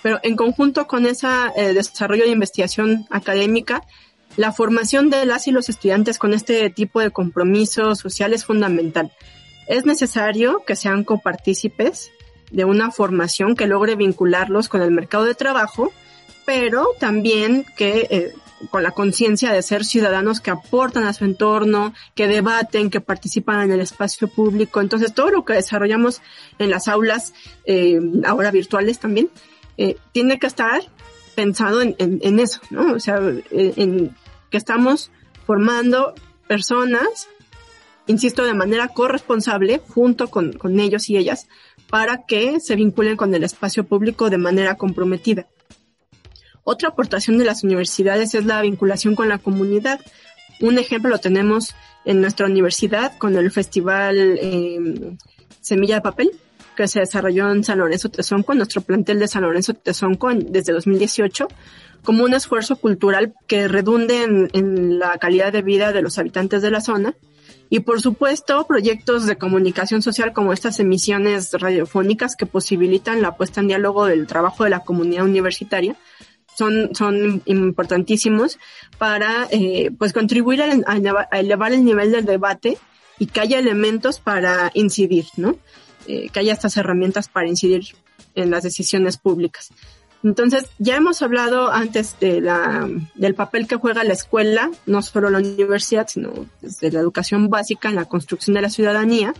pero 0.00 0.18
en 0.22 0.36
conjunto 0.36 0.86
con 0.86 1.06
ese 1.06 1.28
eh, 1.56 1.74
desarrollo 1.74 2.24
de 2.24 2.30
investigación 2.30 3.06
académica, 3.10 3.82
la 4.36 4.52
formación 4.52 5.10
de 5.10 5.26
las 5.26 5.46
y 5.46 5.52
los 5.52 5.68
estudiantes 5.68 6.18
con 6.18 6.32
este 6.32 6.70
tipo 6.70 7.00
de 7.00 7.10
compromiso 7.10 7.94
social 7.94 8.32
es 8.32 8.44
fundamental. 8.44 9.12
Es 9.68 9.84
necesario 9.84 10.64
que 10.66 10.76
sean 10.76 11.04
copartícipes 11.04 12.10
de 12.50 12.64
una 12.64 12.90
formación 12.90 13.54
que 13.54 13.66
logre 13.66 13.94
vincularlos 13.94 14.68
con 14.68 14.82
el 14.82 14.90
mercado 14.90 15.24
de 15.24 15.34
trabajo, 15.34 15.92
pero 16.44 16.88
también 16.98 17.64
que 17.76 18.08
eh, 18.10 18.34
con 18.70 18.82
la 18.82 18.92
conciencia 18.92 19.52
de 19.52 19.62
ser 19.62 19.84
ciudadanos 19.84 20.40
que 20.40 20.50
aportan 20.50 21.04
a 21.04 21.12
su 21.12 21.24
entorno, 21.24 21.92
que 22.14 22.26
debaten, 22.26 22.90
que 22.90 23.00
participan 23.00 23.62
en 23.62 23.72
el 23.72 23.80
espacio 23.80 24.28
público. 24.28 24.80
Entonces, 24.80 25.14
todo 25.14 25.30
lo 25.30 25.44
que 25.44 25.54
desarrollamos 25.54 26.22
en 26.58 26.70
las 26.70 26.88
aulas, 26.88 27.34
eh, 27.64 28.00
ahora 28.26 28.50
virtuales 28.50 28.98
también, 28.98 29.30
eh, 29.78 29.96
tiene 30.12 30.38
que 30.38 30.46
estar 30.46 30.82
pensado 31.34 31.80
en, 31.80 31.96
en, 31.98 32.40
eso, 32.40 32.60
¿no? 32.70 32.92
O 32.92 33.00
sea, 33.00 33.20
eh, 33.50 33.72
en, 33.76 34.14
que 34.50 34.58
estamos 34.58 35.10
formando 35.46 36.14
personas, 36.46 37.28
insisto, 38.06 38.44
de 38.44 38.54
manera 38.54 38.88
corresponsable, 38.88 39.80
junto 39.88 40.28
con, 40.28 40.52
con 40.52 40.78
ellos 40.78 41.08
y 41.08 41.16
ellas, 41.16 41.48
para 41.88 42.24
que 42.26 42.60
se 42.60 42.76
vinculen 42.76 43.16
con 43.16 43.34
el 43.34 43.44
espacio 43.44 43.84
público 43.84 44.30
de 44.30 44.38
manera 44.38 44.76
comprometida. 44.76 45.46
Otra 46.64 46.90
aportación 46.90 47.38
de 47.38 47.44
las 47.44 47.64
universidades 47.64 48.34
es 48.34 48.46
la 48.46 48.60
vinculación 48.62 49.14
con 49.14 49.28
la 49.28 49.38
comunidad. 49.38 50.00
Un 50.60 50.78
ejemplo 50.78 51.10
lo 51.10 51.18
tenemos 51.18 51.74
en 52.04 52.20
nuestra 52.20 52.46
universidad 52.46 53.16
con 53.18 53.36
el 53.36 53.50
Festival 53.50 54.16
eh, 54.40 55.16
Semilla 55.60 55.96
de 55.96 56.00
Papel, 56.02 56.30
que 56.76 56.88
se 56.88 57.00
desarrolló 57.00 57.50
en 57.50 57.64
San 57.64 57.78
Lorenzo 57.78 58.10
Tezonco, 58.10 58.54
nuestro 58.54 58.80
plantel 58.80 59.18
de 59.18 59.28
San 59.28 59.42
Lorenzo 59.42 59.74
Tezonco 59.74 60.30
desde 60.34 60.72
2018, 60.72 61.48
como 62.04 62.24
un 62.24 62.34
esfuerzo 62.34 62.76
cultural 62.76 63.34
que 63.46 63.68
redunde 63.68 64.22
en, 64.22 64.98
la 64.98 65.18
calidad 65.18 65.52
de 65.52 65.62
vida 65.62 65.92
de 65.92 66.02
los 66.02 66.18
habitantes 66.18 66.62
de 66.62 66.70
la 66.70 66.80
zona. 66.80 67.14
Y 67.70 67.80
por 67.80 68.00
supuesto, 68.00 68.66
proyectos 68.66 69.26
de 69.26 69.36
comunicación 69.36 70.02
social 70.02 70.32
como 70.32 70.52
estas 70.52 70.78
emisiones 70.78 71.52
radiofónicas 71.52 72.36
que 72.36 72.46
posibilitan 72.46 73.22
la 73.22 73.36
puesta 73.36 73.60
en 73.60 73.68
diálogo 73.68 74.06
del 74.06 74.26
trabajo 74.26 74.64
de 74.64 74.70
la 74.70 74.80
comunidad 74.80 75.24
universitaria 75.24 75.96
son, 76.56 76.94
son 76.94 77.42
importantísimos 77.44 78.58
para 78.98 79.48
eh, 79.50 79.90
pues 79.98 80.12
contribuir 80.12 80.62
a, 80.62 81.38
elevar 81.38 81.72
el 81.72 81.84
nivel 81.84 82.12
del 82.12 82.24
debate 82.24 82.78
y 83.18 83.26
que 83.26 83.40
haya 83.40 83.58
elementos 83.58 84.20
para 84.20 84.70
incidir, 84.74 85.26
¿no? 85.36 85.56
Eh, 86.06 86.28
que 86.30 86.40
haya 86.40 86.52
estas 86.52 86.76
herramientas 86.76 87.28
para 87.28 87.48
incidir 87.48 87.84
en 88.34 88.50
las 88.50 88.64
decisiones 88.64 89.18
públicas. 89.18 89.70
Entonces, 90.24 90.66
ya 90.78 90.96
hemos 90.96 91.20
hablado 91.22 91.72
antes 91.72 92.18
de 92.20 92.40
la, 92.40 92.88
del 93.14 93.34
papel 93.34 93.66
que 93.66 93.76
juega 93.76 94.04
la 94.04 94.12
escuela, 94.12 94.70
no 94.86 95.02
solo 95.02 95.30
la 95.30 95.38
universidad, 95.38 96.06
sino 96.06 96.32
desde 96.60 96.92
la 96.92 97.00
educación 97.00 97.48
básica 97.48 97.88
en 97.88 97.96
la 97.96 98.04
construcción 98.04 98.54
de 98.54 98.62
la 98.62 98.70
ciudadanía, 98.70 99.34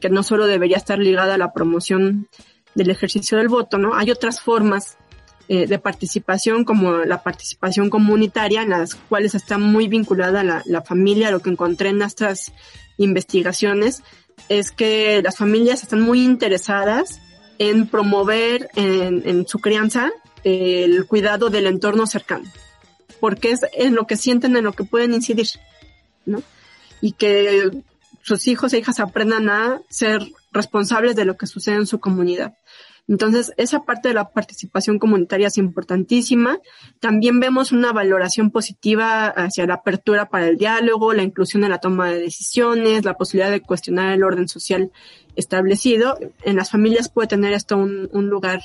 que 0.00 0.10
no 0.10 0.22
solo 0.22 0.46
debería 0.46 0.76
estar 0.76 0.98
ligada 0.98 1.34
a 1.34 1.38
la 1.38 1.52
promoción 1.52 2.28
del 2.74 2.90
ejercicio 2.90 3.38
del 3.38 3.48
voto, 3.48 3.78
¿no? 3.78 3.94
Hay 3.94 4.10
otras 4.10 4.40
formas 4.40 4.98
eh, 5.48 5.66
de 5.66 5.78
participación, 5.78 6.64
como 6.64 6.98
la 6.98 7.22
participación 7.22 7.90
comunitaria, 7.90 8.62
en 8.62 8.70
las 8.70 8.94
cuales 8.94 9.34
está 9.34 9.58
muy 9.58 9.88
vinculada 9.88 10.42
la, 10.42 10.62
la 10.66 10.82
familia, 10.82 11.30
lo 11.30 11.40
que 11.40 11.50
encontré 11.50 11.90
en 11.90 11.98
nuestras 11.98 12.52
investigaciones, 12.98 14.02
es 14.48 14.70
que 14.70 15.22
las 15.22 15.36
familias 15.36 15.82
están 15.82 16.00
muy 16.00 16.22
interesadas 16.22 17.20
en 17.58 17.86
promover 17.86 18.68
en, 18.74 19.46
su 19.46 19.58
crianza 19.58 20.10
el 20.44 21.06
cuidado 21.06 21.50
del 21.50 21.66
entorno 21.66 22.06
cercano, 22.06 22.44
porque 23.20 23.50
es 23.50 23.60
en 23.72 23.94
lo 23.94 24.06
que 24.06 24.16
sienten, 24.16 24.56
en 24.56 24.64
lo 24.64 24.72
que 24.72 24.84
pueden 24.84 25.14
incidir, 25.14 25.48
¿no? 26.24 26.42
Y 27.00 27.12
que 27.12 27.70
sus 28.22 28.46
hijos 28.46 28.72
e 28.72 28.78
hijas 28.78 29.00
aprendan 29.00 29.48
a 29.48 29.80
ser 29.88 30.22
responsables 30.52 31.16
de 31.16 31.24
lo 31.24 31.36
que 31.36 31.46
sucede 31.46 31.76
en 31.76 31.86
su 31.86 31.98
comunidad. 31.98 32.56
Entonces, 33.08 33.52
esa 33.56 33.84
parte 33.84 34.08
de 34.08 34.14
la 34.14 34.30
participación 34.30 34.98
comunitaria 34.98 35.46
es 35.46 35.58
importantísima. 35.58 36.58
También 36.98 37.38
vemos 37.38 37.70
una 37.70 37.92
valoración 37.92 38.50
positiva 38.50 39.28
hacia 39.28 39.66
la 39.66 39.74
apertura 39.74 40.28
para 40.28 40.48
el 40.48 40.56
diálogo, 40.56 41.12
la 41.12 41.22
inclusión 41.22 41.62
en 41.62 41.70
la 41.70 41.78
toma 41.78 42.10
de 42.10 42.18
decisiones, 42.18 43.04
la 43.04 43.14
posibilidad 43.14 43.50
de 43.50 43.60
cuestionar 43.60 44.12
el 44.12 44.24
orden 44.24 44.48
social 44.48 44.90
establecido. 45.36 46.18
En 46.42 46.56
las 46.56 46.70
familias 46.70 47.08
puede 47.08 47.28
tener 47.28 47.52
esto 47.52 47.76
un, 47.76 48.28
lugar 48.28 48.62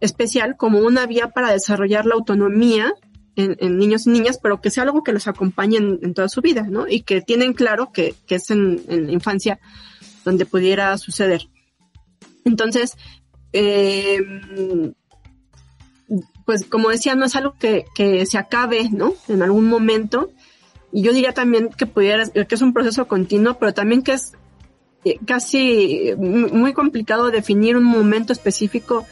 especial 0.00 0.56
como 0.56 0.78
una 0.78 1.06
vía 1.06 1.28
para 1.28 1.52
desarrollar 1.52 2.06
la 2.06 2.14
autonomía 2.14 2.94
en, 3.34 3.76
niños 3.76 4.06
y 4.06 4.10
niñas, 4.10 4.38
pero 4.42 4.62
que 4.62 4.70
sea 4.70 4.84
algo 4.84 5.02
que 5.02 5.12
los 5.12 5.28
acompañe 5.28 5.76
en, 5.76 6.14
toda 6.14 6.30
su 6.30 6.40
vida, 6.40 6.62
¿no? 6.62 6.88
Y 6.88 7.02
que 7.02 7.20
tienen 7.20 7.52
claro 7.52 7.92
que, 7.92 8.14
es 8.26 8.50
en, 8.50 8.80
en, 8.88 9.06
la 9.06 9.12
infancia 9.12 9.60
donde 10.24 10.46
pudiera 10.46 10.96
suceder. 10.96 11.42
Entonces, 12.46 12.96
eh, 13.52 14.20
pues 16.44 16.64
como 16.64 16.90
decía, 16.90 17.14
no 17.14 17.24
es 17.24 17.36
algo 17.36 17.56
que, 17.58 17.84
se 18.26 18.38
acabe, 18.38 18.88
¿no? 18.90 19.14
En 19.28 19.42
algún 19.42 19.68
momento. 19.68 20.30
Y 20.92 21.02
yo 21.02 21.12
diría 21.12 21.32
también 21.32 21.68
que 21.68 21.86
pudiera, 21.86 22.26
que 22.26 22.54
es 22.54 22.62
un 22.62 22.72
proceso 22.72 23.08
continuo, 23.08 23.58
pero 23.58 23.74
también 23.74 24.02
que 24.02 24.12
es 24.12 24.32
eh, 25.04 25.18
casi 25.26 26.14
muy 26.16 26.72
complicado 26.72 27.30
definir 27.30 27.76
un 27.76 27.84
momento 27.84 28.32
específico 28.32 29.04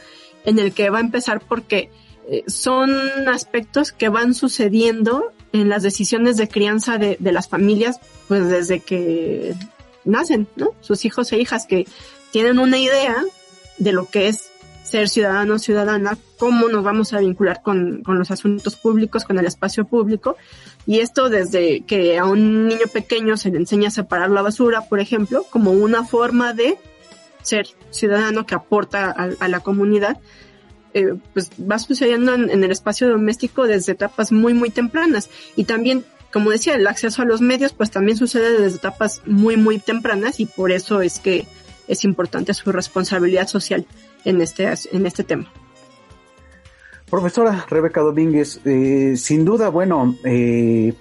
en 0.45 0.59
el 0.59 0.73
que 0.73 0.89
va 0.89 0.99
a 0.99 1.01
empezar 1.01 1.41
porque 1.41 1.89
eh, 2.29 2.43
son 2.47 2.91
aspectos 3.27 3.91
que 3.91 4.09
van 4.09 4.33
sucediendo 4.33 5.33
en 5.51 5.69
las 5.69 5.83
decisiones 5.83 6.37
de 6.37 6.47
crianza 6.47 6.97
de, 6.97 7.17
de 7.19 7.31
las 7.31 7.49
familias, 7.49 7.99
pues 8.27 8.47
desde 8.47 8.79
que 8.79 9.53
nacen, 10.05 10.47
¿no? 10.55 10.69
Sus 10.79 11.03
hijos 11.05 11.31
e 11.33 11.39
hijas 11.39 11.65
que 11.65 11.85
tienen 12.31 12.59
una 12.59 12.77
idea 12.77 13.15
de 13.77 13.91
lo 13.91 14.09
que 14.09 14.27
es 14.27 14.51
ser 14.85 15.09
ciudadano 15.09 15.55
o 15.55 15.59
ciudadana, 15.59 16.17
cómo 16.37 16.69
nos 16.69 16.83
vamos 16.83 17.11
a 17.13 17.19
vincular 17.19 17.61
con, 17.63 18.03
con, 18.03 18.19
los 18.19 18.29
asuntos 18.29 18.75
públicos, 18.75 19.25
con 19.25 19.39
el 19.39 19.45
espacio 19.45 19.85
público. 19.85 20.37
Y 20.85 20.99
esto 20.99 21.29
desde 21.29 21.81
que 21.81 22.19
a 22.19 22.25
un 22.25 22.67
niño 22.67 22.85
pequeño 22.93 23.35
se 23.35 23.49
le 23.49 23.57
enseña 23.57 23.87
a 23.87 23.91
separar 23.91 24.29
la 24.29 24.43
basura, 24.43 24.81
por 24.81 24.99
ejemplo, 24.99 25.43
como 25.49 25.71
una 25.71 26.05
forma 26.05 26.53
de 26.53 26.77
ser 27.41 27.67
ciudadano 27.89 28.45
que 28.45 28.53
aporta 28.53 29.09
a, 29.11 29.47
la 29.47 29.59
comunidad, 29.59 30.19
eh, 30.93 31.15
pues 31.33 31.49
va 31.59 31.79
sucediendo 31.79 32.35
en, 32.35 32.49
en, 32.51 32.63
el 32.63 32.71
espacio 32.71 33.09
doméstico 33.09 33.65
desde 33.65 33.93
etapas 33.93 34.31
muy, 34.31 34.53
muy 34.53 34.69
tempranas. 34.69 35.31
Y 35.55 35.63
también, 35.63 36.05
como 36.31 36.51
decía, 36.51 36.75
el 36.75 36.85
acceso 36.85 37.23
a 37.23 37.25
los 37.25 37.41
medios, 37.41 37.73
pues 37.73 37.89
también 37.89 38.17
sucede 38.17 38.61
desde 38.61 38.77
etapas 38.77 39.23
muy, 39.25 39.57
muy 39.57 39.79
tempranas 39.79 40.39
y 40.39 40.45
por 40.45 40.71
eso 40.71 41.01
es 41.01 41.19
que 41.19 41.47
es 41.87 42.03
importante 42.03 42.53
su 42.53 42.71
responsabilidad 42.71 43.47
social 43.47 43.85
en 44.23 44.41
este, 44.41 44.71
en 44.91 45.05
este 45.05 45.23
tema. 45.23 45.51
Profesora 47.09 47.65
Rebeca 47.69 48.01
Domínguez, 48.01 48.59
eh, 48.65 49.15
sin 49.15 49.45
duda, 49.45 49.69
bueno, 49.69 50.15
eh, 50.23 50.93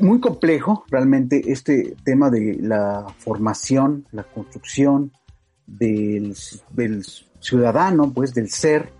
muy 0.00 0.20
complejo 0.20 0.84
realmente 0.88 1.50
este 1.50 1.96
tema 2.04 2.30
de 2.30 2.58
la 2.60 3.06
formación, 3.18 4.06
la 4.12 4.24
construcción 4.24 5.12
del, 5.66 6.36
del, 6.70 7.04
ciudadano, 7.40 8.12
pues 8.12 8.34
del 8.34 8.50
ser, 8.50 8.92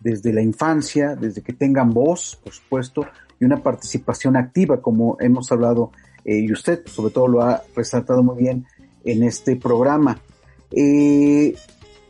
desde 0.00 0.32
la 0.32 0.42
infancia, 0.42 1.16
desde 1.16 1.42
que 1.42 1.52
tengan 1.52 1.90
voz, 1.90 2.38
por 2.42 2.52
supuesto, 2.52 3.06
y 3.40 3.44
una 3.44 3.62
participación 3.62 4.36
activa, 4.36 4.80
como 4.80 5.16
hemos 5.20 5.50
hablado 5.50 5.92
eh, 6.24 6.40
y 6.40 6.52
usted 6.52 6.86
sobre 6.86 7.12
todo 7.12 7.28
lo 7.28 7.42
ha 7.42 7.62
resaltado 7.74 8.22
muy 8.22 8.42
bien 8.42 8.66
en 9.06 9.22
este 9.22 9.56
programa. 9.56 10.20
Eh, 10.70 11.54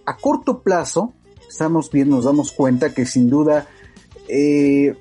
a 0.05 0.17
corto 0.17 0.63
plazo, 0.63 1.13
estamos 1.49 1.91
viendo, 1.91 2.17
nos 2.17 2.25
damos 2.25 2.53
cuenta 2.53 2.93
que 2.93 3.07
sin 3.07 3.31
duda 3.31 3.69
eh, 4.29 4.97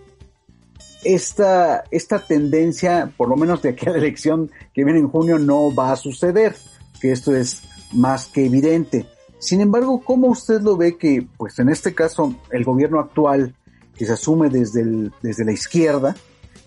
esta, 1.03 1.83
esta 1.91 2.19
tendencia, 2.19 3.11
por 3.17 3.29
lo 3.29 3.35
menos 3.35 3.61
de 3.61 3.69
aquí 3.69 3.87
a 3.87 3.91
la 3.91 3.97
elección 3.97 4.51
que 4.73 4.83
viene 4.83 4.99
en 4.99 5.07
junio, 5.07 5.39
no 5.39 5.73
va 5.73 5.91
a 5.91 5.95
suceder, 5.95 6.55
que 6.99 7.11
esto 7.11 7.35
es 7.35 7.63
más 7.93 8.27
que 8.27 8.45
evidente. 8.45 9.05
Sin 9.39 9.61
embargo, 9.61 10.01
¿cómo 10.03 10.27
usted 10.27 10.61
lo 10.61 10.75
ve 10.75 10.97
que, 10.97 11.27
pues 11.37 11.59
en 11.59 11.69
este 11.69 11.93
caso, 11.93 12.35
el 12.51 12.63
gobierno 12.63 12.99
actual, 12.99 13.55
que 13.95 14.05
se 14.05 14.13
asume 14.13 14.49
desde, 14.49 15.11
desde 15.21 15.45
la 15.45 15.51
izquierda, 15.51 16.15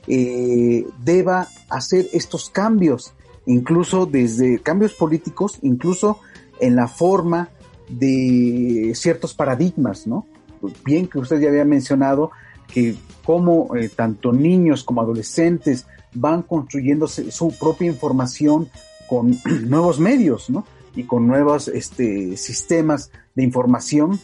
eh, 0.06 0.86
deba 1.04 1.48
hacer 1.68 2.08
estos 2.12 2.48
cambios, 2.48 3.12
incluso 3.48 4.04
desde 4.04 4.58
cambios 4.58 4.92
políticos, 4.92 5.58
incluso 5.62 6.20
en 6.60 6.76
la 6.76 6.86
forma 6.86 7.48
de 7.88 8.92
ciertos 8.94 9.32
paradigmas, 9.32 10.06
¿no? 10.06 10.26
Bien 10.84 11.08
que 11.08 11.18
usted 11.18 11.40
ya 11.40 11.48
había 11.48 11.64
mencionado 11.64 12.30
que 12.72 12.94
como 13.24 13.74
eh, 13.74 13.88
tanto 13.88 14.32
niños 14.32 14.84
como 14.84 15.00
adolescentes 15.00 15.86
van 16.12 16.42
construyéndose 16.42 17.30
su 17.30 17.50
propia 17.58 17.86
información 17.86 18.68
con 19.08 19.34
nuevos 19.68 19.98
medios, 19.98 20.50
¿no? 20.50 20.66
Y 20.94 21.04
con 21.04 21.26
nuevos 21.26 21.68
este, 21.68 22.36
sistemas 22.36 23.10
de 23.34 23.44
información 23.44 24.20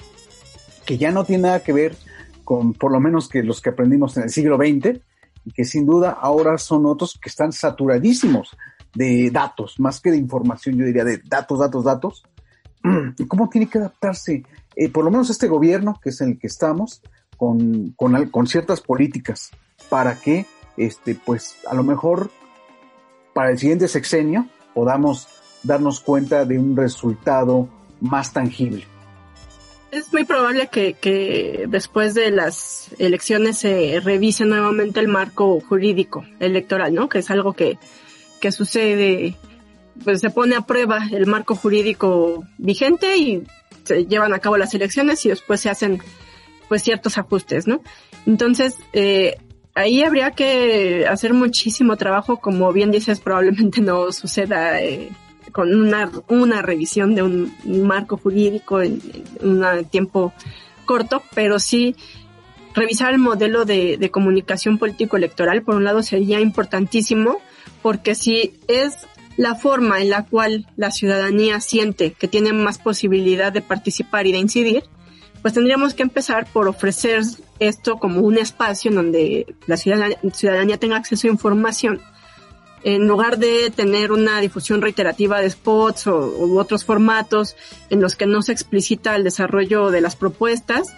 que 0.84 0.98
ya 0.98 1.10
no 1.10 1.24
tiene 1.24 1.44
nada 1.44 1.62
que 1.62 1.72
ver 1.72 1.96
con, 2.44 2.74
por 2.74 2.92
lo 2.92 3.00
menos 3.00 3.30
que 3.30 3.42
los 3.42 3.62
que 3.62 3.70
aprendimos 3.70 4.18
en 4.18 4.24
el 4.24 4.30
siglo 4.30 4.58
XX, 4.58 5.00
y 5.46 5.52
que 5.52 5.64
sin 5.64 5.86
duda 5.86 6.10
ahora 6.10 6.58
son 6.58 6.86
otros 6.86 7.18
que 7.20 7.28
están 7.28 7.52
saturadísimos 7.52 8.56
de 8.94 9.30
datos, 9.30 9.78
más 9.80 10.00
que 10.00 10.10
de 10.10 10.16
información, 10.16 10.76
yo 10.76 10.84
diría 10.84 11.04
de 11.04 11.20
datos, 11.24 11.58
datos, 11.58 11.84
datos. 11.84 12.24
¿Cómo 13.28 13.48
tiene 13.48 13.68
que 13.68 13.78
adaptarse, 13.78 14.44
eh, 14.76 14.88
por 14.88 15.04
lo 15.04 15.10
menos 15.10 15.30
este 15.30 15.48
gobierno, 15.48 15.98
que 16.02 16.10
es 16.10 16.20
en 16.20 16.30
el 16.30 16.38
que 16.38 16.46
estamos, 16.46 17.02
con, 17.36 17.90
con, 17.96 18.28
con 18.30 18.46
ciertas 18.46 18.80
políticas 18.80 19.50
para 19.88 20.16
que, 20.20 20.46
este, 20.76 21.14
pues, 21.14 21.56
a 21.66 21.74
lo 21.74 21.82
mejor 21.82 22.30
para 23.32 23.50
el 23.50 23.58
siguiente 23.58 23.88
sexenio 23.88 24.46
podamos 24.72 25.28
darnos 25.62 26.00
cuenta 26.00 26.44
de 26.44 26.58
un 26.58 26.76
resultado 26.76 27.68
más 28.00 28.32
tangible? 28.32 28.84
Es 29.90 30.12
muy 30.12 30.24
probable 30.24 30.68
que, 30.68 30.94
que, 30.94 31.66
después 31.68 32.14
de 32.14 32.30
las 32.32 32.90
elecciones 32.98 33.58
se 33.58 34.00
revise 34.00 34.44
nuevamente 34.44 34.98
el 34.98 35.06
marco 35.06 35.60
jurídico 35.60 36.24
electoral, 36.40 36.94
¿no? 36.94 37.08
Que 37.08 37.20
es 37.20 37.30
algo 37.30 37.52
que, 37.52 37.78
que 38.44 38.52
sucede, 38.52 39.36
pues 40.04 40.20
se 40.20 40.28
pone 40.28 40.54
a 40.54 40.60
prueba 40.60 40.98
el 41.10 41.26
marco 41.26 41.54
jurídico 41.54 42.44
vigente 42.58 43.16
y 43.16 43.42
se 43.84 44.04
llevan 44.04 44.34
a 44.34 44.38
cabo 44.38 44.58
las 44.58 44.74
elecciones 44.74 45.24
y 45.24 45.30
después 45.30 45.62
se 45.62 45.70
hacen 45.70 46.02
pues 46.68 46.82
ciertos 46.82 47.16
ajustes, 47.16 47.66
¿no? 47.66 47.80
Entonces, 48.26 48.76
eh, 48.92 49.38
ahí 49.74 50.02
habría 50.02 50.32
que 50.32 51.06
hacer 51.08 51.32
muchísimo 51.32 51.96
trabajo, 51.96 52.36
como 52.36 52.70
bien 52.70 52.90
dices, 52.90 53.18
probablemente 53.18 53.80
no 53.80 54.12
suceda 54.12 54.82
eh, 54.82 55.08
con 55.50 55.74
una, 55.74 56.10
una 56.28 56.60
revisión 56.60 57.14
de 57.14 57.22
un 57.22 57.50
marco 57.64 58.18
jurídico 58.18 58.82
en, 58.82 59.00
un 59.40 59.64
tiempo 59.86 60.34
corto, 60.84 61.22
pero 61.34 61.58
sí 61.58 61.96
revisar 62.74 63.14
el 63.14 63.20
modelo 63.20 63.64
de, 63.64 63.96
de 63.96 64.10
comunicación 64.10 64.76
político-electoral, 64.76 65.62
por 65.62 65.76
un 65.76 65.84
lado, 65.84 66.02
sería 66.02 66.40
importantísimo, 66.40 67.38
porque 67.84 68.14
si 68.14 68.58
es 68.66 68.96
la 69.36 69.56
forma 69.56 70.00
en 70.00 70.08
la 70.08 70.24
cual 70.24 70.66
la 70.74 70.90
ciudadanía 70.90 71.60
siente 71.60 72.12
que 72.12 72.28
tiene 72.28 72.54
más 72.54 72.78
posibilidad 72.78 73.52
de 73.52 73.60
participar 73.60 74.26
y 74.26 74.32
de 74.32 74.38
incidir, 74.38 74.84
pues 75.42 75.52
tendríamos 75.52 75.92
que 75.92 76.02
empezar 76.02 76.46
por 76.50 76.66
ofrecer 76.66 77.24
esto 77.58 77.96
como 77.98 78.22
un 78.22 78.38
espacio 78.38 78.88
en 78.88 78.94
donde 78.94 79.54
la 79.66 79.76
ciudadanía 79.76 80.78
tenga 80.78 80.96
acceso 80.96 81.26
a 81.26 81.32
información. 81.32 82.00
En 82.84 83.06
lugar 83.06 83.36
de 83.36 83.70
tener 83.70 84.12
una 84.12 84.40
difusión 84.40 84.80
reiterativa 84.80 85.42
de 85.42 85.50
spots 85.50 86.06
o, 86.06 86.38
u 86.38 86.58
otros 86.58 86.86
formatos 86.86 87.54
en 87.90 88.00
los 88.00 88.16
que 88.16 88.24
no 88.24 88.40
se 88.40 88.52
explicita 88.52 89.14
el 89.14 89.24
desarrollo 89.24 89.90
de 89.90 90.00
las 90.00 90.16
propuestas, 90.16 90.88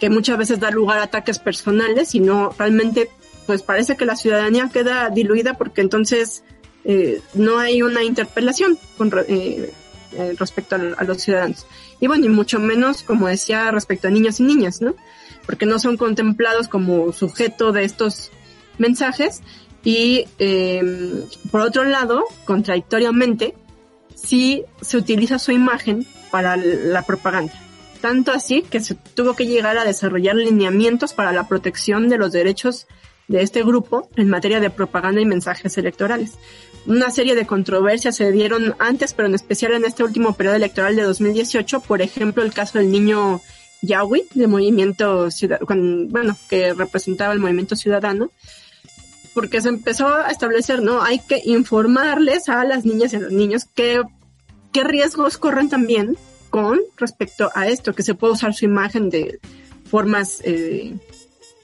que 0.00 0.10
muchas 0.10 0.36
veces 0.36 0.58
da 0.58 0.72
lugar 0.72 0.98
a 0.98 1.04
ataques 1.04 1.38
personales 1.38 2.16
y 2.16 2.18
no 2.18 2.52
realmente, 2.58 3.08
pues 3.46 3.62
parece 3.62 3.96
que 3.96 4.06
la 4.06 4.16
ciudadanía 4.16 4.70
queda 4.72 5.10
diluida 5.10 5.54
porque 5.54 5.80
entonces 5.80 6.44
eh, 6.84 7.20
no 7.34 7.58
hay 7.58 7.82
una 7.82 8.02
interpelación 8.02 8.78
con, 8.96 9.12
eh, 9.28 9.72
eh, 10.12 10.34
respecto 10.38 10.76
a, 10.76 11.04
los 11.04 11.22
ciudadanos. 11.22 11.66
Y 12.00 12.06
bueno, 12.06 12.26
y 12.26 12.28
mucho 12.28 12.58
menos, 12.58 13.02
como 13.02 13.28
decía, 13.28 13.70
respecto 13.70 14.08
a 14.08 14.10
niños 14.10 14.40
y 14.40 14.42
niñas, 14.42 14.82
¿no? 14.82 14.94
Porque 15.46 15.66
no 15.66 15.78
son 15.78 15.96
contemplados 15.96 16.68
como 16.68 17.12
sujeto 17.12 17.72
de 17.72 17.84
estos 17.84 18.30
mensajes 18.78 19.42
y 19.84 20.26
eh, 20.38 21.24
por 21.50 21.62
otro 21.62 21.84
lado, 21.84 22.24
contradictoriamente, 22.44 23.54
sí 24.14 24.64
se 24.80 24.96
utiliza 24.96 25.38
su 25.38 25.52
imagen 25.52 26.06
para 26.30 26.56
la 26.56 27.02
propaganda. 27.02 27.52
Tanto 28.00 28.32
así 28.32 28.62
que 28.62 28.80
se 28.80 28.94
tuvo 28.94 29.34
que 29.34 29.46
llegar 29.46 29.78
a 29.78 29.84
desarrollar 29.84 30.36
lineamientos 30.36 31.12
para 31.12 31.32
la 31.32 31.48
protección 31.48 32.08
de 32.08 32.18
los 32.18 32.32
derechos 32.32 32.86
de 33.32 33.42
este 33.42 33.64
grupo 33.64 34.08
en 34.16 34.28
materia 34.28 34.60
de 34.60 34.70
propaganda 34.70 35.20
y 35.20 35.26
mensajes 35.26 35.76
electorales. 35.78 36.34
Una 36.86 37.10
serie 37.10 37.34
de 37.34 37.46
controversias 37.46 38.16
se 38.16 38.30
dieron 38.30 38.74
antes, 38.78 39.14
pero 39.14 39.28
en 39.28 39.34
especial 39.34 39.72
en 39.72 39.84
este 39.84 40.04
último 40.04 40.34
periodo 40.34 40.56
electoral 40.56 40.94
de 40.94 41.02
2018, 41.02 41.80
por 41.80 42.02
ejemplo, 42.02 42.42
el 42.42 42.52
caso 42.52 42.78
del 42.78 42.90
niño 42.90 43.40
Yahweh, 43.80 44.26
de 44.34 44.46
movimiento 44.46 45.28
bueno, 46.08 46.36
que 46.48 46.74
representaba 46.74 47.32
el 47.32 47.40
movimiento 47.40 47.74
ciudadano, 47.74 48.30
porque 49.34 49.60
se 49.60 49.70
empezó 49.70 50.08
a 50.08 50.30
establecer, 50.30 50.82
¿no? 50.82 51.02
Hay 51.02 51.20
que 51.20 51.40
informarles 51.44 52.48
a 52.48 52.64
las 52.64 52.84
niñas 52.84 53.12
y 53.12 53.16
a 53.16 53.20
los 53.20 53.32
niños 53.32 53.64
qué, 53.74 54.02
qué 54.72 54.84
riesgos 54.84 55.38
corren 55.38 55.68
también 55.68 56.18
con 56.50 56.80
respecto 56.98 57.50
a 57.54 57.66
esto, 57.68 57.94
que 57.94 58.02
se 58.02 58.14
puede 58.14 58.34
usar 58.34 58.52
su 58.52 58.66
imagen 58.66 59.08
de 59.08 59.40
formas 59.84 60.42
eh, 60.44 60.94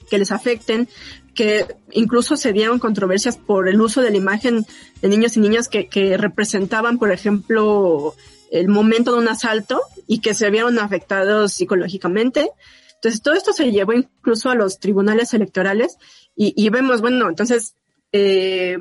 que 0.09 0.17
les 0.17 0.31
afecten, 0.31 0.89
que 1.33 1.65
incluso 1.91 2.35
se 2.35 2.53
dieron 2.53 2.79
controversias 2.79 3.37
por 3.37 3.69
el 3.69 3.81
uso 3.81 4.01
de 4.01 4.11
la 4.11 4.17
imagen 4.17 4.65
de 5.01 5.07
niños 5.07 5.37
y 5.37 5.39
niñas 5.39 5.69
que, 5.69 6.17
representaban, 6.17 6.97
por 6.97 7.11
ejemplo, 7.11 8.15
el 8.51 8.67
momento 8.67 9.13
de 9.13 9.19
un 9.19 9.27
asalto 9.27 9.81
y 10.07 10.19
que 10.19 10.33
se 10.33 10.49
vieron 10.49 10.79
afectados 10.79 11.53
psicológicamente. 11.53 12.49
Entonces, 12.95 13.21
todo 13.21 13.35
esto 13.35 13.53
se 13.53 13.71
llevó 13.71 13.93
incluso 13.93 14.49
a 14.49 14.55
los 14.55 14.79
tribunales 14.79 15.33
electorales 15.33 15.97
y, 16.35 16.69
vemos, 16.69 17.01
bueno, 17.01 17.27
entonces, 17.29 17.75
eh, 18.11 18.77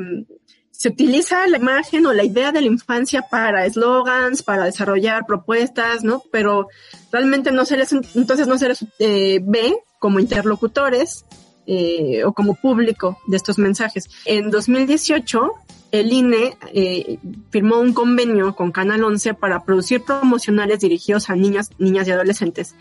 se 0.78 0.90
utiliza 0.90 1.44
la 1.48 1.56
imagen 1.56 2.06
o 2.06 2.12
la 2.12 2.22
idea 2.22 2.52
de 2.52 2.60
la 2.60 2.68
infancia 2.68 3.22
para 3.22 3.66
eslogans, 3.66 4.44
para 4.44 4.64
desarrollar 4.64 5.26
propuestas, 5.26 6.04
¿no? 6.04 6.22
Pero 6.30 6.68
realmente 7.10 7.50
no 7.50 7.64
se 7.64 7.76
les, 7.76 7.92
entonces 7.92 8.46
no 8.46 8.58
se 8.58 8.68
les 8.68 8.84
eh, 9.00 9.40
ve 9.42 9.76
como 9.98 10.20
interlocutores 10.20 11.24
eh, 11.70 12.24
o 12.24 12.32
como 12.32 12.54
público 12.54 13.18
de 13.26 13.36
estos 13.36 13.58
mensajes. 13.58 14.08
En 14.24 14.50
2018, 14.50 15.52
el 15.92 16.12
INE 16.12 16.56
eh, 16.72 17.18
firmó 17.50 17.78
un 17.78 17.92
convenio 17.92 18.56
con 18.56 18.72
Canal 18.72 19.04
11 19.04 19.34
para 19.34 19.62
producir 19.64 20.02
promocionales 20.02 20.80
dirigidos 20.80 21.28
a 21.28 21.36
niñas, 21.36 21.70
niñas 21.78 22.08
y 22.08 22.12
adolescentes 22.12 22.74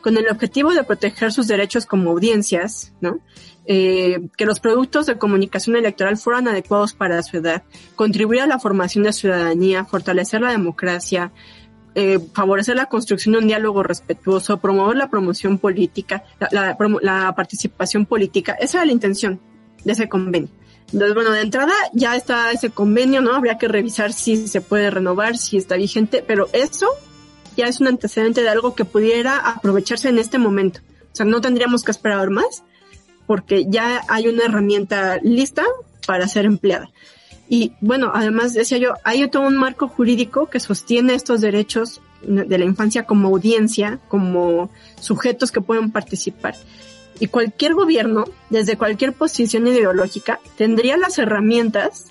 con 0.00 0.16
el 0.16 0.28
objetivo 0.28 0.72
de 0.72 0.84
proteger 0.84 1.32
sus 1.32 1.46
derechos 1.46 1.86
como 1.86 2.10
audiencias. 2.10 2.92
Eh, 3.66 4.28
que 4.36 4.46
los 4.46 4.58
productos 4.58 5.06
de 5.06 5.18
comunicación 5.18 5.76
electoral 5.76 6.16
fueran 6.16 6.48
adecuados 6.48 6.94
para 6.94 7.22
su 7.22 7.36
edad, 7.36 7.62
contribuir 7.94 8.40
a 8.40 8.46
la 8.46 8.58
formación 8.58 9.04
de 9.04 9.12
ciudadanía, 9.12 9.84
fortalecer 9.84 10.40
la 10.40 10.50
democracia, 10.50 11.30
eh, 11.94 12.18
favorecer 12.32 12.76
la 12.76 12.86
construcción 12.86 13.32
de 13.32 13.38
un 13.40 13.46
diálogo 13.46 13.82
respetuoso, 13.82 14.58
promover 14.58 14.96
la 14.96 15.10
promoción 15.10 15.58
política, 15.58 16.22
la, 16.50 16.76
la, 17.02 17.34
participación 17.34 18.06
política. 18.06 18.52
Esa 18.60 18.78
era 18.78 18.86
la 18.86 18.92
intención 18.92 19.40
de 19.84 19.92
ese 19.92 20.08
convenio. 20.08 20.50
Entonces, 20.92 21.14
bueno, 21.14 21.30
de 21.32 21.40
entrada 21.40 21.72
ya 21.92 22.16
está 22.16 22.50
ese 22.52 22.70
convenio, 22.70 23.20
¿no? 23.20 23.34
Habría 23.34 23.58
que 23.58 23.68
revisar 23.68 24.12
si 24.12 24.48
se 24.48 24.60
puede 24.60 24.90
renovar, 24.90 25.36
si 25.36 25.56
está 25.56 25.76
vigente, 25.76 26.24
pero 26.26 26.48
eso 26.52 26.88
ya 27.56 27.66
es 27.66 27.80
un 27.80 27.88
antecedente 27.88 28.42
de 28.42 28.48
algo 28.48 28.74
que 28.74 28.84
pudiera 28.84 29.38
aprovecharse 29.38 30.08
en 30.08 30.18
este 30.18 30.38
momento. 30.38 30.80
O 31.12 31.16
sea, 31.16 31.26
no 31.26 31.40
tendríamos 31.40 31.82
que 31.82 31.90
esperar 31.90 32.30
más 32.30 32.64
porque 33.26 33.66
ya 33.68 34.02
hay 34.08 34.26
una 34.26 34.44
herramienta 34.44 35.18
lista 35.22 35.64
para 36.06 36.26
ser 36.26 36.46
empleada. 36.46 36.90
Y 37.52 37.72
bueno, 37.80 38.12
además 38.14 38.54
decía 38.54 38.78
yo, 38.78 38.94
hay 39.02 39.28
todo 39.28 39.42
un 39.42 39.56
marco 39.56 39.88
jurídico 39.88 40.46
que 40.46 40.60
sostiene 40.60 41.14
estos 41.14 41.40
derechos 41.40 42.00
de 42.22 42.58
la 42.58 42.64
infancia 42.64 43.06
como 43.06 43.26
audiencia, 43.26 43.98
como 44.06 44.70
sujetos 45.00 45.50
que 45.50 45.60
pueden 45.60 45.90
participar. 45.90 46.54
Y 47.18 47.26
cualquier 47.26 47.74
gobierno, 47.74 48.24
desde 48.50 48.78
cualquier 48.78 49.14
posición 49.14 49.66
ideológica, 49.66 50.38
tendría 50.56 50.96
las 50.96 51.18
herramientas 51.18 52.06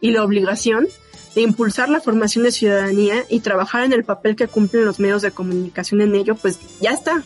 y 0.00 0.10
la 0.10 0.24
obligación 0.24 0.88
de 1.36 1.42
impulsar 1.42 1.88
la 1.88 2.00
formación 2.00 2.42
de 2.42 2.50
ciudadanía 2.50 3.24
y 3.28 3.40
trabajar 3.40 3.84
en 3.84 3.92
el 3.92 4.02
papel 4.02 4.34
que 4.34 4.48
cumplen 4.48 4.84
los 4.84 4.98
medios 4.98 5.22
de 5.22 5.30
comunicación 5.30 6.00
en 6.00 6.16
ello, 6.16 6.34
pues 6.34 6.58
ya 6.80 6.90
está. 6.90 7.22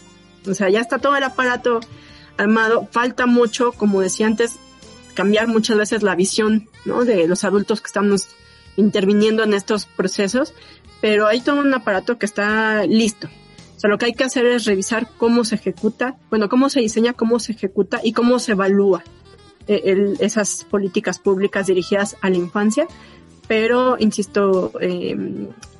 O 0.46 0.52
sea, 0.52 0.68
ya 0.68 0.80
está 0.80 0.98
todo 0.98 1.16
el 1.16 1.22
aparato 1.22 1.80
armado. 2.36 2.86
Falta 2.90 3.24
mucho, 3.24 3.72
como 3.72 4.02
decía 4.02 4.26
antes, 4.26 4.58
cambiar 5.14 5.48
muchas 5.48 5.76
veces 5.76 6.02
la 6.02 6.14
visión, 6.14 6.68
¿no? 6.84 7.04
De 7.04 7.26
los 7.26 7.44
adultos 7.44 7.80
que 7.80 7.86
estamos 7.86 8.28
interviniendo 8.76 9.42
en 9.42 9.54
estos 9.54 9.86
procesos, 9.86 10.54
pero 11.00 11.26
hay 11.26 11.40
todo 11.40 11.60
un 11.60 11.72
aparato 11.72 12.18
que 12.18 12.26
está 12.26 12.84
listo. 12.86 13.28
O 13.76 13.80
sea, 13.80 13.90
lo 13.90 13.98
que 13.98 14.06
hay 14.06 14.12
que 14.12 14.24
hacer 14.24 14.46
es 14.46 14.64
revisar 14.64 15.08
cómo 15.16 15.44
se 15.44 15.56
ejecuta, 15.56 16.16
bueno, 16.30 16.48
cómo 16.48 16.68
se 16.68 16.80
diseña, 16.80 17.12
cómo 17.12 17.38
se 17.38 17.52
ejecuta 17.52 18.00
y 18.02 18.12
cómo 18.12 18.38
se 18.38 18.52
evalúa 18.52 19.02
eh, 19.66 20.14
esas 20.20 20.64
políticas 20.64 21.18
públicas 21.18 21.66
dirigidas 21.66 22.16
a 22.20 22.30
la 22.30 22.36
infancia. 22.36 22.86
Pero, 23.46 23.96
insisto, 23.98 24.72
eh, 24.80 25.16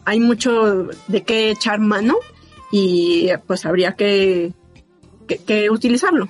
hay 0.05 0.20
mucho 0.20 0.89
de 1.09 1.22
qué 1.22 1.51
echar 1.51 1.80
mano 1.80 2.16
y 2.70 3.28
pues 3.47 3.64
habría 3.64 3.95
que, 3.95 4.53
que 5.47 5.70
utilizarlo, 5.70 6.28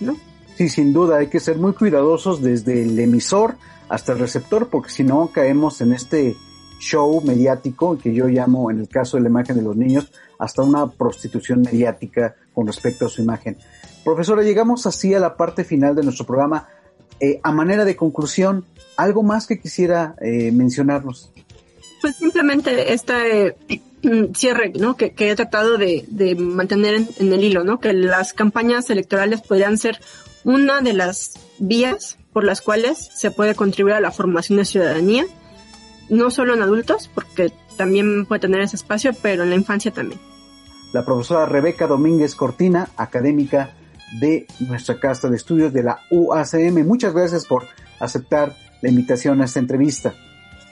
¿no? 0.00 0.16
Sí, 0.56 0.68
sin 0.68 0.92
duda, 0.92 1.18
hay 1.18 1.26
que 1.26 1.40
ser 1.40 1.58
muy 1.58 1.72
cuidadosos 1.72 2.40
desde 2.40 2.82
el 2.82 2.98
emisor 2.98 3.56
hasta 3.88 4.12
el 4.12 4.18
receptor, 4.18 4.68
porque 4.68 4.90
si 4.90 5.02
no 5.02 5.28
caemos 5.32 5.80
en 5.80 5.92
este 5.92 6.36
show 6.78 7.20
mediático 7.22 7.98
que 7.98 8.14
yo 8.14 8.26
llamo, 8.26 8.70
en 8.70 8.80
el 8.80 8.88
caso 8.88 9.16
de 9.16 9.24
la 9.24 9.28
imagen 9.28 9.56
de 9.56 9.62
los 9.62 9.76
niños, 9.76 10.12
hasta 10.38 10.62
una 10.62 10.90
prostitución 10.90 11.62
mediática 11.62 12.36
con 12.52 12.66
respecto 12.66 13.06
a 13.06 13.08
su 13.08 13.22
imagen. 13.22 13.56
Profesora, 14.04 14.42
llegamos 14.42 14.86
así 14.86 15.14
a 15.14 15.18
la 15.18 15.36
parte 15.36 15.64
final 15.64 15.94
de 15.94 16.02
nuestro 16.02 16.26
programa. 16.26 16.68
Eh, 17.20 17.40
a 17.42 17.52
manera 17.52 17.84
de 17.84 17.96
conclusión, 17.96 18.64
¿algo 18.96 19.22
más 19.22 19.46
que 19.46 19.58
quisiera 19.58 20.14
eh, 20.20 20.52
mencionarnos? 20.52 21.32
Pues 22.00 22.16
simplemente 22.16 22.92
este 22.92 23.56
cierre, 24.34 24.72
¿no? 24.78 24.96
Que, 24.96 25.14
he 25.16 25.34
tratado 25.34 25.78
de, 25.78 26.36
mantener 26.38 26.94
en, 26.94 27.08
en, 27.18 27.32
el 27.32 27.42
hilo, 27.42 27.64
¿no? 27.64 27.80
Que 27.80 27.92
las 27.92 28.34
campañas 28.34 28.90
electorales 28.90 29.40
podrían 29.40 29.78
ser 29.78 29.98
una 30.44 30.80
de 30.80 30.92
las 30.92 31.34
vías 31.58 32.18
por 32.32 32.44
las 32.44 32.60
cuales 32.60 33.10
se 33.14 33.30
puede 33.30 33.54
contribuir 33.54 33.94
a 33.94 34.00
la 34.00 34.10
formación 34.10 34.58
de 34.58 34.64
ciudadanía, 34.64 35.24
no 36.08 36.30
solo 36.30 36.54
en 36.54 36.62
adultos, 36.62 37.10
porque 37.14 37.52
también 37.76 38.26
puede 38.26 38.40
tener 38.40 38.60
ese 38.60 38.76
espacio, 38.76 39.12
pero 39.22 39.42
en 39.42 39.50
la 39.50 39.56
infancia 39.56 39.90
también. 39.90 40.20
La 40.92 41.04
profesora 41.04 41.46
Rebeca 41.46 41.86
Domínguez 41.86 42.34
Cortina, 42.34 42.88
académica 42.96 43.74
de 44.20 44.46
nuestra 44.60 45.00
casa 45.00 45.28
de 45.28 45.36
estudios 45.36 45.72
de 45.72 45.82
la 45.82 46.00
UACM. 46.10 46.86
Muchas 46.86 47.14
gracias 47.14 47.46
por 47.46 47.64
aceptar 47.98 48.56
la 48.80 48.88
invitación 48.88 49.40
a 49.40 49.46
esta 49.46 49.58
entrevista. 49.58 50.14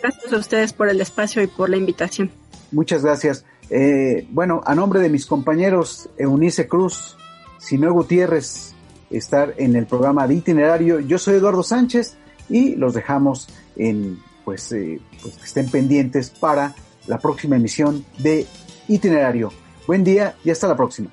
Gracias 0.01 0.33
a 0.33 0.37
ustedes 0.37 0.73
por 0.73 0.89
el 0.89 1.01
espacio 1.01 1.43
y 1.43 1.47
por 1.47 1.71
la 1.71 1.77
invitación. 1.77 2.31
Muchas 2.71 3.03
gracias. 3.03 3.45
Eh, 3.71 4.27
bueno, 4.31 4.61
a 4.65 4.75
nombre 4.75 5.01
de 5.01 5.09
mis 5.09 5.27
compañeros 5.27 6.09
Eunice 6.19 6.69
Cruz, 6.69 7.17
Sinue 7.59 7.91
Gutiérrez, 7.91 8.75
estar 9.13 9.55
en 9.57 9.77
el 9.77 9.87
programa 9.87 10.27
de 10.27 10.35
itinerario. 10.35 11.01
Yo 11.01 11.19
soy 11.19 11.35
Eduardo 11.35 11.63
Sánchez 11.63 12.17
y 12.49 12.75
los 12.77 12.95
dejamos 12.95 13.49
en, 13.77 14.19
pues, 14.45 14.73
eh, 14.73 15.01
pues 15.23 15.37
que 15.37 15.45
estén 15.45 15.69
pendientes 15.69 16.31
para 16.31 16.75
la 17.07 17.19
próxima 17.19 17.57
emisión 17.57 18.05
de 18.19 18.47
itinerario. 18.89 19.53
Buen 19.87 20.05
día 20.05 20.37
y 20.45 20.51
hasta 20.51 20.69
la 20.69 20.77
próxima. 20.77 21.11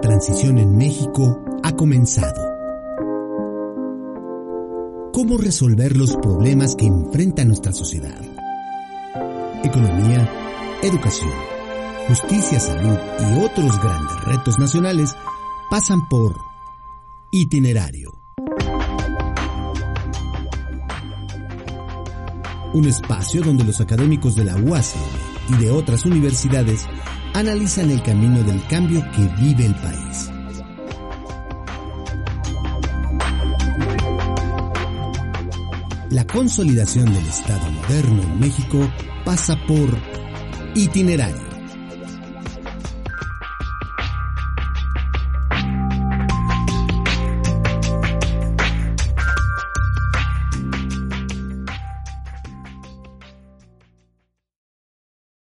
Transición 0.00 0.58
en 0.58 0.76
México 0.76 1.42
ha 1.62 1.72
comenzado. 1.72 2.42
¿Cómo 5.12 5.36
resolver 5.36 5.96
los 5.96 6.16
problemas 6.16 6.74
que 6.74 6.86
enfrenta 6.86 7.44
nuestra 7.44 7.72
sociedad? 7.72 8.20
Economía, 9.62 10.28
educación, 10.82 11.32
justicia, 12.08 12.58
salud 12.58 12.96
y 13.18 13.44
otros 13.44 13.82
grandes 13.82 14.24
retos 14.24 14.58
nacionales 14.58 15.14
pasan 15.70 16.08
por 16.08 16.34
itinerario. 17.30 18.12
Un 22.72 22.86
espacio 22.86 23.42
donde 23.42 23.64
los 23.64 23.80
académicos 23.80 24.36
de 24.36 24.44
la 24.44 24.56
UASM 24.56 24.98
y 25.50 25.64
de 25.64 25.70
otras 25.72 26.06
universidades 26.06 26.86
analizan 27.34 27.90
el 27.90 28.02
camino 28.02 28.42
del 28.42 28.64
cambio 28.66 29.04
que 29.12 29.26
vive 29.40 29.66
el 29.66 29.74
país. 29.76 30.30
La 36.10 36.26
consolidación 36.26 37.06
del 37.06 37.26
Estado 37.26 37.70
moderno 37.70 38.22
en 38.22 38.40
México 38.40 38.90
pasa 39.24 39.56
por 39.66 39.88
itinerario 40.74 41.49